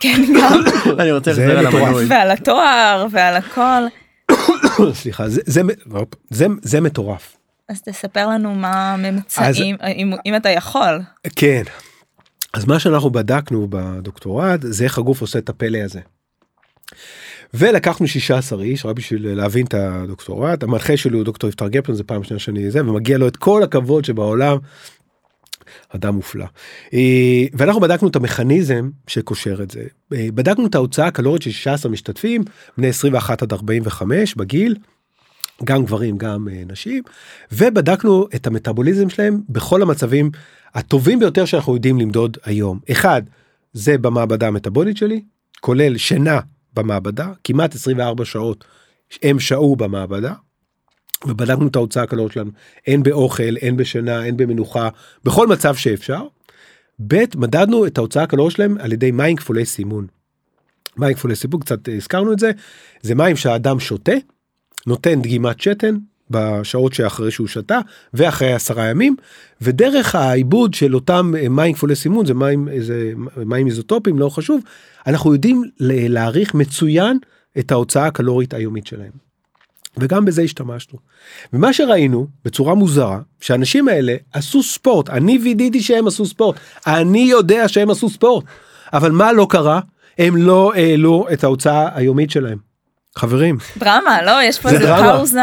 כן 0.00 0.22
גם. 0.36 0.60
אני 1.00 1.12
רוצה 1.12 1.30
לחזר 1.30 1.58
על 1.58 1.66
המנוי. 1.66 2.04
ועל 2.08 2.30
התואר 2.30 3.06
ועל 3.10 3.36
הכל. 3.36 3.82
סליחה 5.00 5.28
זה, 5.28 5.40
זה, 5.46 5.62
זה, 6.30 6.46
זה 6.62 6.80
מטורף. 6.80 7.36
אז 7.68 7.82
תספר 7.82 8.28
לנו 8.28 8.54
מה 8.54 8.94
הממצאים 8.94 9.76
אם, 9.96 10.12
אם 10.26 10.36
אתה 10.36 10.48
יכול. 10.48 11.00
כן. 11.36 11.62
אז 12.52 12.64
מה 12.64 12.78
שאנחנו 12.78 13.10
בדקנו 13.10 13.66
בדוקטורט 13.70 14.60
זה 14.62 14.84
איך 14.84 14.98
הגוף 14.98 15.20
עושה 15.20 15.38
את 15.38 15.48
הפלא 15.48 15.78
הזה. 15.78 16.00
ולקחנו 17.54 18.06
16 18.06 18.62
איש 18.62 18.86
רק 18.86 18.96
בשביל 18.96 19.34
להבין 19.34 19.66
את 19.66 19.74
הדוקטורט 19.74 20.62
המנחה 20.62 20.96
שלי 20.96 21.16
הוא 21.16 21.24
דוקטור 21.24 21.50
יפתר 21.50 21.68
גפלן 21.68 21.94
זה 21.94 22.04
פעם 22.04 22.24
שנייה 22.24 22.38
שאני 22.38 22.70
זה 22.70 22.80
ומגיע 22.80 23.18
לו 23.18 23.28
את 23.28 23.36
כל 23.36 23.62
הכבוד 23.62 24.04
שבעולם 24.04 24.58
אדם 25.88 26.14
מופלא. 26.14 26.44
אה, 26.92 27.44
ואנחנו 27.52 27.80
בדקנו 27.80 28.08
את 28.08 28.16
המכניזם 28.16 28.90
שקושר 29.06 29.62
את 29.62 29.70
זה. 29.70 29.84
אה, 30.12 30.28
בדקנו 30.34 30.66
את 30.66 30.74
ההוצאה 30.74 31.06
הקלורית 31.06 31.42
של 31.42 31.50
16 31.50 31.92
משתתפים, 31.92 32.44
בני 32.78 32.88
21 32.88 33.42
עד 33.42 33.52
45 33.52 34.34
בגיל, 34.34 34.76
גם 35.64 35.84
גברים 35.84 36.18
גם 36.18 36.48
אה, 36.48 36.62
נשים, 36.66 37.02
ובדקנו 37.52 38.26
את 38.34 38.46
המטאבוליזם 38.46 39.08
שלהם 39.08 39.40
בכל 39.48 39.82
המצבים 39.82 40.30
הטובים 40.74 41.18
ביותר 41.18 41.44
שאנחנו 41.44 41.74
יודעים 41.74 41.98
למדוד 41.98 42.36
היום. 42.44 42.78
אחד, 42.90 43.22
זה 43.72 43.98
במעבדה 43.98 44.48
המטאבולית 44.48 44.96
שלי, 44.96 45.22
כולל 45.60 45.96
שינה 45.96 46.40
במעבדה, 46.74 47.32
כמעט 47.44 47.74
24 47.74 48.24
שעות 48.24 48.64
הם 49.22 49.40
שהו 49.40 49.76
במעבדה. 49.76 50.32
ובדקנו 51.26 51.66
את 51.66 51.76
ההוצאה 51.76 52.02
הקלורית 52.02 52.32
שלנו 52.32 52.50
הן 52.86 53.02
באוכל 53.02 53.54
הן 53.62 53.76
בשינה 53.76 54.24
הן 54.24 54.36
במנוחה 54.36 54.88
בכל 55.24 55.46
מצב 55.46 55.74
שאפשר. 55.74 56.22
ב' 57.06 57.24
מדדנו 57.36 57.86
את 57.86 57.98
ההוצאה 57.98 58.22
הקלורית 58.22 58.56
שלהם 58.56 58.76
על 58.80 58.92
ידי 58.92 59.10
מים 59.10 59.36
כפולי 59.36 59.64
סימון. 59.64 60.06
מים 60.96 61.14
כפולי 61.14 61.36
סימון 61.36 61.60
קצת 61.60 61.88
הזכרנו 61.96 62.32
את 62.32 62.38
זה 62.38 62.50
זה 63.02 63.14
מים 63.14 63.36
שהאדם 63.36 63.80
שותה 63.80 64.12
נותן 64.86 65.22
דגימת 65.22 65.60
שתן 65.60 65.96
בשעות 66.30 66.92
שאחרי 66.92 67.30
שהוא 67.30 67.46
שתה 67.46 67.78
ואחרי 68.14 68.52
עשרה 68.52 68.86
ימים 68.86 69.16
ודרך 69.60 70.14
העיבוד 70.14 70.74
של 70.74 70.94
אותם 70.94 71.32
מים 71.50 71.74
כפולי 71.74 71.96
סימון 71.96 72.26
זה 72.26 72.34
מים 72.34 72.68
איזה 72.68 73.12
מים 73.36 73.66
איזוטופים 73.66 74.18
לא 74.18 74.28
חשוב 74.28 74.60
אנחנו 75.06 75.32
יודעים 75.32 75.62
להעריך 75.80 76.54
מצוין 76.54 77.18
את 77.58 77.72
ההוצאה 77.72 78.06
הקלורית 78.06 78.54
היומית 78.54 78.86
שלהם. 78.86 79.27
וגם 80.00 80.24
בזה 80.24 80.42
השתמשנו. 80.42 80.98
ומה 81.52 81.72
שראינו 81.72 82.26
בצורה 82.44 82.74
מוזרה 82.74 83.20
שהאנשים 83.40 83.88
האלה 83.88 84.16
עשו 84.32 84.62
ספורט 84.62 85.10
אני 85.10 85.38
וידאתי 85.38 85.80
שהם 85.82 86.06
עשו 86.06 86.26
ספורט 86.26 86.56
אני 86.86 87.18
יודע 87.18 87.68
שהם 87.68 87.90
עשו 87.90 88.08
ספורט 88.10 88.44
אבל 88.92 89.10
מה 89.10 89.32
לא 89.32 89.46
קרה 89.50 89.80
הם 90.18 90.36
לא 90.36 90.72
העלו 90.74 91.26
את 91.32 91.44
ההוצאה 91.44 91.88
היומית 91.94 92.30
שלהם. 92.30 92.67
חברים. 93.18 93.56
דרמה, 93.78 94.22
לא? 94.22 94.42
יש 94.42 94.58
פה 94.60 94.70
איזה 94.70 94.86
פאוזה, 94.86 95.40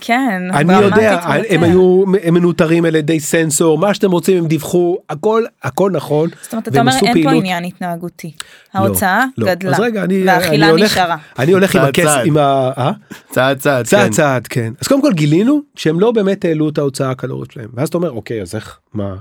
כן. 0.00 0.42
אני 0.52 0.74
יודע, 0.82 1.20
הם 1.48 1.62
היו 1.62 2.04
הם 2.22 2.34
מנוטרים 2.34 2.84
על 2.84 2.94
ידי 2.94 3.20
סנסור, 3.20 3.78
מה 3.78 3.94
שאתם 3.94 4.10
רוצים 4.10 4.38
הם 4.38 4.46
דיווחו, 4.46 4.98
הכל, 5.10 5.44
הכל 5.62 5.90
נכון. 5.90 6.30
זאת 6.42 6.52
אומרת, 6.52 6.68
אתה 6.68 6.80
אומר 6.80 6.92
אין 6.92 7.12
פעילות... 7.12 7.32
פה 7.32 7.38
עניין 7.38 7.64
התנהגותי. 7.64 8.32
לא, 8.74 8.80
ההוצאה 8.80 9.24
לא, 9.38 9.46
גדלה, 9.46 9.70
אז 9.70 9.80
רגע, 9.80 10.04
אני, 10.04 10.24
והאכילה 10.26 10.66
אני 10.66 10.70
הולך, 10.70 10.92
נשארה. 10.92 11.16
אני 11.38 11.52
הולך 11.52 11.76
עם 11.76 11.82
הכס, 11.82 12.16
עם 12.24 12.36
ה... 12.36 12.70
אה? 12.78 12.92
צעד 13.30 13.58
צעד, 13.58 13.84
צעד 13.86 14.04
כן. 14.04 14.10
צעד, 14.10 14.46
כן. 14.46 14.72
אז 14.80 14.88
קודם 14.88 15.02
כל 15.02 15.12
גילינו 15.12 15.60
שהם 15.74 16.00
לא 16.00 16.12
באמת 16.12 16.44
העלו 16.44 16.68
את 16.68 16.78
ההוצאה 16.78 17.10
הקלורית 17.10 17.50
שלהם. 17.50 17.68
ואז 17.74 17.88
אתה 17.88 17.98
אומר, 17.98 18.10
אוקיי, 18.10 18.42
אז 18.42 18.54
איך, 18.54 18.78
מה, 18.94 19.14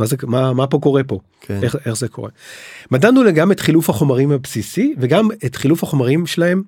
מה 0.00 0.06
זה 0.06 0.16
מה 0.22 0.52
מה 0.52 0.66
פה 0.66 0.78
קורה 0.78 1.04
פה 1.04 1.18
כן. 1.40 1.58
איך, 1.62 1.76
איך 1.86 1.96
זה 1.96 2.08
קורה. 2.08 2.30
מדדנו 2.90 3.20
גם 3.34 3.52
את 3.52 3.60
חילוף 3.60 3.90
החומרים 3.90 4.32
הבסיסי 4.32 4.94
וגם 4.98 5.28
את 5.46 5.56
חילוף 5.56 5.82
החומרים 5.82 6.26
שלהם 6.26 6.62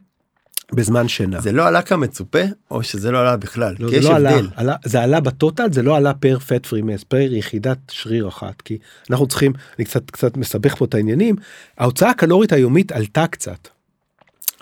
בזמן 0.72 1.08
שינה. 1.08 1.40
זה 1.40 1.52
לא 1.52 1.66
עלה 1.66 1.82
כמצופה 1.82 2.42
או 2.70 2.82
שזה 2.82 3.10
לא 3.10 3.20
עלה 3.20 3.36
בכלל? 3.36 3.74
לא, 3.78 3.90
זה 3.90 4.00
לא 4.00 4.16
עלה. 4.16 4.38
עלה, 4.56 4.76
זה 4.84 5.02
עלה 5.02 5.20
בטוטל 5.20 5.72
זה 5.72 5.82
לא 5.82 5.96
עלה 5.96 6.14
פר 6.14 6.38
פט 6.38 6.66
פרי 6.66 6.82
מס 6.82 7.04
פר 7.04 7.32
יחידת 7.32 7.78
שריר 7.90 8.28
אחת 8.28 8.62
כי 8.62 8.78
אנחנו 9.10 9.26
צריכים 9.26 9.52
אני 9.78 9.84
קצת 9.84 10.10
קצת 10.10 10.36
מסבך 10.36 10.76
פה 10.76 10.84
את 10.84 10.94
העניינים 10.94 11.36
ההוצאה 11.78 12.10
הקלורית 12.10 12.52
היומית 12.52 12.92
עלתה 12.92 13.26
קצת. 13.26 13.68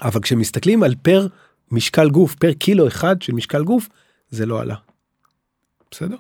אבל 0.03 0.21
כשמסתכלים 0.21 0.83
על 0.83 0.95
פר 1.03 1.27
משקל 1.71 2.11
גוף 2.11 2.35
פר 2.35 2.53
קילו 2.53 2.89
אחד 2.89 3.23
של 3.23 3.33
משקל 3.33 3.65
גוף 3.65 3.89
זה 4.31 4.47
לא 4.47 4.61
עלה. 4.61 4.75
בסדר? 5.91 6.17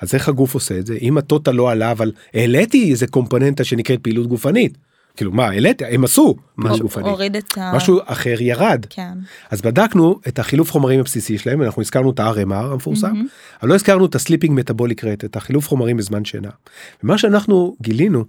אז 0.00 0.14
איך 0.14 0.28
הגוף 0.28 0.54
עושה 0.54 0.78
את 0.78 0.86
זה 0.86 0.94
אם 1.02 1.18
ה 1.18 1.24
total 1.24 1.52
לא 1.52 1.70
עלה 1.70 1.92
אבל 1.92 2.12
העליתי 2.34 2.90
איזה 2.90 3.06
קומפוננטה 3.06 3.64
שנקראת 3.64 4.00
פעילות 4.02 4.26
גופנית. 4.26 4.78
כאילו 5.18 5.32
מה 5.32 5.44
העליתי 5.46 5.84
הם 5.84 6.04
עשו 6.04 6.36
פעילות 6.62 6.80
גופנית. 6.80 7.06
הוריד 7.06 7.36
את 7.36 7.58
ה... 7.58 7.72
משהו 7.76 7.98
אחר 8.04 8.34
ירד. 8.40 8.84
כן. 8.90 9.12
אז 9.50 9.60
בדקנו 9.62 10.20
את 10.28 10.38
החילוף 10.38 10.70
חומרים 10.72 11.00
הבסיסי 11.00 11.38
שלהם 11.38 11.62
אנחנו 11.62 11.82
הזכרנו 11.82 12.10
את 12.10 12.20
ה-RMR 12.20 12.54
המפורסם 12.54 13.06
מהמם. 13.06 13.26
אבל 13.62 13.68
לא 13.68 13.74
הזכרנו 13.74 14.06
את 14.06 14.14
ה 14.14 14.19
sleeping 14.19 14.58
metabolic 14.58 15.04
rate 15.04 15.24
את 15.24 15.36
החילוף 15.36 15.68
חומרים 15.68 15.96
בזמן 15.96 16.24
שינה. 16.24 16.48
ומה 17.02 17.18
שאנחנו 17.18 17.76
גילינו 17.82 18.24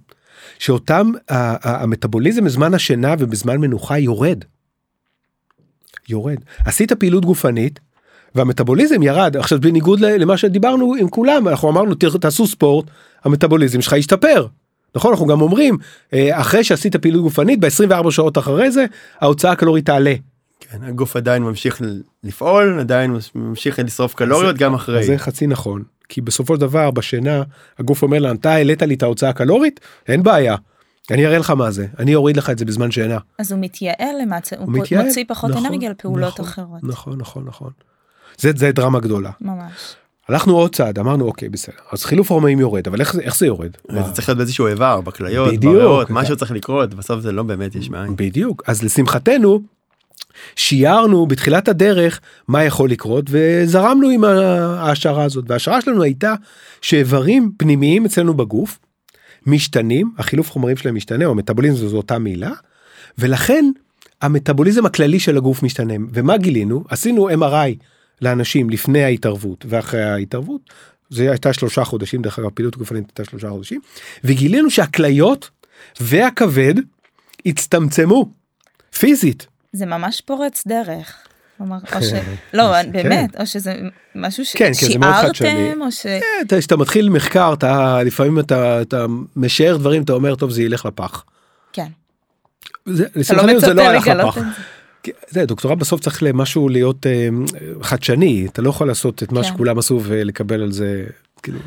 שאותם 0.59 1.11
המטאבוליזם 1.29 2.45
בזמן 2.45 2.73
השינה 2.73 3.15
ובזמן 3.19 3.57
מנוחה 3.57 3.99
יורד. 3.99 4.43
יורד 6.09 6.37
עשית 6.65 6.93
פעילות 6.93 7.25
גופנית 7.25 7.79
והמטאבוליזם 8.35 9.03
ירד 9.03 9.37
עכשיו 9.37 9.59
בניגוד 9.61 9.99
ל- 9.99 10.21
למה 10.21 10.37
שדיברנו 10.37 10.95
עם 10.99 11.09
כולם 11.09 11.47
אנחנו 11.47 11.69
אמרנו 11.69 11.95
"תר- 11.95 12.17
תעשו 12.17 12.47
ספורט 12.47 12.85
המטאבוליזם 13.23 13.81
שלך 13.81 13.93
ישתפר. 13.93 14.47
נכון 14.95 15.11
אנחנו 15.11 15.27
גם 15.27 15.41
אומרים 15.41 15.77
אה, 16.13 16.41
אחרי 16.41 16.63
שעשית 16.63 16.95
פעילות 16.95 17.21
גופנית 17.21 17.59
ב-24 17.59 18.11
שעות 18.11 18.37
אחרי 18.37 18.71
זה 18.71 18.85
ההוצאה 19.19 19.51
הקלורית 19.51 19.85
תעלה. 19.85 20.13
כן, 20.59 20.83
הגוף 20.83 21.15
עדיין 21.15 21.43
ממשיך 21.43 21.81
לפעול 22.23 22.77
עדיין 22.79 23.17
ממשיך 23.35 23.79
לשרוף 23.79 24.15
קלוריות 24.15 24.57
גם 24.57 24.73
אחרי. 24.73 24.99
אז 24.99 25.05
זה 25.05 25.17
חצי 25.17 25.47
נכון 25.47 25.83
כי 26.09 26.21
בסופו 26.21 26.55
של 26.55 26.61
דבר 26.61 26.91
בשינה 26.91 27.43
הגוף 27.79 28.03
אומר 28.03 28.19
לה 28.19 28.31
אתה 28.31 28.51
העלית 28.51 28.81
לי 28.81 28.93
את 28.95 29.03
ההוצאה 29.03 29.29
הקלורית 29.29 29.79
אין 30.07 30.23
בעיה. 30.23 30.55
אני 31.11 31.25
אראה 31.25 31.37
לך 31.37 31.49
מה 31.49 31.71
זה 31.71 31.87
אני 31.99 32.15
אוריד 32.15 32.37
לך 32.37 32.49
את 32.49 32.57
זה 32.57 32.65
בזמן 32.65 32.91
שינה. 32.91 33.17
אז 33.39 33.51
הוא 33.51 33.59
מתייעל 33.61 34.15
למעשה, 34.21 34.55
הוא, 34.55 34.65
הוא 34.65 34.73
מתייעל, 34.73 35.05
מוציא 35.05 35.23
פחות 35.27 35.49
נכון, 35.49 35.65
אנרגיה 35.65 35.89
על 35.89 35.95
פעולות 35.97 36.33
נכון, 36.33 36.45
אחרות. 36.45 36.83
נכון 36.83 37.17
נכון 37.17 37.45
נכון. 37.45 37.71
זה, 38.37 38.51
זה 38.55 38.71
דרמה 38.71 38.99
גדולה. 38.99 39.31
ממש. 39.41 39.95
הלכנו 40.29 40.57
עוד 40.57 40.75
צעד 40.75 40.99
אמרנו 40.99 41.25
אוקיי 41.25 41.49
בסדר 41.49 41.75
אז 41.91 42.03
חילוף 42.03 42.31
הרומאים 42.31 42.59
יורד 42.59 42.87
אבל 42.87 42.99
איך 42.99 43.13
זה 43.13 43.21
איך 43.21 43.37
זה 43.37 43.45
יורד. 43.45 43.71
זה? 43.91 44.11
צריך 44.13 44.29
להיות 44.29 44.37
באיזשהו 44.37 44.67
איבר, 44.67 45.01
בכליות. 45.01 45.59
בריאות, 45.59 46.09
משהו 46.09 46.35
צריך 46.35 46.51
לקרות, 46.51 46.93
בסוף 46.93 47.19
זה 47.19 47.31
לא 47.31 47.43
באמת 47.43 47.75
יש 47.75 47.89
מאין. 47.89 48.15
בדיוק 48.15 48.63
אז 48.67 48.83
לשמחתנו 48.83 49.61
שיערנו 50.55 51.25
בתחילת 51.25 51.67
הדרך 51.67 52.19
מה 52.47 52.63
יכול 52.63 52.89
לקרות 52.89 53.25
וזרמנו 53.29 54.09
עם 54.09 54.23
ההשערה 54.23 55.23
הזאת 55.23 55.45
וההשערה 55.47 55.81
שלנו 55.81 56.03
הייתה 56.03 56.35
שאיברים 56.81 57.51
פנימיים 57.57 58.05
אצלנו 58.05 58.33
בגוף 58.33 58.79
משתנים 59.45 60.11
החילוף 60.17 60.51
חומרים 60.51 60.77
שלהם 60.77 60.95
משתנה 60.95 61.25
או 61.25 61.31
המטאבוליזם 61.31 61.87
זו 61.87 61.97
אותה 61.97 62.19
מילה 62.19 62.51
ולכן 63.17 63.65
המטאבוליזם 64.21 64.85
הכללי 64.85 65.19
של 65.19 65.37
הגוף 65.37 65.63
משתנה 65.63 65.93
ומה 66.13 66.37
גילינו 66.37 66.83
עשינו 66.89 67.29
MRI 67.29 67.83
לאנשים 68.21 68.69
לפני 68.69 69.03
ההתערבות 69.03 69.65
ואחרי 69.69 70.03
ההתערבות 70.03 70.61
זה 71.09 71.29
הייתה 71.31 71.53
שלושה 71.53 71.83
חודשים 71.83 72.21
דרך 72.21 72.39
אגב 72.39 72.49
פעילות 72.49 72.77
גופנית 72.77 73.03
הייתה 73.09 73.31
שלושה 73.31 73.49
חודשים 73.49 73.81
וגילינו 74.23 74.69
שהכליות 74.69 75.49
והכבד 75.99 76.73
הצטמצמו 77.45 78.29
פיזית 78.99 79.47
זה 79.73 79.85
ממש 79.85 80.21
פורץ 80.21 80.63
דרך. 80.67 81.15
כלומר, 81.57 81.77
או 81.95 82.01
ש... 82.03 82.13
לא, 82.53 82.71
באמת, 82.91 83.41
או 83.41 83.45
שזה 83.45 83.73
משהו 84.15 84.43
כן, 84.55 84.65
כן. 84.65 84.73
ששיערתם, 84.73 85.81
או 85.81 85.91
ש... 85.91 86.05
אתה- 86.41 86.59
כשאתה 86.59 86.77
מתחיל 86.77 87.09
מחקר 87.09 87.53
אתה 87.53 88.03
לפעמים 88.03 88.39
אתה 88.39 89.05
משער 89.35 89.77
דברים 89.77 90.03
אתה 90.03 90.13
אומר 90.13 90.35
טוב 90.35 90.51
זה 90.51 90.63
ילך 90.63 90.85
לפח. 90.85 91.23
כן. 91.73 91.87
זה, 92.85 93.05
אתה 93.21 93.33
לא 93.33 93.53
מצפה 93.57 93.73
לא 93.73 93.81
הלך 93.81 94.07
לגלות. 94.07 94.37
את 94.37 94.43
זה. 94.43 94.49
זה 95.29 95.45
דוקטורט 95.45 95.77
בסוף 95.77 96.01
צריך 96.01 96.23
למשהו 96.23 96.69
להיות 96.69 97.05
אה, 97.05 97.27
חדשני 97.81 98.47
אתה 98.51 98.61
לא 98.61 98.69
יכול 98.69 98.87
לעשות 98.87 99.23
את 99.23 99.31
מה 99.31 99.43
כן. 99.43 99.47
שכולם 99.47 99.77
עשו 99.79 99.99
ולקבל 100.03 100.61
על 100.61 100.71
זה 100.71 101.03
כאילו 101.43 101.59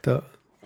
אתה, 0.00 0.16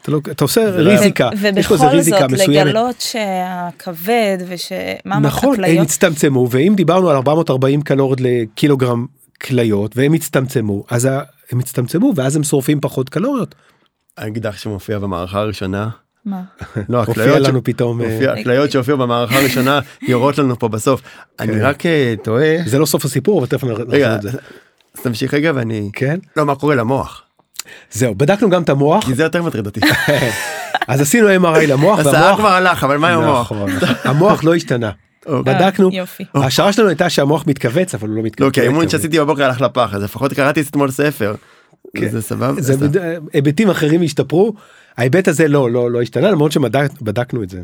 אתה, 0.02 0.12
לא, 0.12 0.20
אתה 0.30 0.44
עושה 0.44 0.70
לא- 0.70 0.90
ריזיקה 0.90 1.30
יש 1.56 1.66
פה 1.66 1.74
איזה 1.74 1.84
ובכל 1.84 1.96
ריזיקה 1.96 2.18
זאת 2.20 2.30
מסוימת. 2.30 2.66
לגלות 2.66 3.00
שהכבד 3.00 4.38
ושמה 4.48 5.18
נכון 5.20 5.48
הם 5.54 5.60
הכליות, 5.64 5.86
הצטמצמו 5.86 6.48
ואם 6.50 6.72
דיברנו 6.76 7.10
על 7.10 7.16
440 7.16 7.82
קלוריות 7.82 8.20
לקילוגרם 8.20 9.06
כליות 9.42 9.96
והם 9.96 10.12
הצטמצמו 10.12 10.84
אז 10.90 11.04
ה- 11.04 11.20
הם 11.52 11.58
הצטמצמו 11.58 12.12
ואז 12.16 12.36
הם 12.36 12.44
שורפים 12.44 12.80
פחות 12.80 13.08
קלוריות. 13.08 13.54
האקדח 14.18 14.58
שמופיע 14.58 14.98
במערכה 14.98 15.38
הראשונה, 15.40 15.88
מה? 16.28 16.40
לא 16.88 16.98
הופיע 16.98 17.24
הכליות, 17.24 17.48
לנו 17.48 17.64
פתאום 17.64 18.00
אה, 18.02 18.32
הכליות 18.40 18.70
שהופיעו 18.70 18.98
במערכה 18.98 19.38
הראשונה 19.38 19.80
יורות 20.08 20.38
לנו 20.38 20.58
פה 20.58 20.68
בסוף. 20.68 21.02
אני 21.40 21.52
כן. 21.52 21.60
רק 21.62 21.86
אה, 21.86 22.14
תוהה, 22.22 22.56
זה 22.66 22.78
לא 22.78 22.86
סוף 22.86 23.04
הסיפור 23.04 23.38
אבל 23.38 23.46
תכף 23.46 23.64
נחזור 23.64 23.86
רגע, 23.88 24.14
את 24.14 24.22
זה. 24.22 24.30
אז 24.96 25.02
תמשיך 25.02 25.34
רגע 25.34 25.52
ואני, 25.54 25.90
כן 25.92 26.18
לא 26.36 26.46
מה 26.46 26.54
קורה 26.54 26.74
למוח, 26.74 27.22
זהו 27.92 28.14
בדקנו 28.14 28.50
גם 28.50 28.62
את 28.62 28.68
המוח 28.68 29.04
כי 29.04 29.14
זה 29.14 29.22
יותר 29.22 29.42
מטריד 29.42 29.66
אותי. 29.66 29.80
אז 30.88 31.00
עשינו 31.00 31.28
MRI 31.28 31.66
למוח 31.66 31.98
השיער 31.98 32.36
כבר 32.36 32.48
הלך, 32.52 32.84
אבל 32.84 32.96
מה 32.96 33.08
עם 33.08 33.20
המוח? 33.22 33.52
נכון. 33.52 33.70
המוח 34.04 34.44
לא 34.44 34.54
השתנה 34.54 34.90
אוקיי. 35.26 35.54
בדקנו. 35.54 35.90
ההשערה 36.34 36.72
שלנו 36.72 36.88
הייתה 36.88 37.10
שהמוח 37.10 37.44
מתכווץ 37.46 37.94
אבל 37.94 38.08
הוא 38.08 38.16
לא 38.16 38.22
מתכווץ. 38.22 38.46
לא, 38.46 38.50
כי 38.52 38.60
האימון 38.60 38.88
שעשיתי 38.88 39.20
בבוקר 39.20 39.44
הלך 39.44 39.60
לפח, 39.60 39.90
אז 39.94 40.02
לפחות 40.02 40.32
קראתי 40.32 40.60
אתמול 40.60 40.90
ספר. 40.90 41.34
זה 42.10 42.22
סבבה? 42.22 42.54
כן. 42.56 42.60
זה 42.62 42.74
סתם. 42.74 42.86
בד- 42.92 43.18
היבטים 43.32 43.70
אחרים 43.70 44.02
השתפרו 44.02 44.54
ההיבט 44.98 45.28
הזה 45.28 45.48
לא 45.48 45.70
לא 45.70 45.90
לא 45.90 46.02
השתנה 46.02 46.30
למרות 46.30 46.52
שבדקנו 46.52 47.42
את 47.42 47.50
זה 47.50 47.62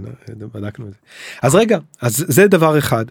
בדקנו 0.54 0.86
את 0.86 0.90
זה 0.90 0.96
אז 1.42 1.54
רגע 1.54 1.78
אז 2.00 2.24
זה 2.28 2.46
דבר 2.46 2.78
אחד. 2.78 3.04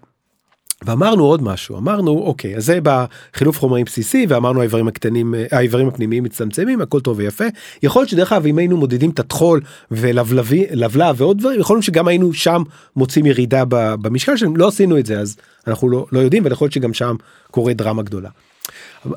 ואמרנו 0.85 1.23
עוד 1.25 1.43
משהו 1.43 1.77
אמרנו 1.77 2.11
אוקיי 2.11 2.55
אז 2.57 2.65
זה 2.65 2.79
בחילוף 2.83 3.59
חומרים 3.59 3.85
בסיסי 3.85 4.25
ואמרנו 4.29 4.59
האיברים 4.59 4.87
הקטנים 4.87 5.35
אה, 5.35 5.45
האיברים 5.51 5.87
הפנימיים 5.87 6.23
מצטמצמים 6.23 6.81
הכל 6.81 6.99
טוב 6.99 7.17
ויפה 7.17 7.43
יכול 7.83 7.99
להיות 7.99 8.09
שדרך 8.09 8.33
אגב 8.33 8.45
אם 8.45 8.57
היינו 8.57 8.77
מודדים 8.77 9.09
את 9.09 9.19
הטחול 9.19 9.61
ולבלבי 9.91 10.65
לבלב 10.71 11.15
ועוד 11.21 11.37
דברים 11.37 11.59
יכול 11.59 11.75
להיות 11.75 11.83
שגם 11.83 12.07
היינו 12.07 12.33
שם 12.33 12.63
מוצאים 12.95 13.25
ירידה 13.25 13.63
במשקל 13.69 14.37
שלהם 14.37 14.57
לא 14.57 14.67
עשינו 14.67 14.97
את 14.97 15.05
זה 15.05 15.19
אז 15.19 15.37
אנחנו 15.67 15.89
לא, 15.89 16.05
לא 16.11 16.19
יודעים 16.19 16.45
ויכול 16.45 16.65
להיות 16.65 16.73
שגם 16.73 16.93
שם 16.93 17.15
קורה 17.51 17.73
דרמה 17.73 18.03
גדולה. 18.03 18.29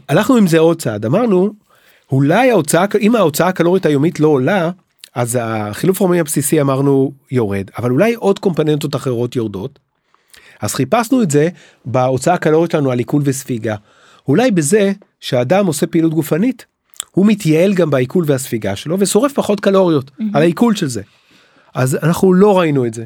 הלכנו 0.09 0.37
עם 0.37 0.47
זה 0.47 0.59
עוד 0.59 0.83
צעד 0.83 1.07
אמרנו 1.07 1.53
אולי 2.13 2.51
ההוצאה 2.51 2.85
אם 3.01 3.17
ההוצאה 3.17 3.49
הקלורית 3.49 3.87
היומית 3.87 4.21
לא 4.21 4.29
עולה 4.29 4.71
אז 5.17 5.39
החילוף 5.41 6.01
הורמוני 6.01 6.21
הבסיסי 6.21 6.61
אמרנו 6.61 7.13
יורד 7.31 7.71
אבל 7.79 7.91
אולי 7.91 8.15
עוד 8.15 8.39
קומפוננטות 8.39 8.97
אחרות 8.97 9.37
יורדות. 9.37 9.79
אז 10.61 10.75
חיפשנו 10.75 11.23
את 11.23 11.31
זה 11.31 11.49
בהוצאה 11.85 12.35
הקלורית 12.35 12.71
שלנו 12.71 12.91
על 12.91 12.99
עיכול 12.99 13.23
וספיגה. 13.25 13.77
אולי 14.29 14.51
בזה 14.51 14.93
שאדם 15.21 15.67
עושה 15.67 15.87
פעילות 15.87 16.15
גופנית 16.15 16.67
הוא 17.11 17.27
מתייעל 17.27 17.75
גם 17.75 17.91
בעיכול 17.91 18.25
והספיגה 18.27 18.77
שלו 18.77 18.97
ושורף 19.01 19.33
פחות 19.33 19.61
קלוריות 19.61 20.11
על 20.35 20.43
העיכול 20.43 20.75
של 20.75 20.89
זה. 20.89 21.03
אז 21.75 21.99
אנחנו 22.03 22.33
לא 22.33 22.59
ראינו 22.59 22.87
את 22.87 22.95
זה. 22.95 23.05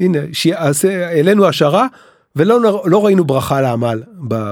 הנה 0.00 0.18
העלינו 1.06 1.46
השערה 1.46 1.86
ולא 2.36 2.60
לא 2.86 3.04
ראינו 3.04 3.24
ברכה 3.24 3.60
לעמל 3.60 4.02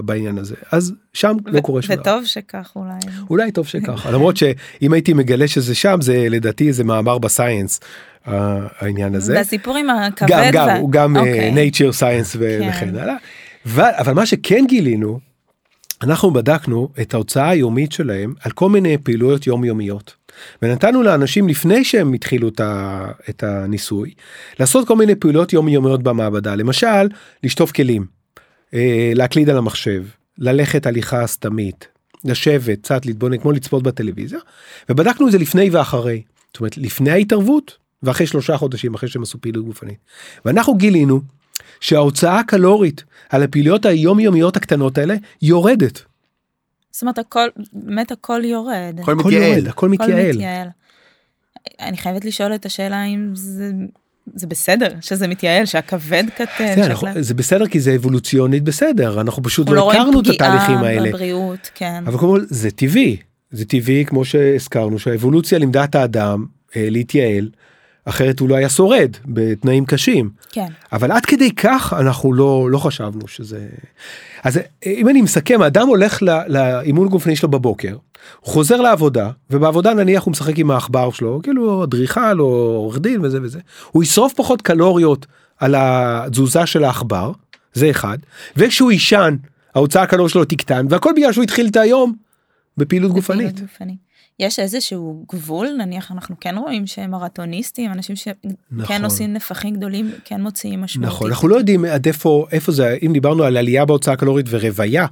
בעניין 0.04 0.38
הזה 0.38 0.54
אז 0.72 0.92
שם 1.12 1.36
לא 1.46 1.58
ו- 1.58 1.62
קורה 1.62 1.82
שום 1.82 1.94
דבר. 1.96 2.02
וטוב 2.02 2.24
שכך 2.24 2.72
אולי. 2.76 2.92
אולי 3.30 3.52
טוב 3.52 3.66
שככה 3.66 4.10
למרות 4.10 4.36
שאם 4.36 4.92
הייתי 4.92 5.12
מגלה 5.12 5.48
שזה 5.48 5.74
שם 5.74 5.98
זה 6.00 6.26
לדעתי 6.30 6.68
איזה 6.68 6.84
מאמר 6.84 7.18
בסייאנס 7.18 7.80
העניין 8.24 9.14
הזה. 9.14 9.32
והסיפור 9.34 9.76
עם 9.76 9.90
הכבד. 9.90 10.28
גם 10.30 10.42
גם 10.52 10.66
וה- 10.66 10.76
הוא 10.78 10.90
גם 10.92 11.16
אה, 11.16 11.20
אוקיי. 11.20 11.50
ו- 12.38 12.58
כן. 12.60 12.68
וכן 12.70 12.96
הלאה. 12.96 13.14
אבל 13.98 14.12
מה 14.12 14.26
שכן 14.26 14.64
גילינו 14.68 15.20
אנחנו 16.02 16.30
בדקנו 16.32 16.88
את 17.00 17.14
ההוצאה 17.14 17.48
היומית 17.48 17.92
שלהם 17.92 18.34
על 18.44 18.52
כל 18.52 18.68
מיני 18.68 18.98
פעילויות 18.98 19.46
יומיומיות. 19.46 20.14
ונתנו 20.62 21.02
לאנשים 21.02 21.48
לפני 21.48 21.84
שהם 21.84 22.12
התחילו 22.12 22.48
את, 23.28 23.42
הניסוי 23.42 24.14
לעשות 24.60 24.88
כל 24.88 24.96
מיני 24.96 25.14
פעילויות 25.14 25.52
יומיומיות 25.52 26.02
במעבדה. 26.02 26.54
למשל 26.54 27.08
לשטוף 27.42 27.72
כלים 27.72 28.06
אה, 28.74 29.12
להקליד 29.14 29.50
על 29.50 29.58
המחשב 29.58 30.04
ללכת 30.38 30.86
הליכה 30.86 31.26
סתמית 31.26 31.88
לשבת 32.24 32.78
קצת 32.82 33.06
להתבונן 33.06 33.38
כמו 33.38 33.52
לצפות 33.52 33.82
בטלוויזיה. 33.82 34.38
ובדקנו 34.88 35.26
את 35.26 35.32
זה 35.32 35.38
לפני 35.38 35.70
ואחרי. 35.70 36.22
זאת 36.46 36.60
אומרת 36.60 36.76
לפני 36.78 37.10
ההתערבות 37.10 37.76
ואחרי 38.02 38.26
שלושה 38.26 38.56
חודשים 38.56 38.94
אחרי 38.94 39.08
שהם 39.08 39.22
עשו 39.22 39.40
פעילות 39.40 39.64
גופנית. 39.64 39.98
ואנחנו 40.44 40.74
גילינו 40.74 41.20
שההוצאה 41.80 42.38
הקלורית 42.38 43.04
על 43.30 43.42
הפעילויות 43.42 43.86
היומיומיות 43.86 44.56
הקטנות 44.56 44.98
האלה 44.98 45.14
יורדת 45.42 46.02
זאת 46.92 47.02
אומרת 47.02 47.18
הכל 47.18 47.48
באמת 47.72 48.12
הכל 48.12 48.42
יורד. 48.44 49.00
הכל 49.02 49.14
מתייעל. 49.14 49.68
הכל 49.68 49.88
מתייעל 49.88 50.32
מתייעל. 50.32 50.68
אני 51.80 51.96
חייבת 51.96 52.24
לשאול 52.24 52.54
את 52.54 52.66
השאלה 52.66 53.04
אם 53.04 53.30
זה 53.34 53.70
זה 54.34 54.46
בסדר 54.46 54.88
שזה 55.00 55.28
מתייעל 55.28 55.66
שהכבד 55.66 56.24
קטן. 56.34 56.74
זה, 56.76 56.86
אנחנו, 56.86 57.08
זה 57.20 57.34
בסדר 57.34 57.66
כי 57.66 57.80
זה 57.80 57.94
אבולוציונית 57.94 58.62
בסדר 58.62 59.20
אנחנו 59.20 59.42
פשוט 59.42 59.68
לא 59.68 59.82
רואים 59.82 60.00
הכרנו 60.00 60.20
את 60.20 60.26
התהליכים 60.26 60.78
האלה 60.78 61.08
בבריאות 61.08 61.70
כן. 61.74 62.04
אבל 62.06 62.18
קודם 62.18 62.32
כל 62.32 62.44
זה 62.48 62.70
טבעי 62.70 63.16
זה 63.50 63.64
טבעי 63.64 64.04
כמו 64.06 64.24
שהזכרנו 64.24 64.98
שהאבולוציה 64.98 65.58
לימדה 65.58 65.84
את 65.84 65.94
האדם 65.94 66.46
אה, 66.76 66.86
להתייעל 66.90 67.48
אחרת 68.04 68.40
הוא 68.40 68.48
לא 68.48 68.54
היה 68.54 68.68
שורד 68.68 69.16
בתנאים 69.24 69.84
קשים 69.84 70.30
כן. 70.52 70.66
אבל 70.92 71.12
עד 71.12 71.26
כדי 71.26 71.52
כך 71.54 71.94
אנחנו 72.00 72.32
לא 72.32 72.70
לא 72.70 72.78
חשבנו 72.78 73.28
שזה 73.28 73.68
אז 74.44 74.60
אם 74.86 75.08
אני 75.08 75.22
מסכם 75.22 75.62
האדם 75.62 75.88
הולך 75.88 76.22
ל- 76.22 76.40
לאימון 76.48 77.08
גופני 77.08 77.36
שלו 77.36 77.48
בבוקר 77.48 77.96
הוא 78.40 78.52
חוזר 78.52 78.80
לעבודה 78.80 79.30
ובעבודה 79.50 79.94
נניח 79.94 80.24
הוא 80.24 80.32
משחק 80.32 80.58
עם 80.58 80.70
העכבר 80.70 81.10
שלו 81.10 81.40
כאילו 81.42 81.84
אדריכל 81.84 82.40
או 82.40 82.46
עורך 82.46 82.98
דין 82.98 83.20
וזה 83.24 83.38
וזה 83.42 83.60
הוא 83.90 84.02
ישרוף 84.02 84.32
פחות 84.34 84.62
קלוריות 84.62 85.26
על 85.58 85.74
התזוזה 85.78 86.66
של 86.66 86.84
העכבר 86.84 87.32
זה 87.74 87.90
אחד 87.90 88.18
וכשהוא 88.56 88.92
יישן 88.92 89.36
ההוצאה 89.74 90.02
הקלורית 90.02 90.32
שלו 90.32 90.44
תקטן 90.44 90.86
והכל 90.90 91.12
בגלל 91.16 91.32
שהוא 91.32 91.44
התחיל 91.44 91.66
את 91.66 91.76
היום 91.76 92.14
בפעילות 92.76 93.12
גופנית. 93.12 93.60
גופנית. 93.60 93.96
יש 94.38 94.58
איזשהו 94.58 95.24
גבול 95.32 95.68
נניח 95.78 96.12
אנחנו 96.12 96.36
כן 96.40 96.54
רואים 96.58 96.86
שהם 96.86 97.10
מרתוניסטים 97.10 97.92
אנשים 97.92 98.16
שכן 98.16 98.32
נכון. 98.70 99.04
עושים 99.04 99.32
נפחים 99.32 99.74
גדולים 99.74 100.12
כן 100.24 100.42
מוציאים 100.42 100.80
משמעותית. 100.80 101.14
נכון 101.14 101.30
אנחנו 101.30 101.48
לא 101.48 101.56
יודעים 101.56 101.84
עד 101.84 102.06
איפה 102.06 102.46
איפה 102.52 102.72
זה 102.72 102.96
אם 103.06 103.12
דיברנו 103.12 103.44
על 103.44 103.56
עלייה 103.56 103.84
בהוצאה 103.84 104.14
הקלורית 104.14 104.46
ורוויה 104.48 105.06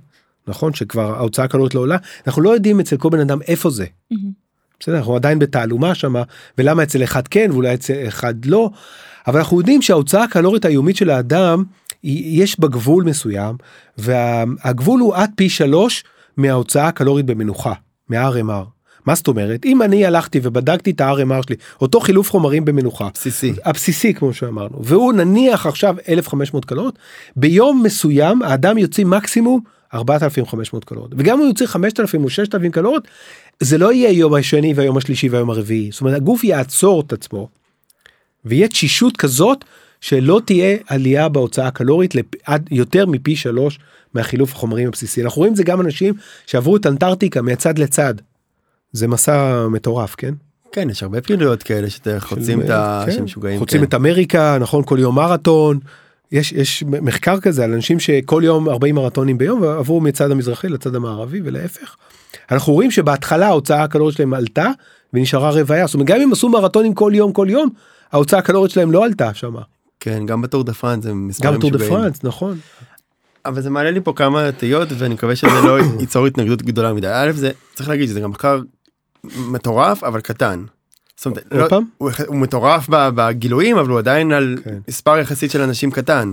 נכון 0.48 0.74
שכבר 0.74 1.16
ההוצאה 1.16 1.44
הקלורית 1.44 1.74
לא 1.74 1.80
עולה 1.80 1.96
אנחנו 2.26 2.42
לא 2.42 2.50
יודעים 2.50 2.80
אצל 2.80 2.96
כל 2.96 3.08
בן 3.10 3.20
אדם 3.20 3.42
איפה 3.42 3.70
זה. 3.70 3.86
מהמם. 4.10 4.30
בסדר 4.80 4.98
אנחנו 4.98 5.16
עדיין 5.16 5.38
בתעלומה 5.38 5.94
שמה 5.94 6.22
ולמה 6.58 6.82
אצל 6.82 7.04
אחד 7.04 7.28
כן 7.28 7.50
ואולי 7.52 7.74
אצל 7.74 7.94
אחד 8.08 8.44
לא 8.44 8.70
אבל 9.26 9.38
אנחנו 9.38 9.58
יודעים 9.58 9.82
שההוצאה 9.82 10.24
הקלורית 10.24 10.64
היומית 10.64 10.96
של 10.96 11.10
האדם 11.10 11.64
יש 12.02 12.60
בה 12.60 12.68
גבול 12.68 13.04
מסוים 13.04 13.56
והגבול 13.98 15.00
הוא 15.00 15.14
עד 15.14 15.30
פי 15.36 15.48
שלוש 15.48 16.04
מההוצאה 16.36 16.88
הקלורית 16.88 17.26
במנוחה 17.26 17.72
מה-RMR. 18.08 18.79
מה 19.11 19.14
זאת 19.14 19.28
אומרת 19.28 19.64
אם 19.64 19.82
אני 19.82 20.06
הלכתי 20.06 20.40
ובדקתי 20.42 20.90
את 20.90 21.00
ה-RMR 21.00 21.42
שלי 21.46 21.56
אותו 21.80 22.00
חילוף 22.00 22.30
חומרים 22.30 22.64
במנוחה 22.64 23.08
בסיסי. 23.14 23.52
הבסיסי 23.64 24.14
כמו 24.14 24.34
שאמרנו 24.34 24.84
והוא 24.84 25.12
נניח 25.12 25.66
עכשיו 25.66 25.96
1500 26.08 26.64
קלוריות 26.64 26.98
ביום 27.36 27.82
מסוים 27.82 28.42
האדם 28.42 28.78
יוציא 28.78 29.04
מקסימום 29.04 29.61
4,500 29.94 30.84
קלוריות 30.84 31.12
וגם 31.16 31.38
הוא 31.38 31.46
יוצא 31.46 31.66
5,000 31.66 32.24
או 32.24 32.30
6,000 32.30 32.72
קלוריות 32.72 33.08
זה 33.61 33.78
לא 33.78 33.92
יהיה 33.92 34.11
יום 34.11 34.34
השני 34.34 34.74
והיום 34.74 34.96
השלישי 34.96 35.28
והיום 35.28 35.50
הרביעי 35.50 35.90
זאת 35.92 36.00
אומרת 36.00 36.16
הגוף 36.16 36.44
יעצור 36.44 37.00
את 37.00 37.12
עצמו. 37.12 37.48
ויהיה 38.44 38.68
תשישות 38.68 39.16
כזאת 39.16 39.64
שלא 40.00 40.40
תהיה 40.44 40.76
עלייה 40.86 41.28
בהוצאה 41.28 41.66
הקלורית 41.66 42.14
עד 42.44 42.68
יותר 42.70 43.06
מפי 43.06 43.36
שלוש 43.36 43.78
מהחילוף 44.14 44.52
החומרים 44.52 44.88
הבסיסי 44.88 45.22
אנחנו 45.22 45.38
רואים 45.38 45.52
את 45.52 45.56
זה 45.56 45.62
גם 45.62 45.80
אנשים 45.80 46.14
שעברו 46.46 46.76
את 46.76 46.86
אנטארקטיקה 46.86 47.42
מצד 47.42 47.78
לצד. 47.78 48.14
זה 48.93 49.09
מסע 49.09 49.66
מטורף 49.68 50.14
כן. 50.14 50.34
כן 50.72 50.91
יש 50.91 51.03
הרבה 51.03 51.20
פעילויות 51.20 51.62
כאלה 51.62 51.91
שאתה 51.91 52.20
חוצים 52.20 52.61
את 52.61 52.70
ה... 52.70 53.03
כן, 53.07 53.12
שמשוגעים. 53.12 53.59
חוצים 53.59 53.80
כן. 53.80 53.86
את 53.86 53.95
אמריקה 53.95 54.59
נכון 54.61 54.84
כל 54.84 54.99
יום 54.99 55.14
מרתון. 55.14 55.78
יש 56.32 56.53
יש 56.53 56.82
מחקר 56.82 57.41
כזה 57.41 57.64
על 57.64 57.72
אנשים 57.72 58.01
שכל 58.01 58.43
יום 58.45 58.68
40 58.68 58.95
מרתונים 58.95 59.38
ביום 59.38 59.62
ועברו 59.62 60.01
מצד 60.01 60.30
המזרחי 60.30 60.68
לצד 60.68 60.95
המערבי 60.95 61.41
ולהפך. 61.45 61.97
אנחנו 62.51 62.72
רואים 62.72 62.91
שבהתחלה 62.91 63.47
ההוצאה 63.47 63.82
הקלורית 63.82 64.16
שלהם 64.16 64.34
עלתה 64.34 64.70
ונשארה 65.14 65.51
רוויה 65.51 65.86
זאת 65.86 65.95
אומרת 65.95 66.09
גם 66.09 66.20
אם 66.20 66.32
עשו 66.32 66.49
מרתונים 66.49 66.95
כל 66.95 67.12
יום 67.14 67.32
כל 67.32 67.47
יום 67.51 67.68
ההוצאה 68.12 68.38
הקלורית 68.38 68.70
שלהם 68.70 68.93
לא 68.93 69.05
עלתה 69.05 69.34
שם. 69.34 69.55
כן 70.01 70.26
גם 70.26 70.43
בטור 70.43 70.64
דה 70.64 70.72
פרנס 70.72 71.05
זה 71.05 71.14
מספרים 71.14 71.55
גם 71.55 71.61
טור 71.61 71.70
דה. 71.70 71.78
פרנס 71.78 72.24
נכון. 72.24 72.59
אבל 73.47 73.61
זה 73.61 73.70
מעלה 73.70 73.91
לי 73.91 74.01
פה 74.01 74.12
כמה 74.16 74.53
תהיות 74.53 74.88
ואני 74.99 75.14
מקווה 75.14 75.36
שזה 75.36 75.61
לא 75.64 75.78
ייצור 76.01 76.26
התנגדות 76.26 76.62
גדולה 76.62 76.93
מדי. 76.93 77.09
א' 77.12 77.32
זה 77.32 77.51
צריך 77.74 77.88
להגיד 77.88 78.09
שזה 78.09 78.20
גם 78.20 78.30
מחקר 78.30 78.61
מטורף 79.24 80.04
אבל 80.04 80.20
קטן. 80.20 80.64
זאת 81.16 81.26
אומרת, 81.26 81.44
עוד 81.52 81.60
לא- 81.60 81.68
פעם? 81.68 81.84
הוא 81.98 82.10
הוא 82.26 82.36
מטורף 82.36 82.86
ב- 82.90 83.08
בגילויים 83.14 83.78
אבל 83.78 83.88
הוא 83.90 83.98
עדיין 83.98 84.32
על 84.32 84.56
כן. 84.64 84.78
מספר 84.88 85.18
יחסית 85.18 85.50
של 85.50 85.60
אנשים 85.62 85.90
קטן. 85.90 86.32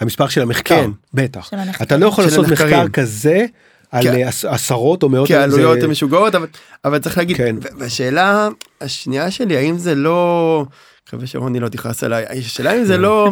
המספר 0.00 0.28
של 0.28 0.42
המחקר 0.42 0.74
כן. 0.84 0.90
בטח 1.14 1.50
של 1.50 1.56
המחקר. 1.56 1.84
אתה 1.84 1.96
לא 1.96 2.06
יכול 2.06 2.24
לעשות 2.24 2.46
מחקר 2.46 2.64
הנחקרים. 2.64 2.88
כזה 2.92 3.44
על 3.90 4.02
כי- 4.02 4.08
אה, 4.22 4.28
עש- 4.28 4.44
עשרות 4.44 5.02
או 5.02 5.08
מאות 5.08 5.26
כי 5.26 5.34
העלויות 5.34 5.78
זה- 5.80 5.84
הן 5.84 5.90
משוגעות 5.90 6.34
אבל 6.34 6.46
אבל 6.84 6.98
צריך 6.98 7.18
להגיד 7.18 7.36
כן. 7.36 7.56
והשאלה 7.78 8.48
השנייה 8.80 9.30
שלי 9.30 9.56
האם 9.56 9.78
זה 9.78 9.94
לא 9.94 10.64
מקווה 11.08 11.26
שרוני 11.26 11.60
לא 11.60 11.68
תכעס 11.68 12.04
עליי 12.04 12.24
השאלה 12.30 12.76
אם 12.76 12.84
זה 12.84 12.96
לא 12.96 13.30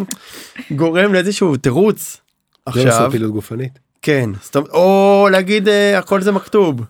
גורם 0.71 1.13
לאיזשהו 1.13 1.57
תירוץ 1.57 2.17
לא 2.67 2.73
לעשות 2.77 2.87
עכשיו 2.93 3.11
פעילות 3.11 3.33
גופנית. 3.33 3.79
כן 4.03 4.31
או 4.73 5.29
להגיד 5.33 5.69
אה, 5.69 5.99
הכל 5.99 6.21
זה 6.21 6.33
מכתוב. 6.33 6.81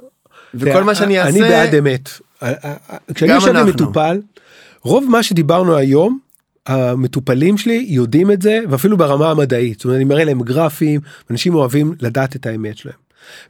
וכל 0.54 0.84
מה 0.84 0.94
שאני 0.94 1.18
אעשה 1.18 1.30
אני 1.30 1.40
בעד 1.40 1.74
אמת. 1.74 2.08
אה, 2.42 2.48
אה, 2.48 2.74
אה, 2.90 2.96
כשאני 3.14 3.32
יושב 3.32 3.56
עם. 3.56 3.68
מטופל 3.68 4.20
רוב 4.82 5.06
מה 5.08 5.22
שדיברנו 5.22 5.76
היום 5.76 6.18
המטופלים 6.66 7.58
שלי 7.58 7.86
יודעים 7.88 8.30
את 8.30 8.42
זה 8.42 8.60
ואפילו 8.68 8.96
ברמה 8.96 9.30
המדעית 9.30 9.78
זאת 9.78 9.84
אומרת 9.84 9.96
אני 9.96 10.04
מראה 10.04 10.24
להם 10.24 10.42
גרפים 10.42 11.00
אנשים 11.30 11.54
אוהבים 11.54 11.94
לדעת 12.00 12.36
את 12.36 12.46
האמת 12.46 12.78
שלהם. 12.78 13.01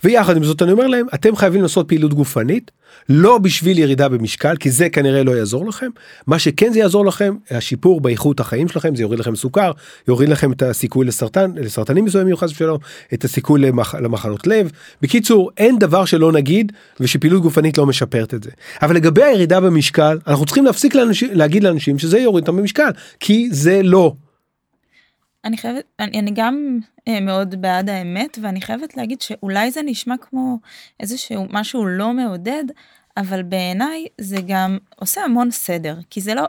ויחד 0.05 0.37
עם 0.37 0.45
זאת 0.45 0.63
אני 0.63 0.73
אומר 0.73 0.87
להם 0.87 1.07
אתם 1.15 1.37
חייבים 1.37 1.63
לעשות 1.63 1.89
פעילות 1.89 2.15
גופנית 2.15 2.71
לא 3.09 3.39
בשביל 3.39 3.79
ירידה 3.79 4.09
במשקל 4.09 4.57
כי 4.57 4.71
זה 4.71 4.89
כנראה 4.89 5.23
לא 5.23 5.31
יעזור 5.31 5.69
לכם 5.69 5.91
מה 6.27 6.39
שכן 6.39 6.73
זה 6.73 6.79
יעזור 6.79 7.07
לכם 7.07 7.35
השיפור 7.51 8.01
באיכות 8.01 8.41
החיים 8.41 8.69
שלכם 8.69 8.97
זה 8.97 9.03
יוריד 9.03 9.21
לכם 9.21 9.37
סוכר 9.37 9.73
יוריד 10.09 10.29
לכם 10.29 10.53
את 10.53 10.63
הסיכוי 10.63 11.07
לסרטן 11.07 11.51
לסרטנים 11.57 12.05
מסוימים 12.05 12.37
חס 12.37 12.51
ושלום 12.51 12.79
את 13.15 13.25
הסיכוי 13.25 13.61
למח, 13.61 13.95
למחלות 13.95 14.47
לב 14.47 14.71
בקיצור 15.03 15.51
אין 15.59 15.79
דבר 15.79 16.05
שלא 16.05 16.33
נגיד 16.33 16.73
ושפעילות 17.01 17.43
גופנית 17.43 17.79
לא 17.79 17.87
משפרת 17.87 18.35
את 18.35 18.43
זה 18.43 18.51
אבל 18.83 18.97
לגבי 18.97 19.23
הירידה 19.23 19.61
במשקל 19.61 20.19
אנחנו 20.27 20.47
צריכים 20.47 20.65
להפסיק 20.65 20.95
לאנשים, 20.95 21.29
להגיד 21.33 21.65
לאנשים 21.65 21.99
שזה 21.99 22.19
יוריד 22.19 22.43
אותם 22.45 22.57
במשקל 22.57 22.91
כי 23.21 23.49
זה 23.51 23.81
לא. 23.83 24.15
אני 25.45 25.57
חייבת, 25.57 25.85
אני, 26.01 26.19
אני 26.19 26.31
גם 26.35 26.79
אה, 27.09 27.21
מאוד 27.21 27.61
בעד 27.61 27.91
האמת, 27.91 28.39
ואני 28.43 28.61
חייבת 28.61 28.97
להגיד 28.97 29.21
שאולי 29.21 29.71
זה 29.71 29.83
נשמע 29.83 30.15
כמו 30.21 30.59
איזשהו 31.01 31.47
משהו 31.51 31.87
לא 31.87 32.13
מעודד, 32.13 32.65
אבל 33.17 33.43
בעיניי 33.43 34.07
זה 34.21 34.37
גם 34.47 34.79
עושה 34.97 35.25
המון 35.25 35.51
סדר, 35.51 35.99
כי 36.11 36.21
זה 36.21 36.35
לא, 36.35 36.43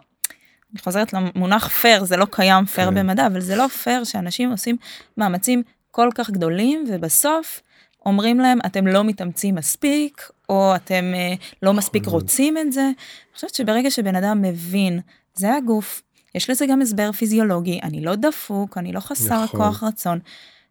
אני 0.73 0.79
חוזרת 0.81 1.13
למונח 1.13 1.67
פייר, 1.67 2.03
זה 2.03 2.17
לא 2.17 2.25
קיים 2.31 2.65
פייר 2.65 2.89
כן. 2.89 2.95
במדע, 2.95 3.27
אבל 3.27 3.41
זה 3.41 3.55
לא 3.55 3.67
פייר 3.67 4.03
שאנשים 4.03 4.51
עושים 4.51 4.77
מאמצים 5.17 5.63
כל 5.91 6.09
כך 6.15 6.29
גדולים, 6.29 6.85
ובסוף 6.87 7.61
אומרים 8.05 8.39
להם, 8.39 8.59
אתם 8.65 8.87
לא 8.87 9.03
מתאמצים 9.03 9.55
מספיק, 9.55 10.29
או 10.49 10.75
אתם 10.75 11.03
אה, 11.15 11.33
לא 11.61 11.73
מספיק 11.73 12.05
רוצים 12.05 12.57
את 12.57 12.71
זה. 12.71 12.81
אני 12.81 13.35
חושבת 13.35 13.55
שברגע 13.55 13.91
שבן 13.91 14.15
אדם 14.15 14.41
מבין, 14.41 14.99
זה 15.33 15.55
הגוף, 15.55 16.01
יש 16.35 16.49
לזה 16.49 16.65
גם 16.65 16.81
הסבר 16.81 17.11
פיזיולוגי, 17.11 17.79
אני 17.83 18.01
לא 18.01 18.15
דפוק, 18.15 18.77
אני 18.77 18.91
לא 18.91 18.99
חסר 18.99 19.43
נכון. 19.43 19.59
כוח 19.59 19.83
רצון. 19.83 20.19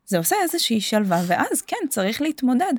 זה 0.07 0.19
עושה 0.19 0.37
איזושהי 0.43 0.81
שלווה, 0.81 1.23
ואז 1.27 1.63
כן, 1.63 1.77
צריך 1.89 2.23
להתמודד. 2.23 2.73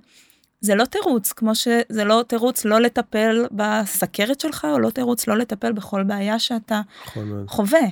זה 0.61 0.75
לא 0.75 0.85
תירוץ, 0.85 1.31
כמו 1.31 1.55
שזה 1.55 2.03
לא 2.03 2.23
תירוץ 2.27 2.65
לא 2.65 2.81
לטפל 2.81 3.45
בסכרת 3.51 4.39
שלך, 4.39 4.67
או 4.71 4.79
לא 4.79 4.89
תירוץ 4.89 5.27
לא 5.27 5.37
לטפל 5.37 5.71
בכל 5.71 6.03
בעיה 6.03 6.39
שאתה 6.39 6.81
נכון. 7.05 7.45
חווה. 7.47 7.87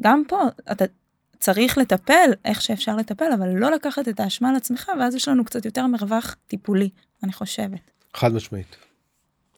גם 0.00 0.22
פה, 0.28 0.42
אתה 0.72 0.84
צריך 1.38 1.78
לטפל 1.78 2.30
איך 2.44 2.62
שאפשר 2.62 2.96
לטפל, 2.96 3.32
אבל 3.34 3.48
לא 3.48 3.70
לקחת 3.70 4.08
את 4.08 4.20
האשמה 4.20 4.48
על 4.48 4.56
עצמך, 4.56 4.92
ואז 5.00 5.14
יש 5.14 5.28
לנו 5.28 5.44
קצת 5.44 5.64
יותר 5.64 5.86
מרווח 5.86 6.36
טיפולי, 6.48 6.88
אני 7.22 7.32
חושבת. 7.32 7.90
חד 8.14 8.32
משמעית. 8.32 8.76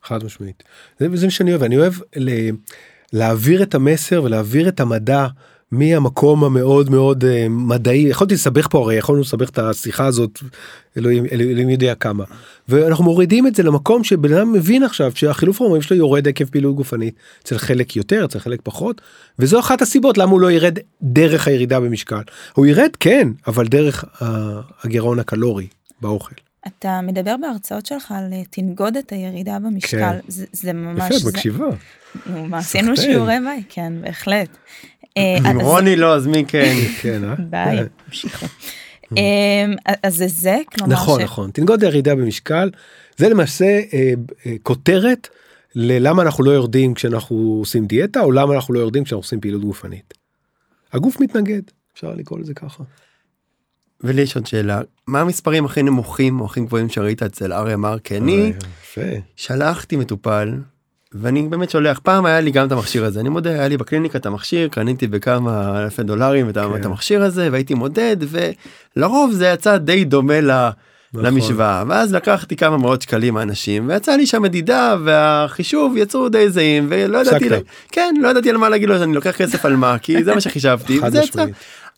חד 0.02 0.24
משמעית. 0.24 0.62
זה, 0.98 1.06
זה 1.14 1.26
מה 1.26 1.30
שאני 1.30 1.50
אוהב, 1.50 1.62
אני 1.62 1.76
אוהב 1.76 1.94
ל, 2.16 2.30
להעביר 3.12 3.62
את 3.62 3.74
המסר 3.74 4.22
ולהעביר 4.22 4.68
את 4.68 4.80
המדע 4.80 5.26
מהמקום 5.72 6.44
המאוד 6.44 6.90
מאוד 6.90 7.24
uh, 7.24 7.48
מדעי, 7.48 7.98
יכולתי 7.98 8.34
לסבך 8.34 8.66
פה 8.70 8.78
הרי 8.78 8.94
יכולנו 8.94 9.22
לסבך 9.22 9.48
את 9.48 9.58
השיחה 9.58 10.06
הזאת, 10.06 10.38
אלוהים, 10.96 11.26
אלוהים 11.32 11.68
יודע 11.68 11.94
כמה. 11.94 12.24
ואנחנו 12.68 13.04
מורידים 13.04 13.46
את 13.46 13.54
זה 13.54 13.62
למקום 13.62 14.04
שבן 14.04 14.32
אדם 14.32 14.52
מבין 14.52 14.82
עכשיו 14.82 15.12
שהחילוף 15.14 15.60
ההורמונים 15.60 15.82
שלו 15.82 15.96
יורד 15.96 16.28
עקב 16.28 16.44
פעילות 16.44 16.76
גופנית, 16.76 17.14
אצל 17.42 17.58
חלק 17.58 17.96
יותר, 17.96 18.24
אצל 18.24 18.38
חלק 18.38 18.60
פחות, 18.62 19.00
וזו 19.38 19.60
אחת 19.60 19.82
הסיבות 19.82 20.18
למה 20.18 20.32
הוא 20.32 20.40
לא 20.40 20.50
ירד 20.50 20.78
דרך 21.02 21.48
הירידה 21.48 21.80
במשקל. 21.80 22.22
הוא 22.54 22.66
ירד 22.66 22.90
כן, 23.00 23.28
אבל 23.46 23.66
דרך 23.66 24.04
הגירעון 24.84 25.18
הקלורי 25.18 25.66
באוכל. 26.00 26.45
אתה 26.66 27.00
מדבר 27.02 27.36
בהרצאות 27.36 27.86
שלך 27.86 28.12
על 28.16 28.32
אה, 28.32 28.42
תנגוד 28.50 28.96
את 28.96 29.12
הירידה 29.12 29.58
במשקל, 29.58 29.98
כן. 29.98 30.18
זה, 30.28 30.44
זה 30.52 30.72
ממש... 30.72 31.10
יפה, 31.10 31.28
את 31.28 31.34
מקשיבה. 31.34 31.66
מה, 32.26 32.58
עשינו. 32.58 32.96
שיעורי 32.96 33.36
בית, 33.44 33.66
כן, 33.68 33.92
בהחלט. 34.00 34.48
אה, 35.16 35.50
אם 35.50 35.60
רוני 35.60 35.96
לא 35.96 36.14
אז 36.14 36.26
מי 36.26 36.44
כן. 36.48 36.74
כן, 37.00 37.24
אה? 37.24 37.34
די, 37.50 37.82
המשיכו. 38.06 38.46
אמ, 39.16 39.74
אז 40.02 40.16
זה 40.16 40.26
זה, 40.28 40.58
כלומר, 40.74 40.92
נכון 40.92 41.20
ש- 41.20 41.24
נכון 41.24 41.50
תנגוד 41.50 41.84
הירידה 41.84 42.14
במשקל 42.14 42.70
זה 43.16 43.28
למעשה 43.28 43.64
אה, 43.64 44.12
אה, 44.46 44.52
כותרת 44.62 45.28
ללמה 45.74 46.22
אנחנו 46.22 46.44
לא 46.44 46.50
יורדים 46.50 46.94
כשאנחנו 46.94 47.56
עושים 47.60 47.86
דיאטה 47.86 48.20
או 48.20 48.32
למה 48.32 48.54
אנחנו 48.54 48.74
לא 48.74 48.80
יורדים 48.80 49.04
כשאנחנו 49.04 49.20
עושים 49.22 49.40
פעילות 49.40 49.64
גופנית. 49.64 50.14
הגוף 50.92 51.20
מתנגד 51.20 51.62
אפשר 51.94 52.14
לקרוא 52.14 52.38
לזה 52.38 52.54
ככה. 52.54 52.84
ולי 54.00 54.22
יש 54.22 54.36
עוד 54.36 54.46
שאלה 54.46 54.80
מה 55.06 55.20
המספרים 55.20 55.64
הכי 55.64 55.82
נמוכים 55.82 56.40
או 56.40 56.46
הכי 56.46 56.60
גבוהים 56.60 56.88
שראית 56.88 57.22
אצל 57.22 57.52
אריה 57.52 57.76
מר 57.76 57.98
כי 57.98 58.16
אני 58.16 58.52
אה. 58.98 59.18
שלחתי 59.36 59.96
מטופל 59.96 60.54
ואני 61.12 61.42
באמת 61.42 61.70
שולח 61.70 61.98
פעם 61.98 62.26
היה 62.26 62.40
לי 62.40 62.50
גם 62.50 62.66
את 62.66 62.72
המכשיר 62.72 63.04
הזה 63.04 63.20
אני 63.20 63.28
מודה 63.28 63.50
היה 63.50 63.68
לי 63.68 63.76
בקליניקה 63.76 64.18
את 64.18 64.26
המכשיר 64.26 64.68
קניתי 64.68 65.06
בכמה 65.06 65.82
אלפי 65.82 66.02
דולרים 66.02 66.48
את 66.48 66.54
כן. 66.54 66.84
המכשיר 66.84 67.22
הזה 67.22 67.48
והייתי 67.52 67.74
מודד 67.74 68.16
ולרוב 68.96 69.32
זה 69.32 69.46
יצא 69.46 69.76
די 69.76 70.04
דומה 70.04 70.40
ל... 70.40 70.68
נכון. 71.12 71.26
למשוואה 71.26 71.84
ואז 71.88 72.14
לקחתי 72.14 72.56
כמה 72.56 72.76
מאות 72.76 73.02
שקלים 73.02 73.34
מאנשים 73.34 73.88
ויצא 73.88 74.12
לי 74.12 74.26
שם 74.26 74.42
מדידה 74.42 74.96
והחישוב 75.04 75.96
יצאו 75.96 76.28
די 76.28 76.50
זהים 76.50 76.86
ולא 76.90 77.18
ידעתי 77.18 77.46
הפסקת. 77.46 77.62
כן 77.92 78.14
לא 78.20 78.28
ידעתי 78.28 78.50
על 78.50 78.56
מה 78.56 78.68
להגיד 78.68 78.88
לו 78.88 78.98
שאני 78.98 79.14
לוקח 79.14 79.36
כסף 79.36 79.64
על 79.64 79.76
מה 79.76 79.98
כי 79.98 80.24
זה 80.24 80.34
מה 80.34 80.40
שחישבתי 80.40 81.00
וזה 81.00 81.18
יצא. 81.18 81.44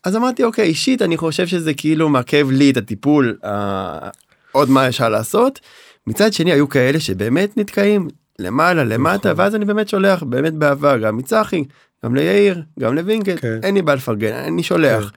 אז 0.05 0.17
אמרתי 0.17 0.45
אוקיי 0.45 0.65
אישית 0.65 1.03
אני 1.03 1.17
חושב 1.17 1.47
שזה 1.47 1.75
כאילו 1.75 2.09
מעכב 2.09 2.49
לי 2.51 2.71
את 2.71 2.77
הטיפול 2.77 3.37
אה, 3.45 4.09
עוד 4.53 4.71
מה 4.71 4.89
אפשר 4.89 5.09
לעשות. 5.09 5.61
מצד 6.07 6.33
שני 6.33 6.53
היו 6.53 6.69
כאלה 6.69 7.01
שבאמת 7.01 7.57
נתקעים 7.57 8.09
למעלה 8.39 8.85
למטה 8.85 9.33
נכון. 9.33 9.41
ואז 9.41 9.55
אני 9.55 9.65
באמת 9.65 9.89
שולח 9.89 10.23
באמת 10.23 10.55
באהבה 10.55 10.99
גם 10.99 11.17
מצחי 11.17 11.65
גם 12.05 12.15
ליאיר 12.15 12.63
גם 12.81 12.95
לווינקט 12.95 13.41
כן. 13.41 13.61
אין 13.63 13.75
לי 13.75 13.83
בעיה 13.83 13.97
לפרגן 13.97 14.33
אני 14.33 14.63
שולח. 14.63 15.13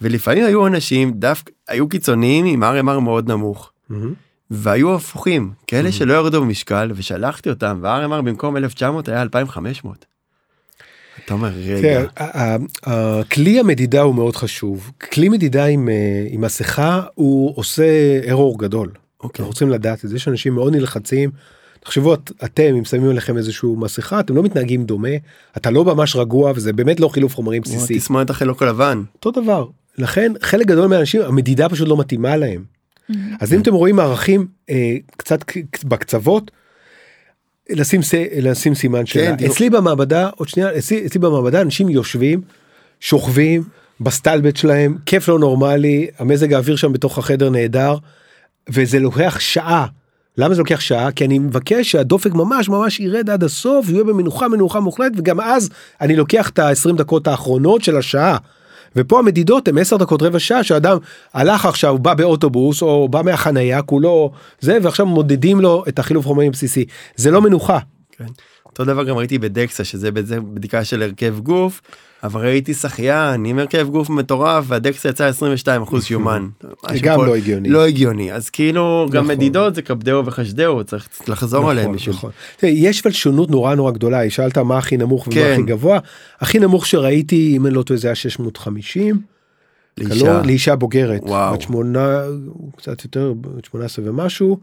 ולפעמים 0.00 0.44
היו 0.44 0.66
אנשים 0.66 1.10
דווקא 1.12 1.52
היו 1.68 1.88
קיצוניים 1.88 2.46
עם 2.46 2.62
RMR 2.62 3.00
מאוד 3.00 3.28
נמוך 3.28 3.72
מהמם. 3.88 4.14
והיו 4.50 4.94
הפוכים 4.94 5.52
כאלה 5.66 5.92
שלא 5.92 6.14
ירדו 6.14 6.40
במשקל 6.40 6.92
ושלחתי 6.94 7.50
אותם 7.50 7.78
וה-RMR 7.82 8.22
במקום 8.22 8.56
1900 8.56 9.08
היה 9.08 9.22
2500. 9.22 10.13
אתה 11.24 11.34
אומר 11.34 11.50
רגע 11.76 12.04
הכלי 12.82 13.60
המדידה 13.60 14.00
הוא 14.02 14.14
מאוד 14.14 14.36
חשוב 14.36 14.90
כלי 15.12 15.28
מדידה 15.28 15.64
עם 15.64 15.88
אה, 15.88 15.94
עם 16.28 16.40
מסכה 16.40 17.02
הוא 17.14 17.52
עושה 17.56 17.84
ארור 18.30 18.58
גדול. 18.58 18.88
אוקיי. 19.22 19.42
אנחנו 19.42 19.46
רוצים 19.46 19.70
לדעת 19.70 20.04
את 20.04 20.10
זה 20.10 20.16
יש 20.16 20.28
אנשים 20.28 20.54
מאוד 20.54 20.72
נלחצים. 20.76 21.30
תחשבו 21.80 22.14
את- 22.14 22.32
אתם 22.44 22.74
אם 22.78 22.84
שמים 22.84 23.10
עליכם 23.10 23.36
איזשהו 23.36 23.76
מסכה 23.76 24.20
אתם 24.20 24.36
לא 24.36 24.42
מתנהגים 24.42 24.84
דומה 24.84 25.08
אתה 25.56 25.70
לא 25.70 25.84
ממש 25.84 26.16
רגוע 26.16 26.52
וזה 26.54 26.72
באמת 26.72 27.00
לא 27.00 27.08
חילוף 27.08 27.34
חומרים 27.34 27.62
בסיסי. 27.62 27.98
תסמונת 27.98 28.30
החלוק 28.30 28.62
הלבן 28.62 29.02
אותו 29.14 29.30
דבר 29.42 29.66
לכן 29.98 30.32
חלק 30.42 30.66
גדול 30.66 30.86
מהאנשים 30.86 31.20
המדידה 31.22 31.68
פשוט 31.68 31.88
לא 31.88 31.96
מתאימה 31.96 32.36
להם. 32.36 32.64
אז 33.40 33.52
אם 33.54 33.60
אתם 33.60 33.74
רואים 33.74 33.96
מערכים 33.96 34.46
אה, 34.70 34.96
קצת 35.16 35.44
בקצוות. 35.84 36.50
לשים, 37.70 38.02
ס- 38.02 38.14
לשים 38.42 38.74
סימן 38.74 39.06
שאלה. 39.06 39.36
תראו. 39.36 39.52
אצלי 39.52 39.70
במעבדה, 39.70 40.28
עוד 40.36 40.48
שנייה, 40.48 40.78
אצלי, 40.78 41.06
אצלי 41.06 41.20
במעבדה 41.20 41.60
אנשים 41.60 41.88
יושבים, 41.88 42.40
שוכבים, 43.00 43.62
בסטלבט 44.00 44.56
שלהם, 44.56 44.96
כיף 45.06 45.28
לא 45.28 45.38
נורמלי, 45.38 46.06
המזג 46.18 46.52
האוויר 46.52 46.76
שם 46.76 46.92
בתוך 46.92 47.18
החדר 47.18 47.50
נהדר, 47.50 47.96
וזה 48.70 48.98
לוקח 48.98 49.40
שעה. 49.40 49.86
למה 50.38 50.54
זה 50.54 50.60
לוקח 50.60 50.80
שעה? 50.80 51.12
כי 51.12 51.24
אני 51.24 51.38
מבקש 51.38 51.90
שהדופק 51.92 52.32
ממש 52.34 52.68
ממש 52.68 53.00
ירד 53.00 53.30
עד 53.30 53.44
הסוף, 53.44 53.86
ויהיה 53.88 54.04
במנוחה 54.04 54.48
מנוחה 54.48 54.80
מוחלטת, 54.80 55.14
וגם 55.16 55.40
אז 55.40 55.70
אני 56.00 56.16
לוקח 56.16 56.48
את 56.48 56.58
ה-20 56.58 56.96
דקות 56.96 57.26
האחרונות 57.26 57.84
של 57.84 57.96
השעה. 57.96 58.36
ופה 58.96 59.18
המדידות 59.18 59.68
הם 59.68 59.78
10 59.78 59.96
דקות 59.96 60.22
רבע 60.22 60.38
שעה 60.38 60.64
שאדם 60.64 60.98
הלך 61.34 61.66
עכשיו 61.66 61.98
בא 61.98 62.14
באוטובוס 62.14 62.82
או 62.82 63.08
בא 63.08 63.22
מהחנייה 63.22 63.82
כולו 63.82 64.30
זה 64.60 64.78
ועכשיו 64.82 65.06
מודדים 65.06 65.60
לו 65.60 65.84
את 65.88 65.98
החילוף 65.98 66.26
חומרים 66.26 66.48
הבסיסי 66.48 66.84
זה 67.16 67.30
לא 67.30 67.42
מנוחה. 67.42 67.78
כן. 68.12 68.24
אותו 68.74 68.84
דבר 68.84 69.04
גם 69.04 69.16
ראיתי 69.16 69.38
בדקסה 69.38 69.84
שזה 69.84 70.10
בדיקה 70.12 70.84
של 70.84 71.02
הרכב 71.02 71.38
גוף 71.42 71.80
אבל 72.24 72.40
ראיתי 72.40 72.74
שחיין 72.74 73.44
עם 73.44 73.58
הרכב 73.58 73.88
גוף 73.88 74.10
מטורף 74.10 74.64
והדקסה 74.68 75.08
יצא 75.08 75.26
22 75.26 75.82
אחוז 75.82 76.04
שומן. 76.04 76.48
גם 77.02 77.24
לא 77.24 77.36
הגיוני. 77.36 77.68
לא 77.68 77.86
הגיוני 77.86 78.32
אז 78.32 78.50
כאילו 78.50 79.06
גם 79.10 79.24
נכון. 79.24 79.36
מדידות 79.36 79.74
זה 79.74 79.82
כבדאו 79.82 80.26
וחשדהו 80.26 80.84
צריך 80.84 81.08
לחזור 81.28 81.70
עליהם 81.70 81.84
נכון, 81.84 81.96
בשביל. 81.96 82.14
נכון. 82.14 82.30
תראה, 82.56 82.72
יש 82.72 83.00
אבל 83.00 83.10
שונות 83.10 83.50
נורא 83.50 83.74
נורא 83.74 83.90
גדולה 83.90 84.30
שאלת 84.30 84.58
מה 84.58 84.78
הכי 84.78 84.96
נמוך 84.96 85.26
ומה 85.26 85.34
כן. 85.34 85.52
הכי 85.52 85.62
גבוה 85.62 85.98
הכי 86.40 86.58
נמוך 86.58 86.86
שראיתי 86.86 87.52
אם 87.56 87.66
אני 87.66 87.74
לא 87.74 87.82
טועה 87.82 87.98
זה 87.98 88.08
היה 88.08 88.14
650 88.14 89.20
לאישה. 89.98 90.24
לא, 90.24 90.42
לאישה 90.42 90.76
בוגרת 90.76 91.22
וואו. 91.22 91.54
בת 91.54 91.60
שמונה 91.60 92.22
קצת 92.76 93.04
יותר 93.04 93.32
בת 93.40 93.64
18 93.64 94.04
ומשהו 94.08 94.58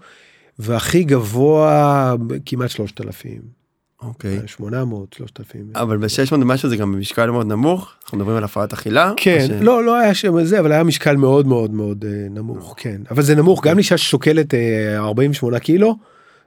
והכי 0.59 1.03
גבוה 1.03 2.15
כמעט 2.45 2.69
3,000 2.69 3.60
אוקיי. 4.01 4.39
800 4.47 5.13
3,000. 5.13 5.65
אבל 5.75 5.97
ב-600 5.97 6.33
ומשהו 6.33 6.69
זה 6.69 6.77
גם 6.77 6.91
במשקל 6.91 7.29
מאוד 7.29 7.47
נמוך 7.47 7.93
אנחנו 8.03 8.17
מדברים 8.17 8.37
על 8.37 8.43
הפרעת 8.43 8.73
אכילה. 8.73 9.13
כן, 9.17 9.45
ש- 9.47 9.51
לא, 9.61 9.83
לא 9.83 9.95
היה 9.99 10.13
שם 10.13 10.43
זה, 10.43 10.59
אבל 10.59 10.71
היה 10.71 10.83
משקל 10.83 11.15
מאוד 11.15 11.47
מאוד 11.47 11.71
מאוד 11.71 12.05
אה, 12.05 12.27
נמוך, 12.29 12.73
כן. 12.77 13.01
אבל 13.11 13.21
זה 13.23 13.35
נמוך, 13.35 13.65
גם 13.65 13.77
אישה 13.77 13.97
ששוקלת 13.97 14.53
אה, 14.53 14.97
48 14.97 15.59
קילו, 15.59 15.95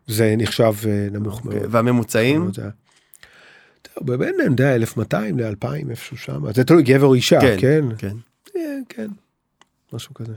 זה 0.06 0.34
נחשב 0.38 0.72
אה, 0.86 1.08
נמוך 1.12 1.44
אוקיי, 1.44 1.60
מאוד. 1.60 1.74
והממוצעים 1.74 2.50
באמת, 4.00 4.34
אני 4.40 4.44
יודע, 4.50 4.74
1200 4.74 5.38
ל-2000 5.38 5.90
איפשהו 5.90 6.16
שם, 6.16 6.52
זה 6.52 6.64
תלוי 6.64 6.82
גבר 6.82 7.06
או 7.06 7.14
אישה, 7.14 7.40
כן 7.40 7.56
כן? 7.60 7.84
כן. 7.98 8.16
אה, 8.56 8.60
כן, 8.88 9.06
משהו 9.92 10.14
כזה. 10.14 10.32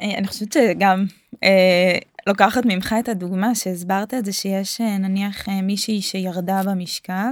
אה, 0.00 0.18
אני 0.18 0.26
חושבת 0.26 0.52
שגם 0.52 1.04
אה, 1.44 1.98
לוקחת 2.26 2.62
ממך 2.66 2.94
את 2.98 3.08
הדוגמה 3.08 3.54
שהסברת 3.54 4.14
את 4.14 4.24
זה 4.24 4.32
שיש 4.32 4.80
אה, 4.80 4.98
נניח 4.98 5.48
אה, 5.48 5.62
מישהי 5.62 6.02
שירדה 6.02 6.62
במשקל. 6.64 7.30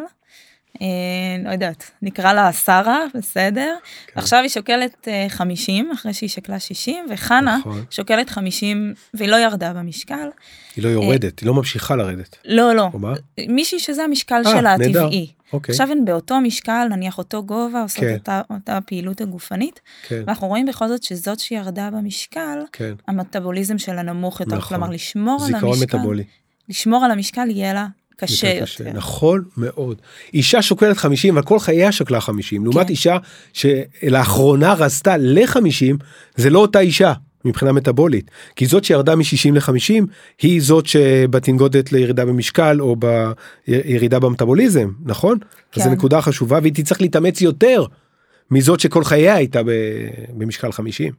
אה, 0.83 1.45
לא 1.45 1.51
יודעת, 1.51 1.91
נקרא 2.03 2.33
לה 2.33 2.53
שרה, 2.53 3.01
בסדר? 3.15 3.77
כן. 4.07 4.21
עכשיו 4.21 4.41
היא 4.41 4.49
שוקלת 4.49 5.09
אה, 5.09 5.27
50 5.29 5.91
אחרי 5.93 6.15
שהיא 6.15 6.29
שקלה 6.29 6.61
60 6.61 7.07
וחנה 7.11 7.57
נכון. 7.57 7.85
שוקלת 7.91 8.31
50 8.31 8.95
והיא 9.15 9.29
לא 9.29 9.37
ירדה 9.37 9.73
במשקל. 9.73 10.29
היא 10.77 10.85
לא 10.85 10.89
יורדת, 10.89 11.41
היא 11.41 11.47
לא 11.47 11.55
ממשיכה 11.55 11.97
לרדת. 11.97 12.37
לא, 12.45 12.75
לא. 12.75 12.89
או 12.95 12.99
מה? 12.99 13.15
מישהי 13.49 13.79
שזה 13.79 14.05
המשקל 14.05 14.43
אה, 14.47 14.51
שלה. 14.51 14.75
הטבעי. 14.75 15.33
אוקיי, 15.53 15.73
עכשיו 15.73 15.93
הן 15.93 16.05
באותו 16.05 16.41
משקל, 16.41 16.87
נניח 16.91 17.19
אותו 17.19 17.45
גובה, 17.45 17.83
עושות 17.83 18.01
כן. 18.01 18.15
אותה, 18.15 18.41
אותה 18.51 18.79
פעילות 18.87 19.21
הגופנית, 19.21 19.81
כן, 20.09 20.23
ואנחנו 20.27 20.47
רואים 20.47 20.67
בכל 20.67 20.89
זאת 20.89 21.03
שזאת 21.03 21.41
שירדה 21.41 21.91
במשקל, 21.91 22.59
כן. 22.73 22.95
המטאבוליזם 23.09 23.79
שלה 23.79 24.03
נמוך 24.03 24.41
יותר, 24.41 24.57
נכון. 24.57 24.69
כלומר 24.69 24.93
לשמור 24.93 25.41
על 25.41 25.47
זיכרון 25.47 25.73
המשקל, 25.73 25.97
מטאבולי. 25.97 26.25
לשמור 26.69 27.05
על 27.05 27.11
המשקל 27.11 27.51
יהיה 27.51 27.75
לה 27.75 27.87
קשה 28.17 28.55
יותר 28.55 28.83
יותר. 28.83 28.99
נכון 28.99 29.45
מאוד. 29.57 30.01
אישה 30.35 30.63
שוקלת 30.63 30.97
50 30.97 31.39
אבל 31.39 31.47
כל 31.47 31.59
חייה 31.59 31.93
שקלה 31.93 32.21
50 32.21 32.65
לעומת 32.65 32.87
כן. 32.87 32.89
אישה 32.89 33.17
שלאחרונה 33.53 34.75
רזתה 34.75 35.17
ל-50 35.17 35.97
זה 36.37 36.51
לא 36.51 36.59
אותה 36.59 36.81
אישה 36.81 37.13
מבחינה 37.45 37.73
מטאבולית 37.73 38.31
כי 38.57 38.67
זאת 38.67 38.85
שירדה 38.85 39.17
מ-60 39.17 39.53
ל-50 39.53 40.05
היא 40.43 40.63
זאת 40.63 40.87
שבתנגודת 40.87 41.93
לירידה 41.93 42.25
במשקל 42.25 42.81
או 42.81 42.97
בירידה 42.97 44.19
במטאבוליזם 44.19 44.91
נכון? 45.05 45.39
אז 45.77 45.83
זו 45.83 45.89
כן. 45.89 45.95
נקודה 45.95 46.21
חשובה 46.21 46.59
והיא 46.63 46.75
תצטרך 46.75 47.01
להתאמץ 47.01 47.41
יותר 47.41 47.85
מזאת 48.51 48.81
שכל 48.81 49.05
חייה 49.05 49.35
הייתה 49.35 49.61
במשקל 50.37 50.73
50. 50.73 51.13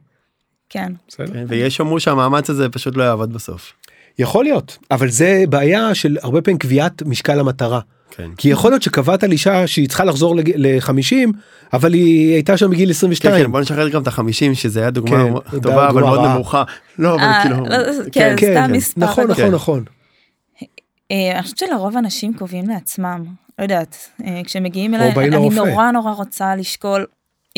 כן. 0.68 0.92
בסדר? 1.08 1.32
כן, 1.32 1.44
ויש 1.48 1.76
שאמרו 1.76 2.00
שהמאמץ 2.00 2.50
הזה 2.50 2.68
פשוט 2.68 2.96
לא 2.96 3.02
יעבוד 3.02 3.32
בסוף. 3.32 3.72
יכול 4.18 4.44
להיות 4.44 4.78
אבל 4.90 5.08
זה 5.08 5.44
בעיה 5.48 5.94
של 5.94 6.16
הרבה 6.22 6.42
פעמים 6.42 6.58
קביעת 6.58 7.02
משקל 7.02 7.40
המטרה. 7.40 7.80
כן. 8.10 8.30
כי 8.36 8.48
יכול 8.48 8.70
להיות 8.70 8.82
שקבעת 8.82 9.24
על 9.24 9.32
אישה 9.32 9.66
שהיא 9.66 9.88
צריכה 9.88 10.04
לחזור 10.04 10.36
ל-50 10.36 11.14
אבל 11.72 11.92
היא 11.92 12.34
הייתה 12.34 12.56
שם 12.56 12.70
בגיל 12.70 12.86
כן, 12.86 12.90
22. 12.90 13.44
כן, 13.44 13.52
בוא 13.52 13.60
נשחרר 13.60 13.88
גם 13.88 14.02
את 14.02 14.06
החמישים 14.06 14.54
שזה 14.54 14.80
היה 14.80 14.90
דוגמה 14.90 15.40
כן, 15.50 15.60
טובה 15.60 15.88
אבל 15.88 16.02
מאוד. 16.02 16.20
נמוכה. 16.20 16.62
לא 16.98 17.14
אבל 17.14 17.22
אה, 17.22 17.42
כאילו. 17.42 17.56
לא, 17.56 17.76
כן, 18.12 18.36
סתם 18.36 18.72
מספר. 18.72 19.00
נכון. 19.00 19.24
נכון 19.24 19.44
כן. 19.44 19.50
נכון. 19.54 19.84
אה, 21.10 21.32
אני 21.34 21.42
חושבת 21.42 21.58
שלרוב 21.58 21.96
אנשים 21.96 22.34
קובעים 22.34 22.68
לעצמם, 22.68 23.24
לא 23.58 23.62
יודעת, 23.62 23.96
אה, 24.24 24.40
כשמגיעים 24.44 24.94
אליי, 24.94 25.12
אני. 25.12 25.48
נורא 25.50 25.90
נורא 25.90 26.12
רוצה 26.12 26.56
לשקול 26.56 27.06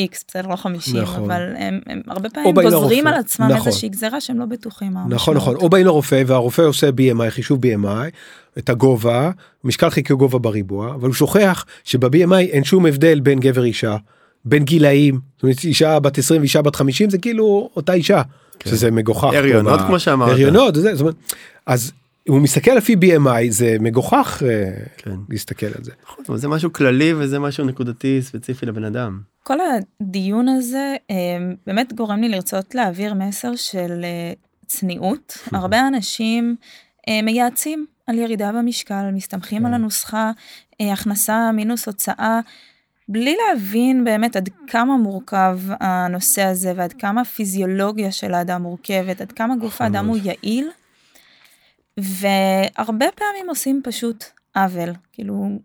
איקס, 0.00 0.24
בסדר, 0.28 0.48
לא 0.48 0.56
50, 0.56 0.96
נכון. 0.96 1.24
אבל 1.24 1.42
הם 1.56 1.80
הם 1.86 2.00
הרבה 2.08 2.30
פעמים 2.30 2.54
גוזרים. 2.54 3.06
על 3.06 3.14
עצמם 3.14 3.46
נכון. 3.46 3.66
איזושהי 3.66 3.88
גזרה 3.88 4.20
שהם 4.20 4.38
לא 4.38 4.46
בטוחים. 4.46 4.92
נכון 5.08 5.36
נכון. 5.36 5.56
או 5.56 5.68
באים 5.68 5.86
לרופא 5.86 6.22
והרופא 6.26 6.62
עושה 6.62 6.88
BMI 6.88 7.30
חישוב 7.30 7.60
BMI 7.66 8.10
את 8.58 8.68
הגובה 8.68 9.30
משקל 9.64 9.90
חלקי 9.90 10.14
גובה 10.14 10.38
בריבוע 10.38 10.94
אבל 10.94 11.06
הוא 11.06 11.14
שוכח 11.14 11.64
שב-BMI 11.84 12.34
אין 12.34 12.64
שום 12.64 12.86
הבדל 12.86 13.20
בין 13.20 13.40
גבר 13.40 13.64
אישה 13.64 13.96
בין 14.44 14.64
גילאים 14.64 15.18
זאת 15.36 15.42
אומרת 15.42 15.64
אישה 15.64 16.00
בת 16.00 16.18
20 16.18 16.40
ואישה 16.40 16.62
בת 16.62 16.76
50 16.76 17.10
זה 17.10 17.18
כאילו 17.18 17.70
אותה 17.76 17.92
אישה 17.92 18.22
שזה 18.64 18.90
מגוחך. 18.90 19.34
הריונות, 19.34 19.80
כמו 19.80 19.98
שאמרת. 19.98 20.30
הריונות 20.30 20.74
זה, 20.74 20.94
זאת 20.94 21.00
אומרת, 21.00 21.14
אז 21.66 21.92
הוא 22.30 22.40
מסתכל 22.40 22.70
לפי 22.70 22.94
BMI 22.94 23.50
זה 23.50 23.76
מגוחך 23.80 24.42
אה, 24.46 24.70
כן. 24.96 25.10
להסתכל 25.28 25.66
על 25.66 25.84
זה. 25.84 25.92
נכון, 26.02 26.36
זה 26.36 26.48
משהו 26.48 26.72
כללי 26.72 27.14
וזה 27.14 27.38
משהו 27.38 27.64
נקודתי 27.64 28.22
ספציפי 28.22 28.66
לבן 28.66 28.84
אדם. 28.84 29.20
כל 29.42 29.58
הדיון 30.00 30.48
הזה 30.48 30.96
אה, 31.10 31.16
באמת 31.66 31.92
גורם 31.92 32.20
לי 32.20 32.28
לרצות 32.28 32.74
להעביר 32.74 33.14
מסר 33.14 33.56
של 33.56 34.00
אה, 34.04 34.32
צניעות. 34.66 35.38
הרבה 35.52 35.88
אנשים 35.88 36.56
מייעצים 37.22 37.86
על 38.06 38.18
ירידה 38.18 38.52
במשקל, 38.52 39.10
מסתמכים 39.12 39.66
על 39.66 39.72
כן. 39.72 39.74
הנוסחה 39.74 40.30
הכנסה 40.80 41.52
מינוס 41.52 41.86
הוצאה, 41.86 42.40
בלי 43.08 43.36
להבין 43.48 44.04
באמת 44.04 44.36
עד 44.36 44.48
כמה 44.66 44.96
מורכב 44.96 45.58
הנושא 45.80 46.42
הזה 46.42 46.72
ועד 46.76 46.92
כמה 46.92 47.20
הפיזיולוגיה 47.20 48.12
של 48.12 48.34
האדם 48.34 48.62
מורכבת, 48.62 49.20
עד 49.20 49.32
כמה 49.32 49.56
גוף 49.56 49.74
נכון 49.74 49.86
האדם 49.86 50.06
הוא. 50.06 50.16
יעיל. 50.22 50.68
והרבה 52.02 53.06
פעמים 53.14 53.48
עושים 53.48 53.80
פשוט 53.84 54.24
עוול, 54.56 54.90
כאילו 55.12 55.58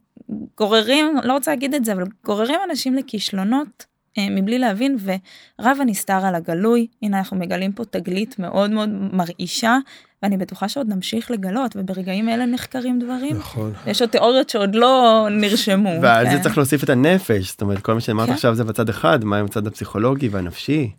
גוררים, 0.57 1.15
לא 1.23 1.33
רוצה 1.33 1.51
להגיד 1.51 1.73
את 1.73 1.85
זה, 1.85 1.93
אבל 1.93 2.03
גוררים 2.25 2.59
אנשים 2.69 2.95
לכישלונות 2.95 3.85
אה, 4.17 4.27
מבלי 4.29 4.59
להבין, 4.59 4.97
ורב 5.03 5.77
הנסתר 5.81 6.25
על 6.25 6.35
הגלוי, 6.35 6.87
הנה 7.01 7.17
אנחנו 7.17 7.37
מגלים 7.37 7.71
פה 7.71 7.85
תגלית 7.85 8.39
מאוד 8.39 8.71
מאוד 8.71 8.89
מרעישה, 8.89 9.77
ואני 10.23 10.37
בטוחה 10.37 10.69
שעוד 10.69 10.87
נמשיך 10.89 11.31
לגלות, 11.31 11.75
וברגעים 11.75 12.29
אלה 12.29 12.45
נחקרים 12.45 12.99
דברים. 12.99 13.37
נכון. 13.37 13.73
יש 13.87 14.01
עוד 14.01 14.09
תיאוריות 14.09 14.49
שעוד 14.49 14.75
לא 14.75 15.27
נרשמו. 15.31 15.89
ועל 16.01 16.25
כן. 16.25 16.37
זה 16.37 16.43
צריך 16.43 16.57
להוסיף 16.57 16.83
את 16.83 16.89
הנפש 16.89 17.51
זאת 17.51 17.61
אומרת 17.61 17.79
כל 17.81 17.93
מה 17.93 18.01
שאמרת 18.01 18.27
כן. 18.27 18.33
עכשיו 18.33 18.55
זה 18.55 18.63
בצד 18.63 18.89
אחד 18.89 19.23
מה 19.23 19.37
עם 19.37 19.45
הצד 19.45 19.67
הפסיכולוגי 19.67 20.27
והנפשי. 20.27 20.91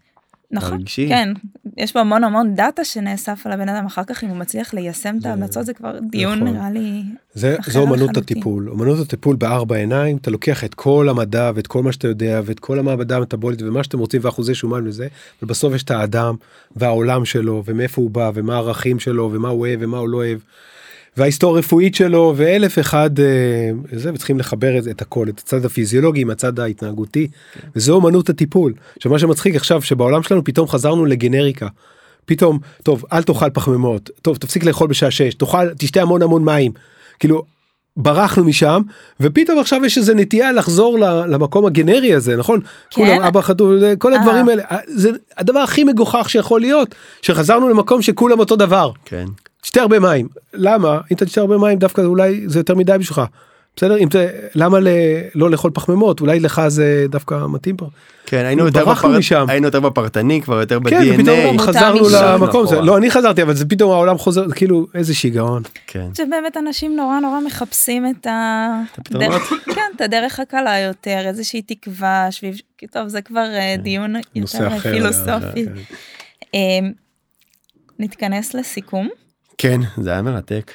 נכון, 0.51 0.73
הרגשי. 0.73 1.09
כן, 1.09 1.33
יש 1.77 1.93
פה 1.93 2.01
המון 2.01 2.25
המון 2.25 2.55
דאטה 2.55 2.85
שנאסף 2.85 3.43
על 3.45 3.53
הבן 3.53 3.69
אדם 3.69 3.87
אחר 3.87 4.05
כך 4.05 4.25
אם 4.25 4.29
הוא 4.29 4.37
מצליח 4.37 4.75
ליישם 4.75 5.17
את 5.21 5.27
ההמלצות 5.27 5.67
זה 5.67 5.75
כבר 5.75 5.99
דיון 6.11 6.39
נכון. 6.39 6.49
נראה 6.49 6.71
לי 6.71 7.03
זה, 7.35 7.57
אחר 7.61 7.71
זו 7.73 7.81
אומנות. 7.81 8.17
הטיפול, 8.17 8.69
אומנות 8.69 8.99
הטיפול 8.99 9.37
בארבע 9.37 9.77
עיניים, 9.77 10.17
אתה 10.17 10.31
לוקח 10.31 10.65
את 10.65 10.75
כל 10.75 11.09
המדע 11.09 11.51
ואת 11.55 11.67
כל 11.67 11.83
מה 11.83 11.93
שאתה 11.93 12.09
יודע 12.09 12.41
ואת 12.45 12.61
כל 12.61 12.79
המעבדה 12.79 13.17
המטבולית 13.17 13.63
ומה 13.63 13.85
שאתם 13.85 13.99
רוצים 13.99 14.21
ואחוזי 14.25 14.55
שומן 14.55 14.87
וזה, 14.87 15.09
ובסוף 15.43 15.75
יש 15.75 15.83
את 15.83 15.91
האדם 15.91 16.35
והעולם 16.77 17.25
שלו 17.25 17.63
ומאיפה 17.67 18.03
הוא 18.03 18.11
בא 18.11 18.31
ומה 18.35 18.55
הערכים 18.55 18.99
שלו 18.99 19.31
ומה 19.33 19.49
הוא 19.49 19.61
אוהב 19.61 19.79
ומה 19.83 19.99
הוא 19.99 20.09
לא 20.09 20.17
אוהב. 20.17 20.39
וההיסטוריה 21.17 21.57
הרפואית 21.57 21.95
שלו 21.95 22.35
ואלף 22.37 22.79
אחד 22.79 23.21
אה, 23.21 23.71
זה 23.93 24.13
וצריכים 24.15 24.39
לחבר 24.39 24.79
את, 24.79 24.89
את 24.89 25.03
הכל 25.03 25.29
את 25.29 25.39
הצד 25.39 25.65
הפיזיולוגי 25.65 26.21
עם 26.21 26.31
הצד 26.31 26.59
ההתנהגותי 26.59 27.29
וזו 27.77 27.95
אומנות 27.95 28.29
הטיפול. 28.29 28.73
עכשיו 28.97 29.13
מה 29.13 29.19
שמצחיק 29.19 29.57
עכשיו 29.57 29.83
שבעולם 29.83 30.23
שלנו 30.23 30.45
פתאום 30.45 30.69
חזרנו 30.69 31.05
לגנריקה. 31.05 31.69
פתאום 32.27 32.59
טוב 32.83 33.05
אל 33.13 33.23
תאכל 33.23 33.51
פחמימות 33.51 34.11
טוב 34.23 34.37
תפסיק 34.37 34.65
לאכול 34.65 34.89
בשעה 34.89 35.11
6 35.11 35.35
תאכל 35.35 35.75
תשתה 35.75 36.03
המון 36.03 36.23
המון 36.23 36.45
מים 36.45 36.73
כאילו 37.19 37.45
ברחנו 37.97 38.45
משם 38.45 38.83
ופתאום 39.21 39.59
עכשיו 39.59 39.85
יש 39.85 39.99
איזה 39.99 40.15
נטייה 40.15 40.53
לחזור 40.53 40.99
ל- 40.99 41.35
למקום 41.35 41.67
הגנרי 41.67 42.15
הזה 42.15 42.37
נכון 42.37 42.61
כן. 42.61 42.67
כולם 42.91 43.23
אבא 43.23 43.41
חתול 43.41 43.83
כל 43.99 44.15
אה. 44.15 44.21
הדברים 44.21 44.49
האלה 44.49 44.63
זה 44.87 45.11
הדבר 45.37 45.59
הכי 45.59 45.85
מגוחך 45.85 46.31
שיכול 46.31 46.61
להיות 46.61 46.95
שחזרנו 47.23 47.69
למקום 47.69 48.03
שכולם 48.03 48.39
אותו 48.39 48.57
דבר 48.57 48.91
כן. 49.05 49.27
תשתה 49.67 49.81
הרבה 49.81 49.99
מים 49.99 50.29
למה 50.55 51.01
אם 51.11 51.17
אתה 51.17 51.25
תשתה 51.27 51.41
הרבה 51.41 51.59
מים 51.59 51.79
דווקא 51.79 52.01
אולי 52.01 52.43
זה 52.47 52.59
יותר 52.61 52.75
מדי 52.75 52.93
בשבילך. 52.99 53.23
בסדר 53.77 53.99
אם 53.99 54.09
זה 54.13 54.31
למה 54.55 54.81
ל, 54.81 54.89
לא 55.35 55.51
לאכול 55.51 55.71
פחמימות 55.75 56.21
אולי 56.21 56.41
לך 56.41 56.63
זה 56.69 57.07
דווקא 57.09 57.47
מתאים 57.49 57.77
פה. 57.77 57.87
כן, 58.27 58.45
היינו 58.45 58.67
יותר, 58.67 58.85
בפרט, 58.85 59.05
משם. 59.19 59.45
היינו 59.49 59.67
יותר 59.67 59.81
בפרטני, 59.81 60.43
כבר 60.43 60.61
יותר 60.61 60.79
כן 60.91 60.97
ופתאום 61.15 61.57
ב-DNA. 61.57 61.63
חזרנו. 61.63 61.99
למקום 62.13 62.63
הזה 62.65 62.75
אחורה. 62.75 62.87
לא 62.87 62.97
אני 62.99 63.11
חזרתי 63.11 63.43
אבל 63.43 63.55
זה 63.55 63.69
פתאום 63.69 63.91
העולם 63.93 64.19
חוזר 64.19 64.51
כאילו 64.51 64.87
איזה 64.95 65.15
שיגעון. 65.15 65.63
כן. 65.87 66.09
שבאמת 66.15 66.57
אנשים 66.57 66.97
נורא 66.97 67.21
נורא 67.21 67.41
מחפשים 67.47 68.07
את 68.07 68.27
ה... 68.27 68.67
דרך- 69.11 69.53
כן, 69.75 69.81
את 69.97 70.01
הדרך 70.01 70.41
הקלה 70.41 70.79
יותר, 70.79 71.19
איזושהי 71.27 71.63
תקווה 71.63 72.29
סביב... 72.31 72.57
טוב, 72.93 73.09
זה 73.09 73.23
כבר 73.23 73.45
אה, 73.55 73.75
דיון 73.79 74.15
נושא 74.37 74.57
יותר 74.63 74.77
אחר. 74.77 74.91
פילוסופי. 74.93 75.65
כן. 75.67 75.73
אה, 76.55 76.89
נתכנס 77.99 78.55
לסיכום. 78.55 79.09
כן, 79.59 79.81
זה 79.97 80.13
היה 80.13 80.23
מרתק. 80.23 80.73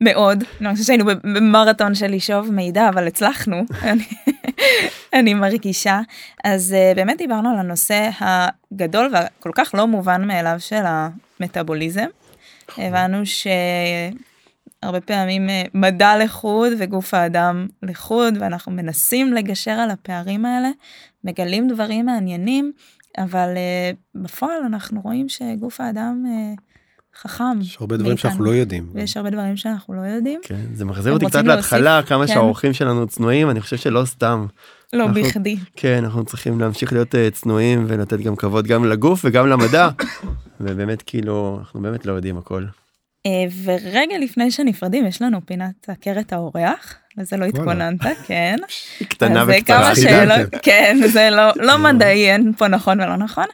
מאוד, 0.00 0.44
אני 0.60 0.70
חושבת 0.72 0.86
שהיינו 0.86 1.04
במרתון 1.04 1.94
של 1.94 2.06
לשאוב 2.06 2.50
מידע, 2.50 2.88
אבל 2.88 3.06
הצלחנו, 3.06 3.56
אני, 3.90 4.04
אני 5.12 5.34
מרגישה. 5.34 6.00
אז 6.44 6.74
uh, 6.74 6.96
באמת 6.96 7.18
דיברנו 7.18 7.50
על 7.50 7.58
הנושא 7.58 8.10
הגדול 8.20 9.10
והכל 9.12 9.50
כך 9.54 9.70
לא 9.74 9.86
מובן 9.86 10.26
מאליו 10.26 10.56
של 10.58 10.82
המטאבוליזם. 10.86 12.06
הבנו 12.78 13.18
שהרבה 13.26 15.00
פעמים 15.00 15.48
uh, 15.48 15.70
מדע 15.74 16.18
לחוד 16.18 16.72
וגוף 16.78 17.14
האדם 17.14 17.66
לחוד, 17.82 18.34
ואנחנו 18.40 18.72
מנסים 18.72 19.32
לגשר 19.32 19.70
על 19.70 19.90
הפערים 19.90 20.44
האלה, 20.44 20.70
מגלים 21.24 21.68
דברים 21.68 22.06
מעניינים, 22.06 22.72
אבל 23.18 23.54
uh, 23.54 24.20
בפועל 24.22 24.62
אנחנו 24.66 25.00
רואים 25.00 25.28
שגוף 25.28 25.80
האדם 25.80 26.24
uh, 26.26 26.60
חכם. 27.22 27.60
יש 27.60 27.76
הרבה 27.80 27.96
דברים 27.96 28.08
מאיתנו. 28.12 28.30
שאנחנו 28.30 28.44
לא 28.44 28.50
יודעים. 28.50 28.86
ויש 28.94 29.16
הרבה 29.16 29.30
דברים 29.30 29.56
שאנחנו 29.56 29.94
לא 29.94 30.00
יודעים. 30.00 30.40
כן, 30.42 30.60
זה 30.74 30.84
מחזיר 30.84 31.12
אותי 31.12 31.26
קצת 31.26 31.34
להוסיף? 31.44 31.72
להתחלה, 31.72 32.00
כמה 32.02 32.26
כן. 32.26 32.32
שהאורחים 32.34 32.72
שלנו 32.72 33.06
צנועים, 33.06 33.50
אני 33.50 33.60
חושב 33.60 33.76
שלא 33.76 34.04
סתם. 34.04 34.46
לא 34.92 35.04
אנחנו- 35.06 35.22
בכדי. 35.22 35.56
כן, 35.76 36.04
אנחנו 36.04 36.24
צריכים 36.24 36.60
להמשיך 36.60 36.92
להיות 36.92 37.14
אה, 37.14 37.28
צנועים 37.32 37.84
ולתת 37.88 38.20
גם 38.20 38.36
כבוד 38.36 38.66
גם 38.66 38.84
לגוף 38.84 39.20
וגם 39.24 39.46
למדע. 39.48 39.88
ובאמת 40.60 41.02
כאילו, 41.06 41.56
אנחנו 41.60 41.80
באמת 41.82 42.06
לא 42.06 42.12
יודעים 42.12 42.38
הכל. 42.38 42.64
אה, 43.26 43.30
ורגע 43.64 44.18
לפני 44.20 44.50
שנפרדים 44.50 45.06
יש 45.06 45.22
לנו 45.22 45.40
פינת 45.46 45.88
את 46.20 46.32
האורח, 46.32 46.94
לזה 47.18 47.36
לא 47.36 47.44
התכוננת, 47.44 48.00
כן. 48.26 48.56
קטנה 49.10 49.42
אז. 49.42 49.48
כמה 49.66 49.94
חידדתם. 49.94 50.00
שאלות, 50.02 50.48
כן, 50.62 51.00
זה 51.12 51.28
לא- 51.30 51.52
לא 51.64 51.78
מדעי, 51.78 52.30
אין 52.30 52.52
פה 52.58 52.68
נכון 52.68 53.00
ולא 53.00 53.16
נכון. 53.16 53.44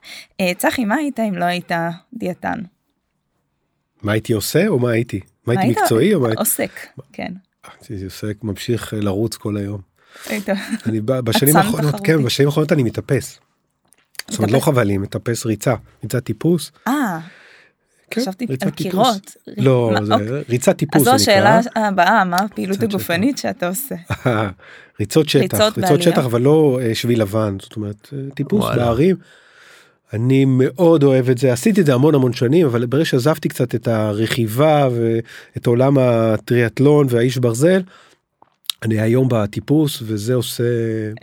אה, 0.40 0.52
צחי, 0.58 0.84
מה 0.84 0.94
היית 0.94 1.20
אם 1.20 1.34
לא 1.34 1.44
היית 1.44 1.70
דיאטן? 2.14 2.58
מה 4.02 4.12
הייתי 4.12 4.32
עושה 4.32 4.68
או 4.68 4.78
מה 4.78 4.90
הייתי? 4.90 5.20
מה 5.46 5.52
הייתי 5.52 5.66
היית 5.66 5.78
מקצועי 5.78 6.14
או 6.14 6.20
מה 6.20 6.26
הייתי? 6.26 6.40
עוסק, 6.40 6.70
כן. 7.12 7.32
הייתי 7.88 8.04
עושה 8.04 8.26
ממשיך 8.42 8.94
אה, 8.94 9.00
לרוץ 9.00 9.36
כל 9.36 9.56
היום. 9.56 9.80
היית 10.26 10.48
אני 10.86 11.00
בשנים 11.00 11.56
האחרונות. 11.56 11.94
כן 12.04 12.24
בשנים 12.24 12.48
האחרונות 12.48 12.72
אני 12.72 12.82
מטפס. 12.82 13.40
זאת 14.28 14.38
אומרת 14.38 14.52
לא? 14.52 14.60
חבלים 14.60 15.02
מטפס 15.02 15.46
ריצה 15.46 15.74
ריצת 16.02 16.24
טיפוס. 16.24 16.72
אה, 16.88 17.18
כן, 18.10 18.20
חשבתי 18.20 18.46
על. 18.62 18.70
קירות. 18.70 19.36
לא 19.56 19.92
זה 20.02 20.14
אוקיי. 20.14 20.26
ריצת 20.48 20.76
טיפוס 20.76 21.00
אז 21.00 21.04
זו. 21.04 21.10
השאלה 21.14 21.60
הבאה, 21.76 22.24
מה 22.24 22.36
הפעילות 22.36 22.82
הגופנית 22.82 23.38
שאתה 23.38 23.68
עושה? 23.68 23.94
ריצות 25.00 25.28
שטח 25.28 25.60
ריצות? 25.76 26.02
שטח 26.02 26.24
אבל 26.24 26.40
לא 26.40 26.80
אה, 26.82 26.94
שביל 26.94 27.22
לבן 27.22 27.56
זאת 27.60 27.76
אומרת 27.76 28.08
אה, 28.12 28.18
טיפוס. 28.34 28.64
בערים. 28.76 29.16
אני 30.12 30.44
מאוד 30.44 31.02
אוהב 31.02 31.30
את 31.30 31.38
זה 31.38 31.52
עשיתי 31.52 31.80
את 31.80 31.86
זה 31.86 31.94
המון 31.94 32.14
המון 32.14 32.32
שנים 32.32 32.66
אבל 32.66 32.86
ברגע 32.86 33.04
שעזבתי 33.04 33.48
קצת 33.48 33.74
את 33.74 33.88
הרכיבה 33.88 34.88
ואת 34.92 35.66
עולם 35.66 35.98
הטריאטלון 35.98 37.06
והאיש 37.10 37.38
ברזל. 37.38 37.82
אני 38.82 39.00
היום 39.00 39.28
בטיפוס 39.30 40.02
וזה 40.02 40.34
עושה. 40.34 40.64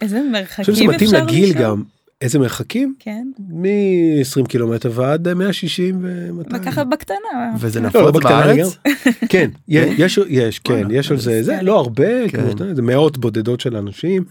איזה 0.01 0.21
מרחקים 0.31 0.73
אפשר 0.73 0.85
מתאים 0.85 1.09
לגיל 1.13 1.49
לשאול? 1.49 1.63
גם. 1.63 1.83
איזה 2.21 2.39
מרחקים? 2.39 2.95
כן, 2.99 3.27
מ-20 3.49 4.47
קילומטר 4.47 4.91
ועד 4.93 5.33
160 5.33 5.99
ו-200. 6.01 6.55
וככה 6.55 6.83
בקטנה. 6.83 7.17
וזה 7.59 7.79
לא, 7.79 7.89
לא 7.95 8.01
נפוץ 8.01 8.15
בקטנה 8.15 8.29
בארץ? 8.29 8.77
כן, 9.31 9.49
יש, 9.67 9.89
יש, 9.97 10.19
יש, 10.27 10.59
כן, 10.59 10.87
יש 10.91 11.11
על 11.11 11.19
זה, 11.19 11.43
זה 11.43 11.59
לא 11.61 11.79
הרבה, 11.79 12.29
כן. 12.29 12.75
זה 12.75 12.81
מאות 12.81 13.17
בודדות 13.17 13.59
של 13.59 13.77
אנשים. 13.77 14.23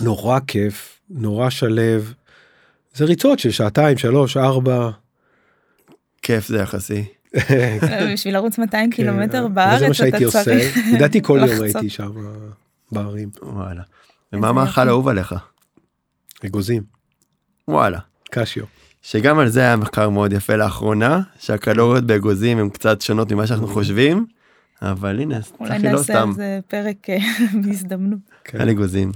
נורא 0.00 0.38
כיף, 0.46 1.00
נורא 1.10 1.50
שלב, 1.50 2.14
זה 2.94 3.04
ריצות 3.04 3.38
של 3.38 3.50
שעתיים, 3.50 3.98
שלוש, 3.98 4.36
ארבע. 4.36 4.90
כיף 6.22 6.48
זה 6.48 6.58
יחסי. 6.58 7.04
בשביל 8.12 8.34
לרוץ 8.34 8.58
200 8.58 8.90
קילומטר 8.90 9.46
כן, 9.48 9.54
בארץ 9.54 9.82
מה 9.88 9.94
שהייתי 9.94 10.16
אתה 10.16 10.24
עושה, 10.24 10.44
צריך 10.44 10.76
לדעתי 10.94 11.22
כל 11.22 11.40
יום. 11.48 11.62
הייתי 11.62 11.90
שם 11.90 12.10
בערים, 12.92 13.30
וואלה. 13.42 13.82
ומה 14.32 14.64
יופי. 14.66 14.80
האהוב 14.80 15.08
עליך? 15.08 15.34
אגוזים, 16.46 16.82
וואלה. 17.68 17.98
קשיו. 18.30 18.64
שגם 19.02 19.38
על 19.38 19.48
זה 19.48 19.60
היה 19.60 19.76
מחקר 19.76 20.08
מאוד 20.08 20.32
יפה 20.32 20.56
לאחרונה, 20.56 21.20
שהקלוריות 21.38 22.04
באגוזים 22.04 22.58
הן 22.58 22.68
קצת 22.68 23.00
שונות 23.00 23.32
ממה 23.32 23.46
שאנחנו 23.46 23.68
חושבים, 23.68 24.26
אבל 24.82 25.20
הנה, 25.20 25.38
אולי 25.60 25.78
צחי 25.78 25.82
לא 25.82 25.90
נעשה 25.90 26.02
סתם, 26.02 26.28
על 26.28 26.34
זה 26.34 26.60
פרק 26.68 27.10
אה, 27.10 27.18
בהזדמנות. 27.66 28.18
כן. 28.44 28.60
על 28.60 28.70
אגוזים. 28.70 29.12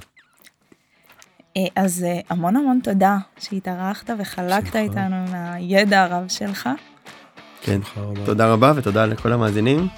אה, 1.56 1.66
אז 1.76 2.04
אה, 2.08 2.20
המון 2.30 2.56
המון 2.56 2.80
תודה 2.82 3.18
שהתארחת 3.38 4.10
וחלקת 4.18 4.66
בשמחה. 4.66 4.78
איתנו 4.78 5.24
מהידע 5.32 6.02
הרב 6.02 6.28
שלך. 6.28 6.68
כן. 7.60 7.80
רבה. 7.96 8.26
תודה 8.26 8.52
רבה 8.52 8.72
ותודה 8.76 9.06
לכל 9.06 9.32
המאזינים. 9.32 9.88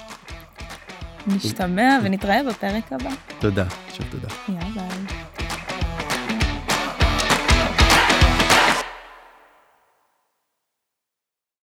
נשתמע 1.27 1.99
ונתראה 2.03 2.41
בפרק 2.49 2.93
הבא. 2.93 3.09
תודה. 3.39 3.65
שוב 3.93 4.05
תודה. 4.11 4.27
יאללה. 4.49 4.87